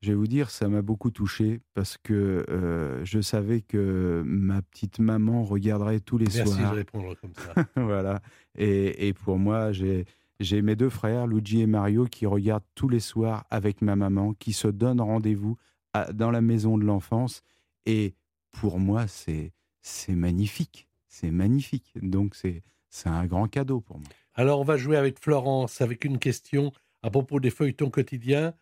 Je 0.00 0.10
vais 0.10 0.14
vous 0.16 0.26
dire, 0.28 0.50
ça 0.50 0.68
m'a 0.68 0.80
beaucoup 0.82 1.10
touché 1.10 1.60
parce 1.74 1.98
que 1.98 2.44
euh, 2.48 3.04
je 3.04 3.20
savais 3.20 3.62
que 3.62 4.22
ma 4.24 4.62
petite 4.62 5.00
maman 5.00 5.42
regarderait 5.42 5.98
tous 6.00 6.18
les 6.18 6.26
Merci 6.32 6.52
soirs. 6.54 6.70
de 6.72 6.76
répondre 6.76 7.14
comme 7.20 7.32
ça. 7.34 7.66
voilà. 7.76 8.20
Et, 8.56 9.08
et 9.08 9.12
pour 9.12 9.38
moi, 9.38 9.72
j'ai 9.72 10.04
j'ai 10.40 10.62
mes 10.62 10.76
deux 10.76 10.88
frères, 10.88 11.26
Luigi 11.26 11.62
et 11.62 11.66
Mario, 11.66 12.04
qui 12.04 12.24
regardent 12.24 12.62
tous 12.76 12.88
les 12.88 13.00
soirs 13.00 13.44
avec 13.50 13.82
ma 13.82 13.96
maman, 13.96 14.34
qui 14.34 14.52
se 14.52 14.68
donnent 14.68 15.00
rendez-vous 15.00 15.56
à- 15.94 16.12
dans 16.12 16.30
la 16.30 16.40
maison 16.42 16.78
de 16.78 16.84
l'enfance. 16.84 17.42
Et 17.86 18.14
pour 18.52 18.78
moi, 18.78 19.08
c'est 19.08 19.52
c'est 19.82 20.14
magnifique. 20.14 20.88
C'est 21.08 21.32
magnifique. 21.32 21.92
Donc, 22.00 22.36
c'est 22.36 22.62
c'est 22.88 23.08
un 23.08 23.26
grand 23.26 23.48
cadeau 23.48 23.80
pour 23.80 23.98
moi. 23.98 24.08
Alors, 24.34 24.60
on 24.60 24.64
va 24.64 24.76
jouer 24.76 24.96
avec 24.96 25.18
Florence 25.18 25.80
avec 25.80 26.04
une 26.04 26.18
question 26.20 26.70
à 27.02 27.10
propos 27.10 27.40
des 27.40 27.50
feuilletons 27.50 27.90
quotidiens. 27.90 28.54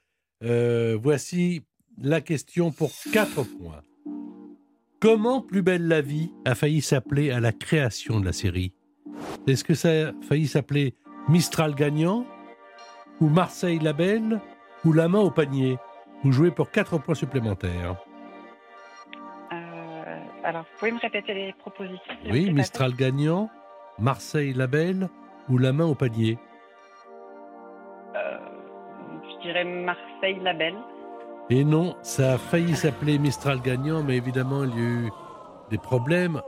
Euh, 0.44 0.99
voici 1.01 1.64
la 2.01 2.20
question 2.20 2.70
pour 2.70 2.90
4 3.12 3.42
points. 3.42 3.83
Comment 5.01 5.40
Plus 5.40 5.62
belle 5.62 5.88
la 5.88 6.01
vie 6.01 6.31
a 6.44 6.55
failli 6.55 6.81
s'appeler 6.83 7.31
à 7.31 7.40
la 7.40 7.53
création 7.53 8.20
de 8.20 8.27
la 8.27 8.33
série? 8.33 8.72
Est-ce 9.46 9.64
que 9.64 9.75
ça 9.75 10.09
a 10.09 10.12
failli 10.22 10.46
s'appeler 10.46 10.94
Mistral 11.29 11.75
gagnant 11.75 12.27
Ou 13.20 13.29
Marseille 13.29 13.79
la 13.79 13.92
belle 13.92 14.40
Ou 14.85 14.92
La 14.92 15.09
main 15.09 15.20
au 15.20 15.31
panier? 15.31 15.79
Vous 16.22 16.33
jouez 16.33 16.51
pour 16.51 16.70
4 16.70 16.99
points 16.99 17.14
supplémentaires. 17.14 17.96
Euh, 19.53 20.18
alors, 20.44 20.62
vous 20.62 20.79
pouvez 20.79 20.92
me 20.92 20.99
répéter 21.01 21.35
les 21.35 21.53
propositions 21.55 22.14
Oui, 22.31 22.51
Mistral 22.53 22.94
gagnant, 22.94 23.51
Marseille 23.99 24.53
la 24.53 24.66
belle 24.66 25.09
ou 25.49 25.59
La 25.59 25.72
main 25.72 25.87
au 25.87 25.94
panier? 25.94 26.38
Dirais 29.46 29.64
Marseille 29.64 30.38
la 30.42 30.54
Belle. 30.54 30.76
Et 31.50 31.64
non, 31.64 31.96
ça 32.02 32.35
a 32.35 32.38
failli 32.38 32.74
s'appeler 32.74 33.18
Mistral 33.18 33.61
gagnant, 33.62 34.02
mais 34.02 34.16
évidemment, 34.16 34.64
il 34.64 34.70
y 34.70 34.78
a 34.78 34.82
eu 34.82 35.11
des 35.70 35.78
problèmes 35.78 36.42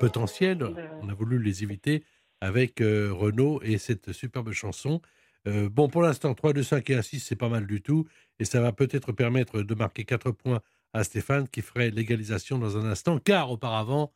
potentiels. 0.00 0.64
On 1.02 1.08
a 1.08 1.14
voulu 1.14 1.42
les 1.42 1.62
éviter 1.62 2.04
avec 2.40 2.80
euh, 2.80 3.12
Renault 3.12 3.60
et 3.62 3.76
cette 3.76 4.12
superbe 4.12 4.52
chanson. 4.52 5.02
Euh, 5.46 5.68
bon, 5.68 5.88
pour 5.88 6.02
l'instant, 6.02 6.34
3, 6.34 6.54
2, 6.54 6.62
5 6.62 6.90
et 6.90 6.94
1, 6.94 7.02
6, 7.02 7.20
c'est 7.20 7.36
pas 7.36 7.50
mal 7.50 7.66
du 7.66 7.82
tout. 7.82 8.06
Et 8.38 8.44
ça 8.44 8.60
va 8.60 8.72
peut-être 8.72 9.12
permettre 9.12 9.62
de 9.62 9.74
marquer 9.74 10.04
4 10.04 10.30
points 10.30 10.60
à 10.94 11.04
Stéphane 11.04 11.48
qui 11.48 11.60
ferait 11.60 11.90
l'égalisation 11.90 12.58
dans 12.58 12.78
un 12.78 12.86
instant, 12.86 13.18
car 13.18 13.50
auparavant, 13.50 14.14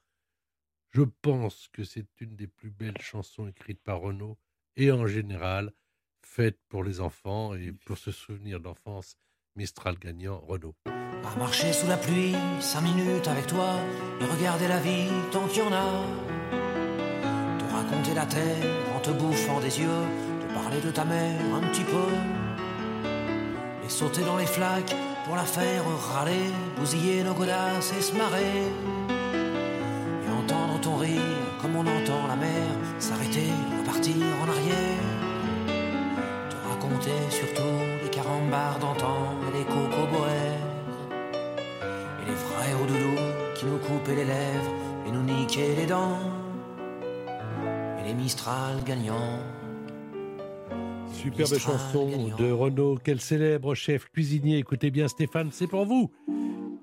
je 0.90 1.02
pense 1.20 1.68
que 1.72 1.84
c'est 1.84 2.06
une 2.20 2.36
des 2.36 2.46
plus 2.46 2.70
belles 2.70 3.00
chansons 3.00 3.48
écrites 3.48 3.82
par 3.82 4.00
Renault 4.00 4.38
et 4.76 4.90
en 4.90 5.06
général 5.06 5.72
faites 6.24 6.58
pour 6.68 6.84
les 6.84 7.00
enfants 7.00 7.54
et 7.54 7.72
pour 7.84 7.98
se 7.98 8.10
souvenir 8.10 8.60
d'enfance. 8.60 9.16
Mistral 9.56 9.98
gagnant, 9.98 10.40
Renault. 10.46 10.74
À 10.86 11.36
marcher 11.38 11.72
sous 11.72 11.86
la 11.86 11.96
pluie, 11.96 12.34
cinq 12.60 12.82
minutes 12.82 13.28
avec 13.28 13.46
toi, 13.46 13.74
et 14.20 14.24
regarder 14.24 14.66
la 14.66 14.80
vie 14.80 15.08
tant 15.30 15.46
qu'il 15.46 15.62
y 15.62 15.66
en 15.66 15.72
a. 15.72 16.04
Te 17.58 17.64
raconter 17.72 18.14
la 18.14 18.26
terre 18.26 18.66
en 18.96 19.00
te 19.00 19.10
bouffant 19.10 19.60
des 19.60 19.80
yeux, 19.80 20.02
te 20.40 20.54
parler 20.54 20.80
de 20.80 20.90
ta 20.90 21.04
mère 21.04 21.54
un 21.54 21.60
petit 21.68 21.84
peu. 21.84 22.08
Et 23.84 23.88
sauter 23.88 24.24
dans 24.24 24.36
les 24.36 24.46
flaques 24.46 24.94
pour 25.26 25.36
la 25.36 25.44
faire 25.44 25.84
râler, 26.12 26.50
bousiller 26.78 27.22
nos 27.22 27.34
godasses 27.34 27.92
et 27.96 28.00
se 28.00 28.14
marrer. 28.16 28.62
Et 30.26 30.30
entendre 30.30 30.80
ton 30.80 30.96
rire 30.96 31.20
comme 31.60 31.76
on 31.76 31.86
entend 31.86 32.26
la 32.26 32.36
mer 32.36 32.68
s'arrêter, 32.98 33.50
repartir 33.78 34.16
en 34.42 34.48
arrière. 34.48 35.11
Te 36.92 37.08
raconter 37.08 37.30
surtout 37.30 37.62
les 38.02 38.10
carambars 38.10 38.78
d'antan 38.78 39.34
et 39.48 39.58
les 39.58 39.64
cocoboères. 39.64 40.58
Et 42.22 42.30
les 42.30 42.36
frères 42.36 42.82
au 42.82 42.86
doudou 42.86 43.20
qui 43.54 43.66
nous 43.66 43.78
coupaient 43.78 44.16
les 44.16 44.24
lèvres 44.24 44.72
et 45.06 45.10
nous 45.10 45.22
niquaient 45.22 45.74
les 45.76 45.86
dents. 45.86 46.18
Et 48.00 48.08
les 48.08 48.14
Mistral 48.14 48.82
gagnants. 48.84 49.38
Superbe 51.12 51.58
chanson 51.58 52.10
de 52.38 52.50
Renault. 52.50 52.98
Quel 53.02 53.20
célèbre 53.20 53.74
chef 53.74 54.10
cuisinier, 54.10 54.58
écoutez 54.58 54.90
bien 54.90 55.08
Stéphane, 55.08 55.50
c'est 55.52 55.68
pour 55.68 55.86
vous. 55.86 56.10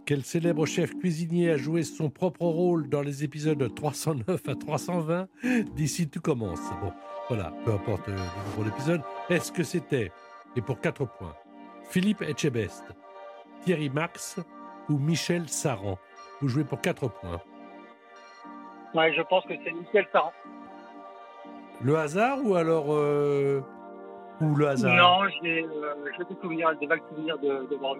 Quel 0.05 0.23
célèbre 0.23 0.65
chef 0.65 0.97
cuisinier 0.97 1.51
a 1.51 1.57
joué 1.57 1.83
son 1.83 2.09
propre 2.09 2.45
rôle 2.45 2.89
dans 2.89 3.01
les 3.01 3.23
épisodes 3.23 3.73
309 3.75 4.41
à 4.47 4.55
320 4.55 5.27
d'ici 5.75 6.09
tout 6.09 6.21
commence. 6.21 6.61
Bon, 6.81 6.91
voilà, 7.27 7.53
peu 7.63 7.71
importe 7.71 8.09
euh, 8.09 8.15
le 8.15 8.17
numéro 8.17 8.63
d'épisode. 8.63 9.01
Est-ce 9.29 9.51
que 9.51 9.63
c'était, 9.63 10.11
et 10.55 10.61
pour 10.61 10.79
4 10.79 11.05
points, 11.05 11.35
Philippe 11.89 12.23
Etchebest, 12.23 12.83
Thierry 13.63 13.89
Max 13.89 14.39
ou 14.89 14.97
Michel 14.97 15.47
Saran? 15.47 15.99
Vous 16.41 16.47
jouez 16.47 16.63
pour 16.63 16.81
4 16.81 17.07
points. 17.07 17.41
Ouais, 18.95 19.13
je 19.13 19.21
pense 19.21 19.45
que 19.45 19.53
c'est 19.63 19.71
Michel 19.71 20.07
Saran. 20.11 20.33
Le 21.81 21.95
hasard 21.97 22.39
ou 22.43 22.55
alors 22.55 22.87
euh, 22.89 23.61
ou 24.41 24.55
le 24.55 24.67
hasard? 24.67 24.95
Non, 24.95 25.29
j'ai 25.41 25.63
euh, 25.63 25.93
des 26.27 26.35
souvenirs, 26.41 26.75
des 26.79 26.87
vagues 26.87 27.03
souvenirs 27.09 27.37
de, 27.37 27.69
de 27.69 27.75
voir 27.75 27.95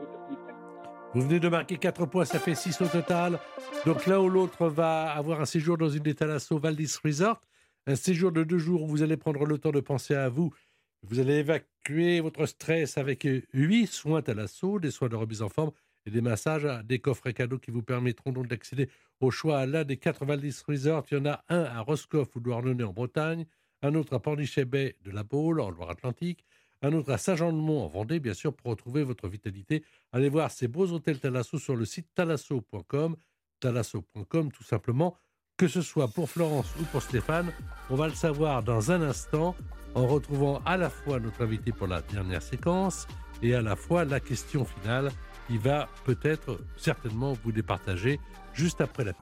Vous 1.16 1.22
venez 1.22 1.40
de 1.40 1.50
marquer 1.50 1.78
4 1.78 2.06
points, 2.06 2.26
ça 2.26 2.38
fait 2.38 2.54
6 2.54 2.82
au 2.82 2.88
total. 2.88 3.40
Donc 3.88 4.06
l'un 4.06 4.20
ou 4.20 4.30
l'autre 4.30 4.68
va 4.68 5.10
avoir 5.10 5.42
un 5.42 5.46
séjour 5.46 5.76
dans 5.76 5.90
une 5.90 6.04
des 6.04 6.14
Thalasso 6.14 6.60
Valdis 6.60 6.98
Resort. 7.04 7.42
Un 7.88 7.96
séjour 7.96 8.32
de 8.32 8.44
deux 8.44 8.60
jours 8.60 8.84
où 8.84 8.88
vous 8.88 9.02
allez 9.02 9.18
prendre 9.18 9.44
le 9.46 9.58
temps 9.58 9.72
de 9.72 9.80
penser 9.80 10.14
à 10.14 10.30
vous. 10.30 10.54
Vous 11.02 11.20
allez 11.20 11.38
évacuer 11.38 12.20
votre 12.20 12.46
stress 12.46 13.00
avec 13.00 13.28
8 13.54 13.88
soins 13.88 14.22
Thalasso, 14.22 14.80
des 14.80 14.92
soins 14.92 15.10
de 15.10 15.16
remise 15.16 15.42
en 15.42 15.50
forme 15.50 15.72
et 16.06 16.12
des 16.12 16.22
massages, 16.22 16.68
des 16.86 17.00
coffrets 17.00 17.34
cadeaux 17.34 17.58
qui 17.58 17.72
vous 17.72 17.82
permettront 17.82 18.32
donc 18.32 18.48
d'accéder 18.48 18.88
au 19.20 19.32
choix 19.32 19.58
à 19.58 19.66
l'un 19.66 19.86
des 19.86 19.98
quatre 19.98 20.26
Valdis 20.26 20.62
Resort. 20.68 21.06
Il 21.10 21.18
y 21.18 21.22
en 21.22 21.26
a 21.26 21.44
un 21.50 21.64
à 21.64 21.80
Roscoff 21.80 22.36
ou 22.36 22.40
Douarnenez 22.40 22.84
en 22.84 22.94
Bretagne, 22.94 23.48
un 23.82 23.96
autre 23.96 24.14
à 24.14 24.20
Pornichet-Bay 24.20 24.98
de 25.04 25.10
la 25.10 25.24
Baule 25.24 25.60
en 25.60 25.72
Loire-Atlantique, 25.72 26.46
un 26.82 26.94
autre 26.94 27.12
à 27.12 27.18
Saint-Jean-de-Mont 27.18 27.84
en 27.84 27.88
Vendée, 27.88 28.20
bien 28.20 28.34
sûr, 28.34 28.54
pour 28.54 28.72
retrouver 28.72 29.04
votre 29.04 29.28
vitalité. 29.28 29.84
Allez 30.12 30.30
voir 30.30 30.52
ces 30.52 30.68
beaux 30.68 30.88
hôtels 30.92 31.20
Thalasso 31.20 31.58
sur 31.58 31.76
le 31.76 31.86
site 31.86 32.08
thalasso.com, 32.16 33.16
thalasso.com 33.60 34.52
tout 34.52 34.64
simplement. 34.64 35.16
Que 35.58 35.68
ce 35.68 35.82
soit 35.82 36.08
pour 36.08 36.30
Florence 36.30 36.74
ou 36.80 36.86
pour 36.86 37.02
Stéphane, 37.02 37.52
on 37.90 37.96
va 37.96 38.08
le 38.08 38.14
savoir 38.14 38.64
dans 38.64 38.92
un 38.92 39.02
instant 39.02 39.56
en 39.94 40.08
retrouvant 40.08 40.62
à 40.66 40.78
la 40.78 40.90
fois 40.90 41.20
notre 41.20 41.44
invité 41.44 41.74
pour 41.74 41.88
la 41.88 42.02
dernière 42.02 42.42
séquence 42.42 43.08
et 43.42 43.54
à 43.54 43.62
la 43.62 43.76
fois 43.76 44.06
la 44.06 44.22
question 44.22 44.64
finale 44.64 45.12
qui 45.48 45.58
va 45.58 45.90
peut-être 46.06 46.62
certainement 46.78 47.34
vous 47.44 47.52
départager 47.52 48.20
juste 48.54 48.80
après 48.80 49.04
la 49.04 49.14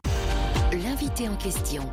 L'invité 0.73 1.27
en 1.27 1.35
question, 1.37 1.89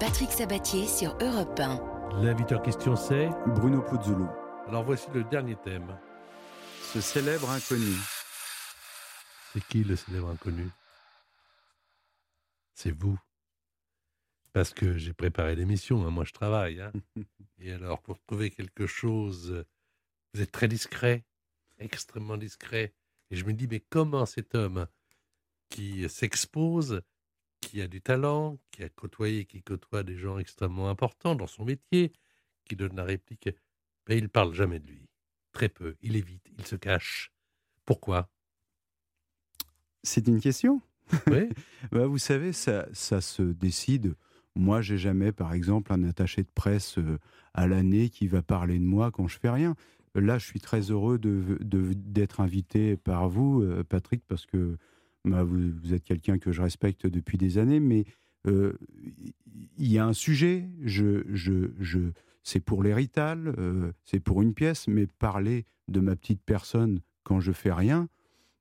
Patrick 0.00 0.30
Sabatier 0.32 0.86
sur 0.86 1.16
Europe 1.22 1.58
1. 1.58 2.20
L'invité 2.22 2.56
en 2.56 2.60
question 2.60 2.96
c'est 2.96 3.30
Bruno 3.46 3.80
Puzzolo. 3.80 4.28
Alors 4.68 4.84
voici 4.84 5.06
le 5.14 5.24
dernier 5.24 5.56
thème. 5.56 5.98
Ce 6.92 7.00
célèbre 7.00 7.48
inconnu. 7.50 7.94
C'est 9.52 9.64
qui 9.66 9.82
le 9.82 9.96
célèbre 9.96 10.28
inconnu? 10.28 10.68
C'est 12.74 12.90
vous. 12.90 13.18
Parce 14.52 14.74
que 14.74 14.98
j'ai 14.98 15.14
préparé 15.14 15.56
l'émission, 15.56 16.06
hein, 16.06 16.10
moi 16.10 16.24
je 16.24 16.32
travaille. 16.32 16.80
hein. 16.82 16.92
Et 17.60 17.72
alors 17.72 18.02
pour 18.02 18.18
trouver 18.20 18.50
quelque 18.50 18.86
chose, 18.86 19.64
vous 20.34 20.42
êtes 20.42 20.52
très 20.52 20.68
discret, 20.68 21.24
extrêmement 21.78 22.36
discret. 22.36 22.92
Et 23.30 23.36
je 23.36 23.44
me 23.46 23.54
dis, 23.54 23.68
mais 23.68 23.80
comment 23.80 24.26
cet 24.26 24.54
homme 24.54 24.86
qui 25.70 26.08
s'expose, 26.10 27.02
qui 27.60 27.80
a 27.80 27.88
du 27.88 28.00
talent, 28.00 28.58
qui 28.70 28.82
a 28.82 28.88
côtoyé, 28.90 29.44
qui 29.46 29.62
côtoie 29.62 30.02
des 30.02 30.16
gens 30.18 30.38
extrêmement 30.38 30.88
importants 30.88 31.34
dans 31.34 31.46
son 31.46 31.64
métier, 31.64 32.12
qui 32.64 32.76
donne 32.76 32.96
la 32.96 33.04
réplique, 33.04 33.50
mais 34.08 34.18
il 34.18 34.28
parle 34.28 34.54
jamais 34.54 34.78
de 34.80 34.86
lui. 34.86 35.06
Très 35.52 35.68
peu. 35.68 35.96
Il 36.02 36.16
évite, 36.16 36.42
il 36.58 36.64
se 36.66 36.76
cache. 36.76 37.32
Pourquoi? 37.84 38.30
C'est 40.02 40.26
une 40.28 40.40
question 40.40 40.80
Oui. 41.26 41.48
Bah, 41.92 42.06
vous 42.06 42.18
savez, 42.18 42.52
ça, 42.52 42.86
ça 42.92 43.20
se 43.20 43.42
décide. 43.42 44.14
Moi, 44.56 44.80
j'ai 44.82 44.98
jamais, 44.98 45.32
par 45.32 45.52
exemple, 45.54 45.92
un 45.92 46.02
attaché 46.02 46.42
de 46.42 46.48
presse 46.54 46.98
euh, 46.98 47.18
à 47.54 47.66
l'année 47.68 48.08
qui 48.10 48.26
va 48.26 48.42
parler 48.42 48.78
de 48.78 48.84
moi 48.84 49.10
quand 49.10 49.28
je 49.28 49.38
fais 49.38 49.50
rien. 49.50 49.74
Là, 50.14 50.38
je 50.38 50.46
suis 50.46 50.60
très 50.60 50.90
heureux 50.90 51.18
de- 51.18 51.58
de- 51.60 51.92
d'être 51.94 52.40
invité 52.40 52.96
par 52.96 53.28
vous, 53.28 53.62
euh, 53.62 53.84
Patrick, 53.84 54.22
parce 54.26 54.46
que 54.46 54.76
bah, 55.24 55.44
vous, 55.44 55.70
vous 55.82 55.94
êtes 55.94 56.02
quelqu'un 56.02 56.38
que 56.38 56.50
je 56.50 56.60
respecte 56.62 57.06
depuis 57.06 57.38
des 57.38 57.58
années, 57.58 57.78
mais 57.80 58.04
euh, 58.46 58.72
il 59.76 59.92
y 59.92 59.98
a 59.98 60.04
un 60.06 60.12
sujet, 60.12 60.68
je, 60.82 61.22
je, 61.32 61.70
je, 61.78 62.00
c'est 62.48 62.60
pour 62.60 62.82
l'hérital, 62.82 63.54
euh, 63.58 63.92
c'est 64.04 64.20
pour 64.20 64.40
une 64.40 64.54
pièce, 64.54 64.88
mais 64.88 65.06
parler 65.06 65.66
de 65.88 66.00
ma 66.00 66.16
petite 66.16 66.42
personne 66.42 67.00
quand 67.22 67.40
je 67.40 67.52
fais 67.52 67.72
rien, 67.72 68.08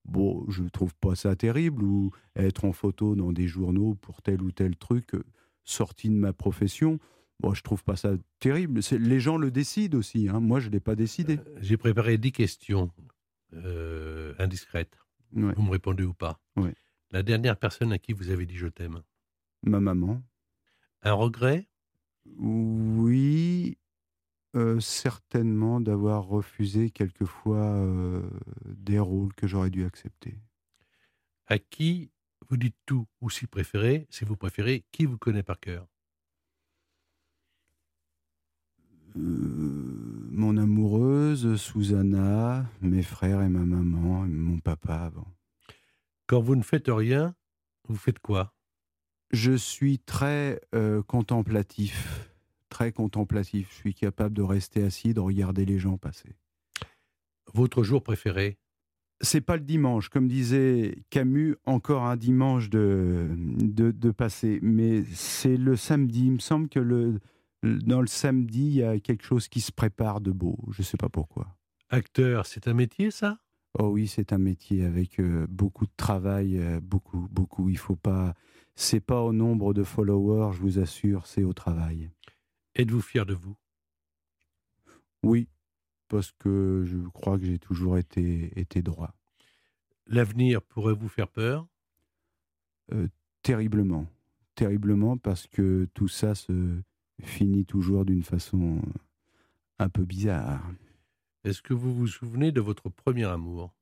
bon, 0.03 0.43
je 0.49 0.63
trouve 0.63 0.93
pas 0.95 1.15
ça 1.15 1.37
terrible, 1.37 1.83
ou 1.83 2.11
être 2.35 2.65
en 2.65 2.73
photo 2.73 3.15
dans 3.15 3.31
des 3.31 3.47
journaux 3.47 3.95
pour 3.95 4.21
tel 4.21 4.41
ou 4.41 4.51
tel 4.51 4.75
truc 4.75 5.15
euh, 5.15 5.23
sorti 5.63 6.09
de 6.09 6.15
ma 6.15 6.33
profession, 6.33 6.99
bon, 7.39 7.53
je 7.53 7.63
trouve 7.63 7.81
pas 7.81 7.95
ça 7.95 8.11
terrible. 8.39 8.81
Les 8.91 9.21
gens 9.21 9.37
le 9.37 9.51
décident 9.51 9.97
aussi, 9.97 10.27
hein. 10.27 10.41
moi 10.41 10.59
je 10.59 10.69
l'ai 10.69 10.81
pas 10.81 10.95
décidé. 10.95 11.39
J'ai 11.61 11.77
préparé 11.77 12.17
10 12.17 12.33
questions 12.33 12.91
euh, 13.53 14.33
indiscrètes. 14.37 14.99
Ouais. 15.33 15.53
Vous 15.55 15.63
me 15.63 15.71
répondez 15.71 16.03
ou 16.03 16.13
pas? 16.13 16.41
Ouais. 16.57 16.73
La 17.11 17.23
dernière 17.23 17.55
personne 17.55 17.93
à 17.93 17.99
qui 17.99 18.11
vous 18.11 18.31
avez 18.31 18.45
dit 18.45 18.57
je 18.57 18.67
t'aime? 18.67 19.01
Ma 19.63 19.79
maman, 19.79 20.21
Un 21.03 21.13
regret? 21.13 21.69
Oui, 22.37 23.77
euh, 24.55 24.79
certainement 24.79 25.81
d'avoir 25.81 26.25
refusé 26.25 26.89
quelquefois 26.89 27.65
euh, 27.65 28.27
des 28.65 28.99
rôles 28.99 29.33
que 29.33 29.47
j'aurais 29.47 29.69
dû 29.69 29.85
accepter. 29.85 30.39
À 31.47 31.59
qui 31.59 32.11
vous 32.49 32.57
dites 32.57 32.75
tout 32.85 33.07
Ou 33.21 33.29
si 33.29 33.47
préférez, 33.47 34.07
si 34.09 34.25
vous 34.25 34.35
préférez, 34.35 34.85
qui 34.91 35.05
vous 35.05 35.17
connaît 35.17 35.43
par 35.43 35.59
cœur? 35.59 35.87
Euh, 39.15 40.27
mon 40.31 40.57
amoureuse, 40.57 41.55
Susanna, 41.55 42.65
mes 42.81 43.03
frères 43.03 43.41
et 43.41 43.49
ma 43.49 43.65
maman, 43.65 44.25
et 44.25 44.29
mon 44.29 44.59
papa 44.59 44.95
avant. 44.95 45.33
Quand 46.27 46.41
vous 46.41 46.55
ne 46.55 46.63
faites 46.63 46.89
rien, 46.89 47.35
vous 47.87 47.95
faites 47.95 48.19
quoi? 48.19 48.56
Je 49.31 49.53
suis 49.53 49.99
très 49.99 50.61
euh, 50.73 51.03
contemplatif, 51.03 52.31
très 52.69 52.91
contemplatif. 52.91 53.69
Je 53.71 53.75
suis 53.75 53.93
capable 53.93 54.35
de 54.35 54.41
rester 54.41 54.83
assis, 54.83 55.13
de 55.13 55.19
regarder 55.19 55.65
les 55.65 55.79
gens 55.79 55.97
passer. 55.97 56.35
Votre 57.53 57.83
jour 57.83 58.03
préféré? 58.03 58.57
C'est 59.19 59.41
pas 59.41 59.57
le 59.57 59.63
dimanche, 59.63 60.09
comme 60.09 60.27
disait 60.27 61.03
Camus, 61.09 61.55
encore 61.65 62.03
un 62.03 62.15
dimanche 62.15 62.69
de, 62.69 63.27
de, 63.35 63.89
de 63.89 64.11
passer, 64.11 64.59
mais 64.61 65.03
c'est 65.11 65.57
le 65.57 65.75
samedi. 65.75 66.27
Il 66.27 66.33
me 66.33 66.39
semble 66.39 66.69
que 66.69 66.79
le, 66.79 67.19
dans 67.63 68.01
le 68.01 68.07
samedi, 68.07 68.67
il 68.67 68.75
y 68.75 68.83
a 68.83 68.99
quelque 68.99 69.23
chose 69.23 69.47
qui 69.47 69.59
se 69.59 69.71
prépare 69.71 70.21
de 70.21 70.31
beau. 70.31 70.57
Je 70.69 70.83
sais 70.83 70.97
pas 70.97 71.09
pourquoi. 71.09 71.57
Acteur, 71.89 72.45
c'est 72.45 72.67
un 72.67 72.75
métier 72.75 73.09
ça? 73.09 73.39
Oh 73.79 73.89
oui, 73.89 74.07
c'est 74.07 74.33
un 74.33 74.37
métier 74.37 74.85
avec 74.85 75.19
euh, 75.19 75.47
beaucoup 75.49 75.85
de 75.85 75.95
travail, 75.97 76.59
euh, 76.59 76.79
beaucoup, 76.79 77.27
beaucoup. 77.31 77.69
Il 77.69 77.77
faut 77.77 77.95
pas. 77.95 78.35
C'est 78.79 78.99
pas 78.99 79.23
au 79.23 79.33
nombre 79.33 79.73
de 79.73 79.83
followers, 79.83 80.53
je 80.53 80.61
vous 80.61 80.77
assure, 80.77 81.25
c'est 81.25 81.43
au 81.43 81.51
travail. 81.51 82.11
Êtes-vous 82.75 83.01
fier 83.01 83.25
de 83.25 83.33
vous? 83.33 83.57
Oui, 85.23 85.49
parce 86.07 86.31
que 86.33 86.83
je 86.85 86.99
crois 87.09 87.39
que 87.39 87.45
j'ai 87.45 87.57
toujours 87.57 87.97
été, 87.97 88.57
été 88.57 88.83
droit. 88.83 89.15
L'avenir 90.05 90.61
pourrait 90.61 90.93
vous 90.93 91.09
faire 91.09 91.27
peur? 91.27 91.67
Euh, 92.93 93.07
terriblement, 93.41 94.05
terriblement, 94.53 95.17
parce 95.17 95.47
que 95.47 95.87
tout 95.95 96.07
ça 96.07 96.35
se 96.35 96.79
finit 97.23 97.65
toujours 97.65 98.05
d'une 98.05 98.23
façon 98.23 98.79
un 99.79 99.89
peu 99.89 100.05
bizarre. 100.05 100.61
Est-ce 101.43 101.63
que 101.63 101.73
vous 101.73 101.95
vous 101.95 102.07
souvenez 102.07 102.51
de 102.51 102.61
votre 102.61 102.89
premier 102.89 103.25
amour? 103.25 103.73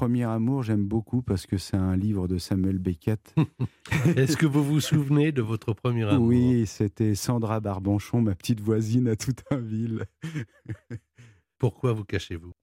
Premier 0.00 0.24
amour, 0.24 0.62
j'aime 0.62 0.86
beaucoup 0.86 1.20
parce 1.20 1.44
que 1.44 1.58
c'est 1.58 1.76
un 1.76 1.94
livre 1.94 2.26
de 2.26 2.38
Samuel 2.38 2.78
Beckett. 2.78 3.34
Est-ce 4.16 4.38
que 4.38 4.46
vous 4.46 4.64
vous 4.64 4.80
souvenez 4.80 5.30
de 5.30 5.42
votre 5.42 5.74
premier 5.74 6.04
amour? 6.04 6.28
Oui, 6.28 6.66
c'était 6.66 7.14
Sandra 7.14 7.60
Barbanchon, 7.60 8.22
ma 8.22 8.34
petite 8.34 8.62
voisine 8.62 9.08
à 9.08 9.16
Toutainville. 9.16 10.06
Pourquoi 11.58 11.92
vous 11.92 12.04
cachez-vous? 12.04 12.54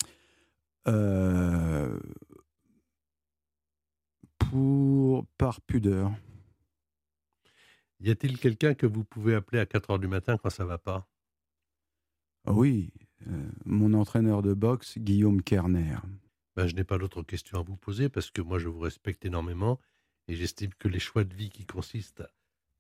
Euh, 0.88 2.00
pour 4.40 5.28
par 5.38 5.62
pudeur. 5.62 6.12
Y 8.00 8.10
a-t-il 8.10 8.40
quelqu'un 8.40 8.74
que 8.74 8.88
vous 8.88 9.04
pouvez 9.04 9.36
appeler 9.36 9.60
à 9.60 9.68
4 9.68 9.92
heures 9.92 10.00
du 10.00 10.08
matin 10.08 10.40
quand 10.42 10.50
ça 10.50 10.66
va 10.66 10.80
pas? 10.80 11.08
Ah 12.46 12.54
Oui, 12.54 12.92
euh, 13.28 13.48
mon 13.64 13.94
entraîneur 13.94 14.42
de 14.42 14.56
boxe, 14.56 14.98
Guillaume 14.98 15.44
Kerner. 15.44 15.98
Ben, 16.58 16.68
je 16.68 16.74
n'ai 16.76 16.84
pas 16.84 16.98
d'autres 16.98 17.22
questions 17.24 17.60
à 17.60 17.62
vous 17.64 17.76
poser 17.78 18.10
parce 18.10 18.32
que 18.32 18.42
moi 18.42 18.58
je 18.58 18.68
vous 18.68 18.80
respecte 18.80 19.24
énormément 19.26 19.80
et 20.28 20.36
j'estime 20.36 20.72
que 20.80 20.88
les 20.88 21.00
choix 21.00 21.24
de 21.24 21.34
vie 21.34 21.50
qui 21.52 21.66
consistent, 21.66 22.22
à- 22.22 22.32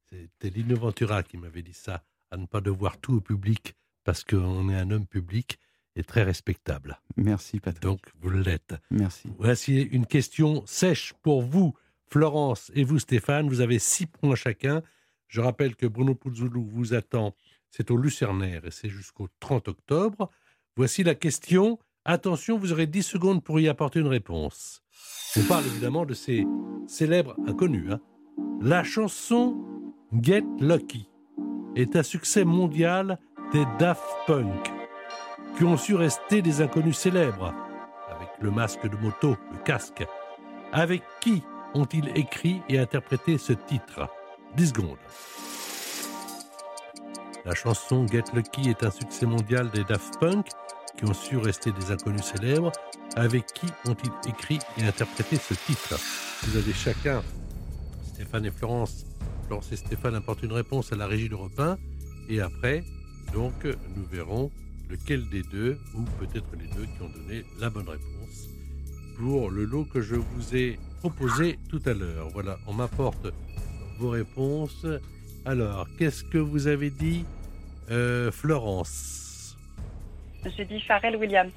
c'était 0.10 0.50
Lino 0.50 0.76
Ventura 0.76 1.22
qui 1.22 1.38
m'avait 1.38 1.62
dit 1.62 1.74
ça, 1.74 2.04
à 2.32 2.38
ne 2.38 2.46
pas 2.48 2.60
devoir 2.60 2.98
tout 2.98 3.16
au 3.18 3.22
public 3.22 3.76
parce 4.04 4.24
qu'on 4.24 4.68
est 4.70 4.76
un 4.76 4.90
homme 4.90 5.06
public 5.06 5.60
et 5.96 6.04
très 6.04 6.24
respectable. 6.24 7.00
Merci 7.18 7.60
Patrick. 7.60 7.84
Donc 7.84 8.02
vous 8.20 8.30
l'êtes. 8.32 8.74
Merci. 8.90 9.30
Voici 9.38 9.82
une 9.82 10.06
question 10.08 10.66
sèche 10.66 11.14
pour 11.22 11.42
vous, 11.44 11.76
Florence 12.10 12.72
et 12.74 12.84
vous, 12.84 13.00
Stéphane. 13.00 13.48
Vous 13.48 13.62
avez 13.62 13.80
six 13.80 14.06
points 14.08 14.36
chacun. 14.36 14.82
Je 15.28 15.40
rappelle 15.42 15.76
que 15.76 15.86
Bruno 15.86 16.16
Puzzolo 16.16 16.64
vous 16.64 16.94
attend. 16.96 17.36
C'est 17.70 17.92
au 17.92 17.98
Lucernaire 17.98 18.66
et 18.66 18.72
c'est 18.72 18.90
jusqu'au 18.90 19.28
30 19.40 19.68
octobre. 19.68 20.32
Voici 20.78 21.04
la 21.04 21.16
question. 21.16 21.78
Attention, 22.10 22.58
vous 22.58 22.72
aurez 22.72 22.88
10 22.88 23.04
secondes 23.04 23.44
pour 23.44 23.60
y 23.60 23.68
apporter 23.68 24.00
une 24.00 24.08
réponse. 24.08 24.82
On 25.36 25.42
parle 25.42 25.66
évidemment 25.66 26.06
de 26.06 26.14
ces 26.14 26.48
célèbres 26.88 27.36
inconnus. 27.46 27.92
hein. 27.92 28.00
La 28.62 28.86
chanson 28.86 29.58
Get 30.14 30.46
Lucky 30.62 31.10
est 31.76 31.98
un 31.98 32.04
succès 32.04 32.46
mondial 32.46 33.20
des 33.52 33.66
Daft 33.78 34.06
Punk, 34.26 34.72
qui 35.58 35.66
ont 35.66 35.76
su 35.76 35.96
rester 35.96 36.42
des 36.42 36.62
inconnus 36.62 36.98
célèbres, 36.98 37.54
avec 38.10 38.30
le 38.40 38.52
masque 38.52 38.90
de 38.90 38.96
moto, 38.96 39.36
le 39.52 39.58
casque. 39.66 40.08
Avec 40.72 41.04
qui 41.20 41.44
ont-ils 41.74 42.10
écrit 42.18 42.62
et 42.70 42.80
interprété 42.80 43.38
ce 43.38 43.52
titre? 43.52 44.08
10 44.56 44.68
secondes. 44.70 44.98
La 47.44 47.54
chanson 47.54 48.08
Get 48.08 48.24
Lucky 48.34 48.70
est 48.70 48.86
un 48.86 48.92
succès 48.92 49.26
mondial 49.26 49.70
des 49.72 49.84
Daft 49.84 50.18
Punk, 50.22 50.48
qui 50.98 51.06
ont 51.06 51.14
su 51.14 51.38
rester 51.38 51.72
des 51.72 51.92
inconnus 51.92 52.24
célèbres. 52.24 52.72
Avec 53.16 53.46
qui 53.48 53.68
ont-ils 53.88 54.30
écrit 54.30 54.60
et 54.78 54.84
interprété 54.84 55.38
ce 55.38 55.54
titre? 55.54 56.00
Vous 56.44 56.58
avez 56.58 56.74
chacun, 56.74 57.24
Stéphane 58.14 58.46
et 58.46 58.52
Florence, 58.52 59.06
Florence 59.48 59.72
et 59.72 59.78
Stéphane 59.78 60.16
apportent 60.16 60.44
une 60.44 60.54
réponse 60.54 60.92
à 60.92 60.96
la 60.96 61.08
régie 61.08 61.30
d'Europe 61.30 61.60
1. 61.60 61.78
Et 62.30 62.42
après, 62.42 62.84
donc, 63.34 63.54
nous 63.64 64.06
verrons 64.12 64.52
lequel 64.90 65.28
des 65.30 65.44
deux, 65.44 65.78
ou 65.96 66.04
peut-être 66.20 66.48
les 66.60 66.68
deux, 66.68 66.86
qui 66.86 67.02
ont 67.02 67.10
donné 67.10 67.46
la 67.60 67.70
bonne 67.70 67.90
réponse 67.90 68.50
pour 69.18 69.50
le 69.50 69.66
lot 69.66 69.86
que 69.86 70.02
je 70.02 70.16
vous 70.16 70.56
ai 70.56 70.80
proposé 71.00 71.58
tout 71.70 71.82
à 71.86 71.94
l'heure. 71.94 72.30
Voilà, 72.34 72.60
on 72.68 72.74
m'apporte 72.74 73.28
vos 74.00 74.10
réponses. 74.10 74.86
Alors, 75.46 75.88
qu'est-ce 75.98 76.24
que 76.24 76.38
vous 76.38 76.68
avez 76.68 76.90
dit, 76.90 77.26
euh, 77.90 78.32
Florence? 78.32 79.27
J'ai 80.56 80.66
dit 80.66 80.80
Pharrell 80.82 81.16
Williams. 81.16 81.52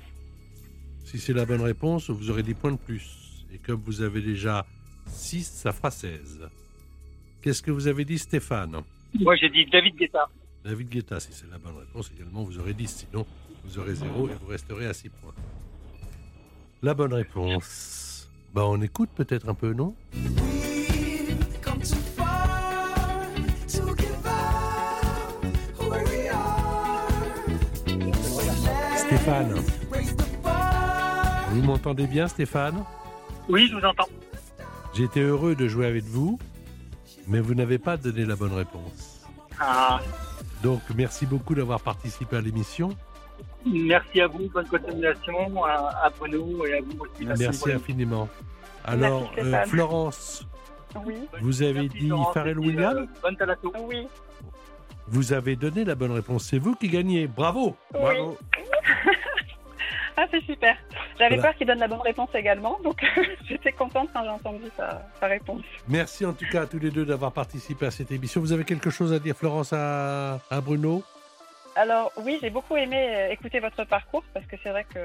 Si 1.04 1.18
c'est 1.18 1.32
la 1.32 1.44
bonne 1.44 1.62
réponse, 1.62 2.10
vous 2.10 2.30
aurez 2.30 2.42
10 2.42 2.54
points 2.54 2.72
de 2.72 2.76
plus. 2.76 3.46
Et 3.52 3.58
comme 3.58 3.80
vous 3.80 4.02
avez 4.02 4.20
déjà 4.20 4.66
6, 5.06 5.44
ça 5.44 5.72
fera 5.72 5.90
16. 5.90 6.48
Qu'est-ce 7.42 7.62
que 7.62 7.70
vous 7.70 7.88
avez 7.88 8.04
dit, 8.04 8.18
Stéphane? 8.18 8.82
Moi, 9.18 9.36
j'ai 9.36 9.48
dit 9.48 9.66
David 9.66 9.96
Guetta. 9.96 10.28
David 10.64 10.88
Guetta, 10.88 11.20
si 11.20 11.32
c'est 11.32 11.50
la 11.50 11.58
bonne 11.58 11.76
réponse 11.78 12.10
également, 12.14 12.42
vous 12.42 12.58
aurez 12.58 12.74
10. 12.74 13.06
Sinon, 13.08 13.26
vous 13.64 13.78
aurez 13.78 13.94
0 13.94 14.28
et 14.28 14.34
vous 14.34 14.46
resterez 14.46 14.86
à 14.86 14.92
6 14.92 15.08
points. 15.08 15.34
La 16.82 16.94
bonne 16.94 17.14
réponse. 17.14 18.30
Bah, 18.54 18.64
on 18.66 18.80
écoute 18.82 19.10
peut-être 19.14 19.48
un 19.48 19.54
peu, 19.54 19.72
non? 19.72 19.94
Stéphane. 29.44 29.62
Vous 31.50 31.62
m'entendez 31.62 32.06
bien, 32.06 32.28
Stéphane? 32.28 32.84
Oui, 33.48 33.68
je 33.70 33.76
vous 33.76 33.84
entends. 33.84 34.08
Été 34.98 35.20
heureux 35.20 35.54
de 35.54 35.66
jouer 35.66 35.86
avec 35.86 36.04
vous, 36.04 36.38
mais 37.26 37.40
vous 37.40 37.54
n'avez 37.54 37.78
pas 37.78 37.96
donné 37.96 38.24
la 38.26 38.36
bonne 38.36 38.52
réponse. 38.52 39.26
Ah, 39.58 40.00
Donc, 40.62 40.82
merci 40.94 41.24
beaucoup 41.26 41.54
d'avoir 41.54 41.80
participé 41.80 42.36
à 42.36 42.40
l'émission. 42.42 42.90
merci 43.64 44.20
à 44.20 44.26
vous, 44.26 44.48
bonne 44.52 44.66
continuation, 44.66 45.64
à, 45.64 45.90
à 46.04 46.10
Bruno 46.10 46.66
et 46.66 46.74
à 46.74 46.80
vous 46.82 46.98
aussi. 47.00 47.24
Merci, 47.38 47.72
infiniment. 47.72 48.28
Alors, 48.84 49.30
Merci, 49.36 49.54
euh. 49.54 49.64
Florence, 49.66 50.46
Oui. 51.06 51.14
vous 51.40 51.62
avez 51.62 51.88
dit 51.88 52.06
Florence, 52.08 52.34
Pharrell 52.34 52.58
Williams? 52.58 52.96
euh, 53.00 53.06
Bonne 53.22 53.36
talato. 53.36 53.72
Oui. 53.88 54.06
Vous 55.08 55.32
avez 55.32 55.56
donné 55.56 55.84
la 55.84 55.94
bonne 55.94 56.12
réponse. 56.12 56.44
C'est 56.44 56.58
vous 56.58 56.74
qui 56.74 56.88
gagnez. 56.88 57.26
Bravo 57.26 57.74
Bravo 57.92 58.36
Ah, 60.22 60.26
c'est 60.30 60.44
super. 60.44 60.76
J'avais 61.18 61.36
Voilà. 61.36 61.42
peur 61.50 61.56
qu'il 61.56 61.66
donne 61.66 61.78
la 61.78 61.88
bonne 61.88 62.02
réponse 62.02 62.28
également, 62.34 62.78
donc 62.84 63.00
j'étais 63.48 63.72
contente 63.72 64.10
quand 64.12 64.22
j'ai 64.22 64.28
entendu 64.28 64.64
sa, 64.76 65.02
sa 65.18 65.26
réponse. 65.28 65.62
Merci 65.88 66.26
en 66.26 66.34
tout 66.34 66.44
cas 66.52 66.62
à 66.62 66.66
tous 66.66 66.78
les 66.78 66.90
deux 66.90 67.06
d'avoir 67.06 67.32
participé 67.32 67.86
à 67.86 67.90
cette 67.90 68.10
émission. 68.12 68.42
Vous 68.42 68.52
avez 68.52 68.64
quelque 68.64 68.90
chose 68.90 69.14
à 69.14 69.18
dire, 69.18 69.34
Florence, 69.34 69.72
à, 69.72 70.40
à 70.50 70.60
Bruno? 70.60 71.02
Alors 71.80 72.12
oui, 72.22 72.36
j'ai 72.42 72.50
beaucoup 72.50 72.76
aimé 72.76 72.98
euh, 72.98 73.30
écouter 73.30 73.58
votre 73.58 73.84
parcours 73.84 74.22
parce 74.34 74.44
que 74.44 74.56
c'est 74.62 74.68
vrai 74.68 74.84
que 74.84 75.00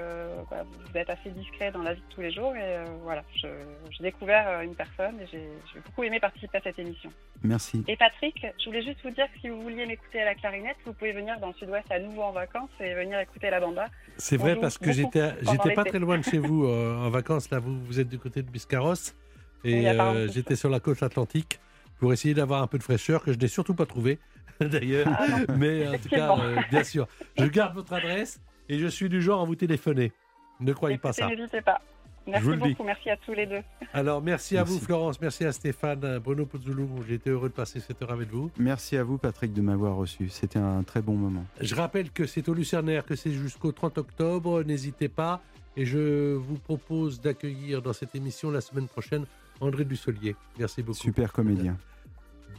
voilà, 0.50 0.64
vous 0.64 0.98
êtes 0.98 1.10
assez 1.10 1.30
discret 1.30 1.72
dans 1.72 1.82
la 1.82 1.94
vie 1.94 2.02
de 2.02 2.14
tous 2.14 2.20
les 2.20 2.34
jours 2.34 2.54
et 2.54 2.60
euh, 2.62 2.84
voilà, 3.02 3.24
j'ai 3.34 4.04
découvert 4.04 4.46
euh, 4.46 4.62
une 4.62 4.76
personne 4.76 5.18
et 5.22 5.26
j'ai 5.32 5.80
beaucoup 5.86 6.04
aimé 6.04 6.20
participer 6.20 6.58
à 6.58 6.62
cette 6.62 6.78
émission. 6.78 7.10
Merci. 7.44 7.86
Et 7.88 7.96
Patrick, 7.96 8.46
je 8.60 8.66
voulais 8.66 8.84
juste 8.84 8.98
vous 9.06 9.12
dire 9.12 9.26
que 9.34 9.40
si 9.40 9.48
vous 9.48 9.62
vouliez 9.62 9.86
m'écouter 9.86 10.20
à 10.20 10.26
la 10.26 10.36
clarinette, 10.36 10.76
vous 10.86 10.92
pouvez 10.92 11.14
venir 11.14 11.40
dans 11.40 11.48
le 11.48 11.54
sud-ouest 11.54 11.90
à 11.90 12.00
nouveau 12.00 12.24
en 12.24 12.34
vacances 12.34 12.72
et 12.82 12.94
venir 12.94 13.22
écouter 13.22 13.50
la 13.50 13.62
banda. 13.62 13.88
C'est 14.18 14.36
vrai 14.36 14.58
parce 14.58 14.78
que 14.78 14.92
j'étais 14.92 15.32
j'étais 15.50 15.74
pas 15.74 15.86
très 15.86 16.00
loin 16.00 16.18
de 16.18 16.26
chez 16.26 16.40
vous 16.40 16.66
euh, 16.68 16.98
en 16.98 17.10
vacances. 17.10 17.52
Là, 17.52 17.60
vous, 17.60 17.80
vous 17.86 18.02
êtes 18.02 18.10
du 18.10 18.20
côté 18.20 18.42
de 18.42 18.52
Biscarrosse 18.52 19.16
et 19.64 19.76
Oui, 19.76 19.88
euh, 19.88 20.28
j'étais 20.28 20.58
sur 20.58 20.70
la 20.70 20.82
côte 20.82 21.02
atlantique 21.04 21.62
pour 22.00 22.12
essayer 22.12 22.34
d'avoir 22.34 22.62
un 22.62 22.68
peu 22.68 22.78
de 22.78 22.84
fraîcheur 22.84 23.24
que 23.24 23.32
je 23.32 23.38
n'ai 23.38 23.48
surtout 23.48 23.76
pas 23.76 23.86
trouvé 23.86 24.20
d'ailleurs. 24.70 25.08
Ah 25.10 25.54
Mais 25.58 25.88
en 25.88 25.98
tout 25.98 26.10
cas, 26.10 26.38
euh, 26.38 26.58
bien 26.70 26.84
sûr, 26.84 27.08
je 27.38 27.46
garde 27.46 27.76
votre 27.76 27.94
adresse 27.94 28.40
et 28.70 28.80
je 28.80 28.88
suis 28.88 29.10
du 29.10 29.22
genre 29.22 29.42
à 29.42 29.46
vous 29.46 29.56
téléphoner. 29.56 30.12
Ne 30.60 30.74
croyez 30.74 30.98
pas 30.98 31.14
ça. 31.14 31.28
N'hésitez 31.28 31.62
pas. 31.62 31.82
Merci 32.28 32.44
vous 32.44 32.52
le 32.52 32.58
dis. 32.58 32.70
beaucoup, 32.70 32.84
merci 32.84 33.10
à 33.12 33.18
tous 33.18 33.34
les 33.34 33.46
deux. 33.46 33.62
Alors, 33.94 34.22
merci 34.22 34.58
à 34.58 34.64
vous, 34.64 34.74
Merci. 34.74 34.86
Florence. 34.86 35.22
Merci 35.22 35.46
à 35.46 35.52
Stéphane, 35.52 36.18
Bruno 36.20 36.46
Pozzoulou. 36.46 36.90
J'ai 37.08 37.16
été 37.16 37.30
heureux 37.30 37.50
de 37.50 37.54
passer 37.54 37.80
cette 37.80 38.02
heure 38.02 38.12
avec 38.12 38.30
vous. 38.30 38.50
Merci 38.58 38.98
à 38.98 39.04
vous, 39.04 39.18
Patrick, 39.20 39.54
de 39.54 39.62
m'avoir 39.62 39.96
reçu. 39.96 40.30
C'était 40.30 40.58
un 40.58 40.82
très 40.82 41.02
bon 41.02 41.14
moment. 41.14 41.46
Je 41.62 41.76
rappelle 41.76 42.10
que 42.10 42.26
c'est 42.26 42.50
au 42.50 42.56
Lucernaire, 42.56 43.06
que 43.06 43.16
c'est 43.16 43.32
jusqu'au 43.32 43.72
30 43.72 44.00
octobre. 44.00 44.64
N'hésitez 44.64 45.08
pas. 45.08 45.42
Et 45.78 45.86
je 45.86 46.34
vous 46.34 46.58
propose 46.58 47.22
d'accueillir 47.22 47.82
dans 47.82 47.94
cette 47.94 48.16
émission 48.16 48.50
la 48.50 48.62
semaine 48.62 48.88
prochaine 48.88 49.26
André 49.60 49.86
Dussolier. 49.86 50.36
Merci 50.58 50.82
beaucoup. 50.82 50.98
Super 50.98 51.32
comédien. 51.32 51.78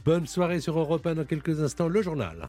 Bonne 0.05 0.27
soirée 0.27 0.61
sur 0.61 0.77
Europe 0.77 1.05
1 1.05 1.15
dans 1.15 1.25
quelques 1.25 1.61
instants, 1.61 1.87
le 1.87 2.01
journal. 2.01 2.45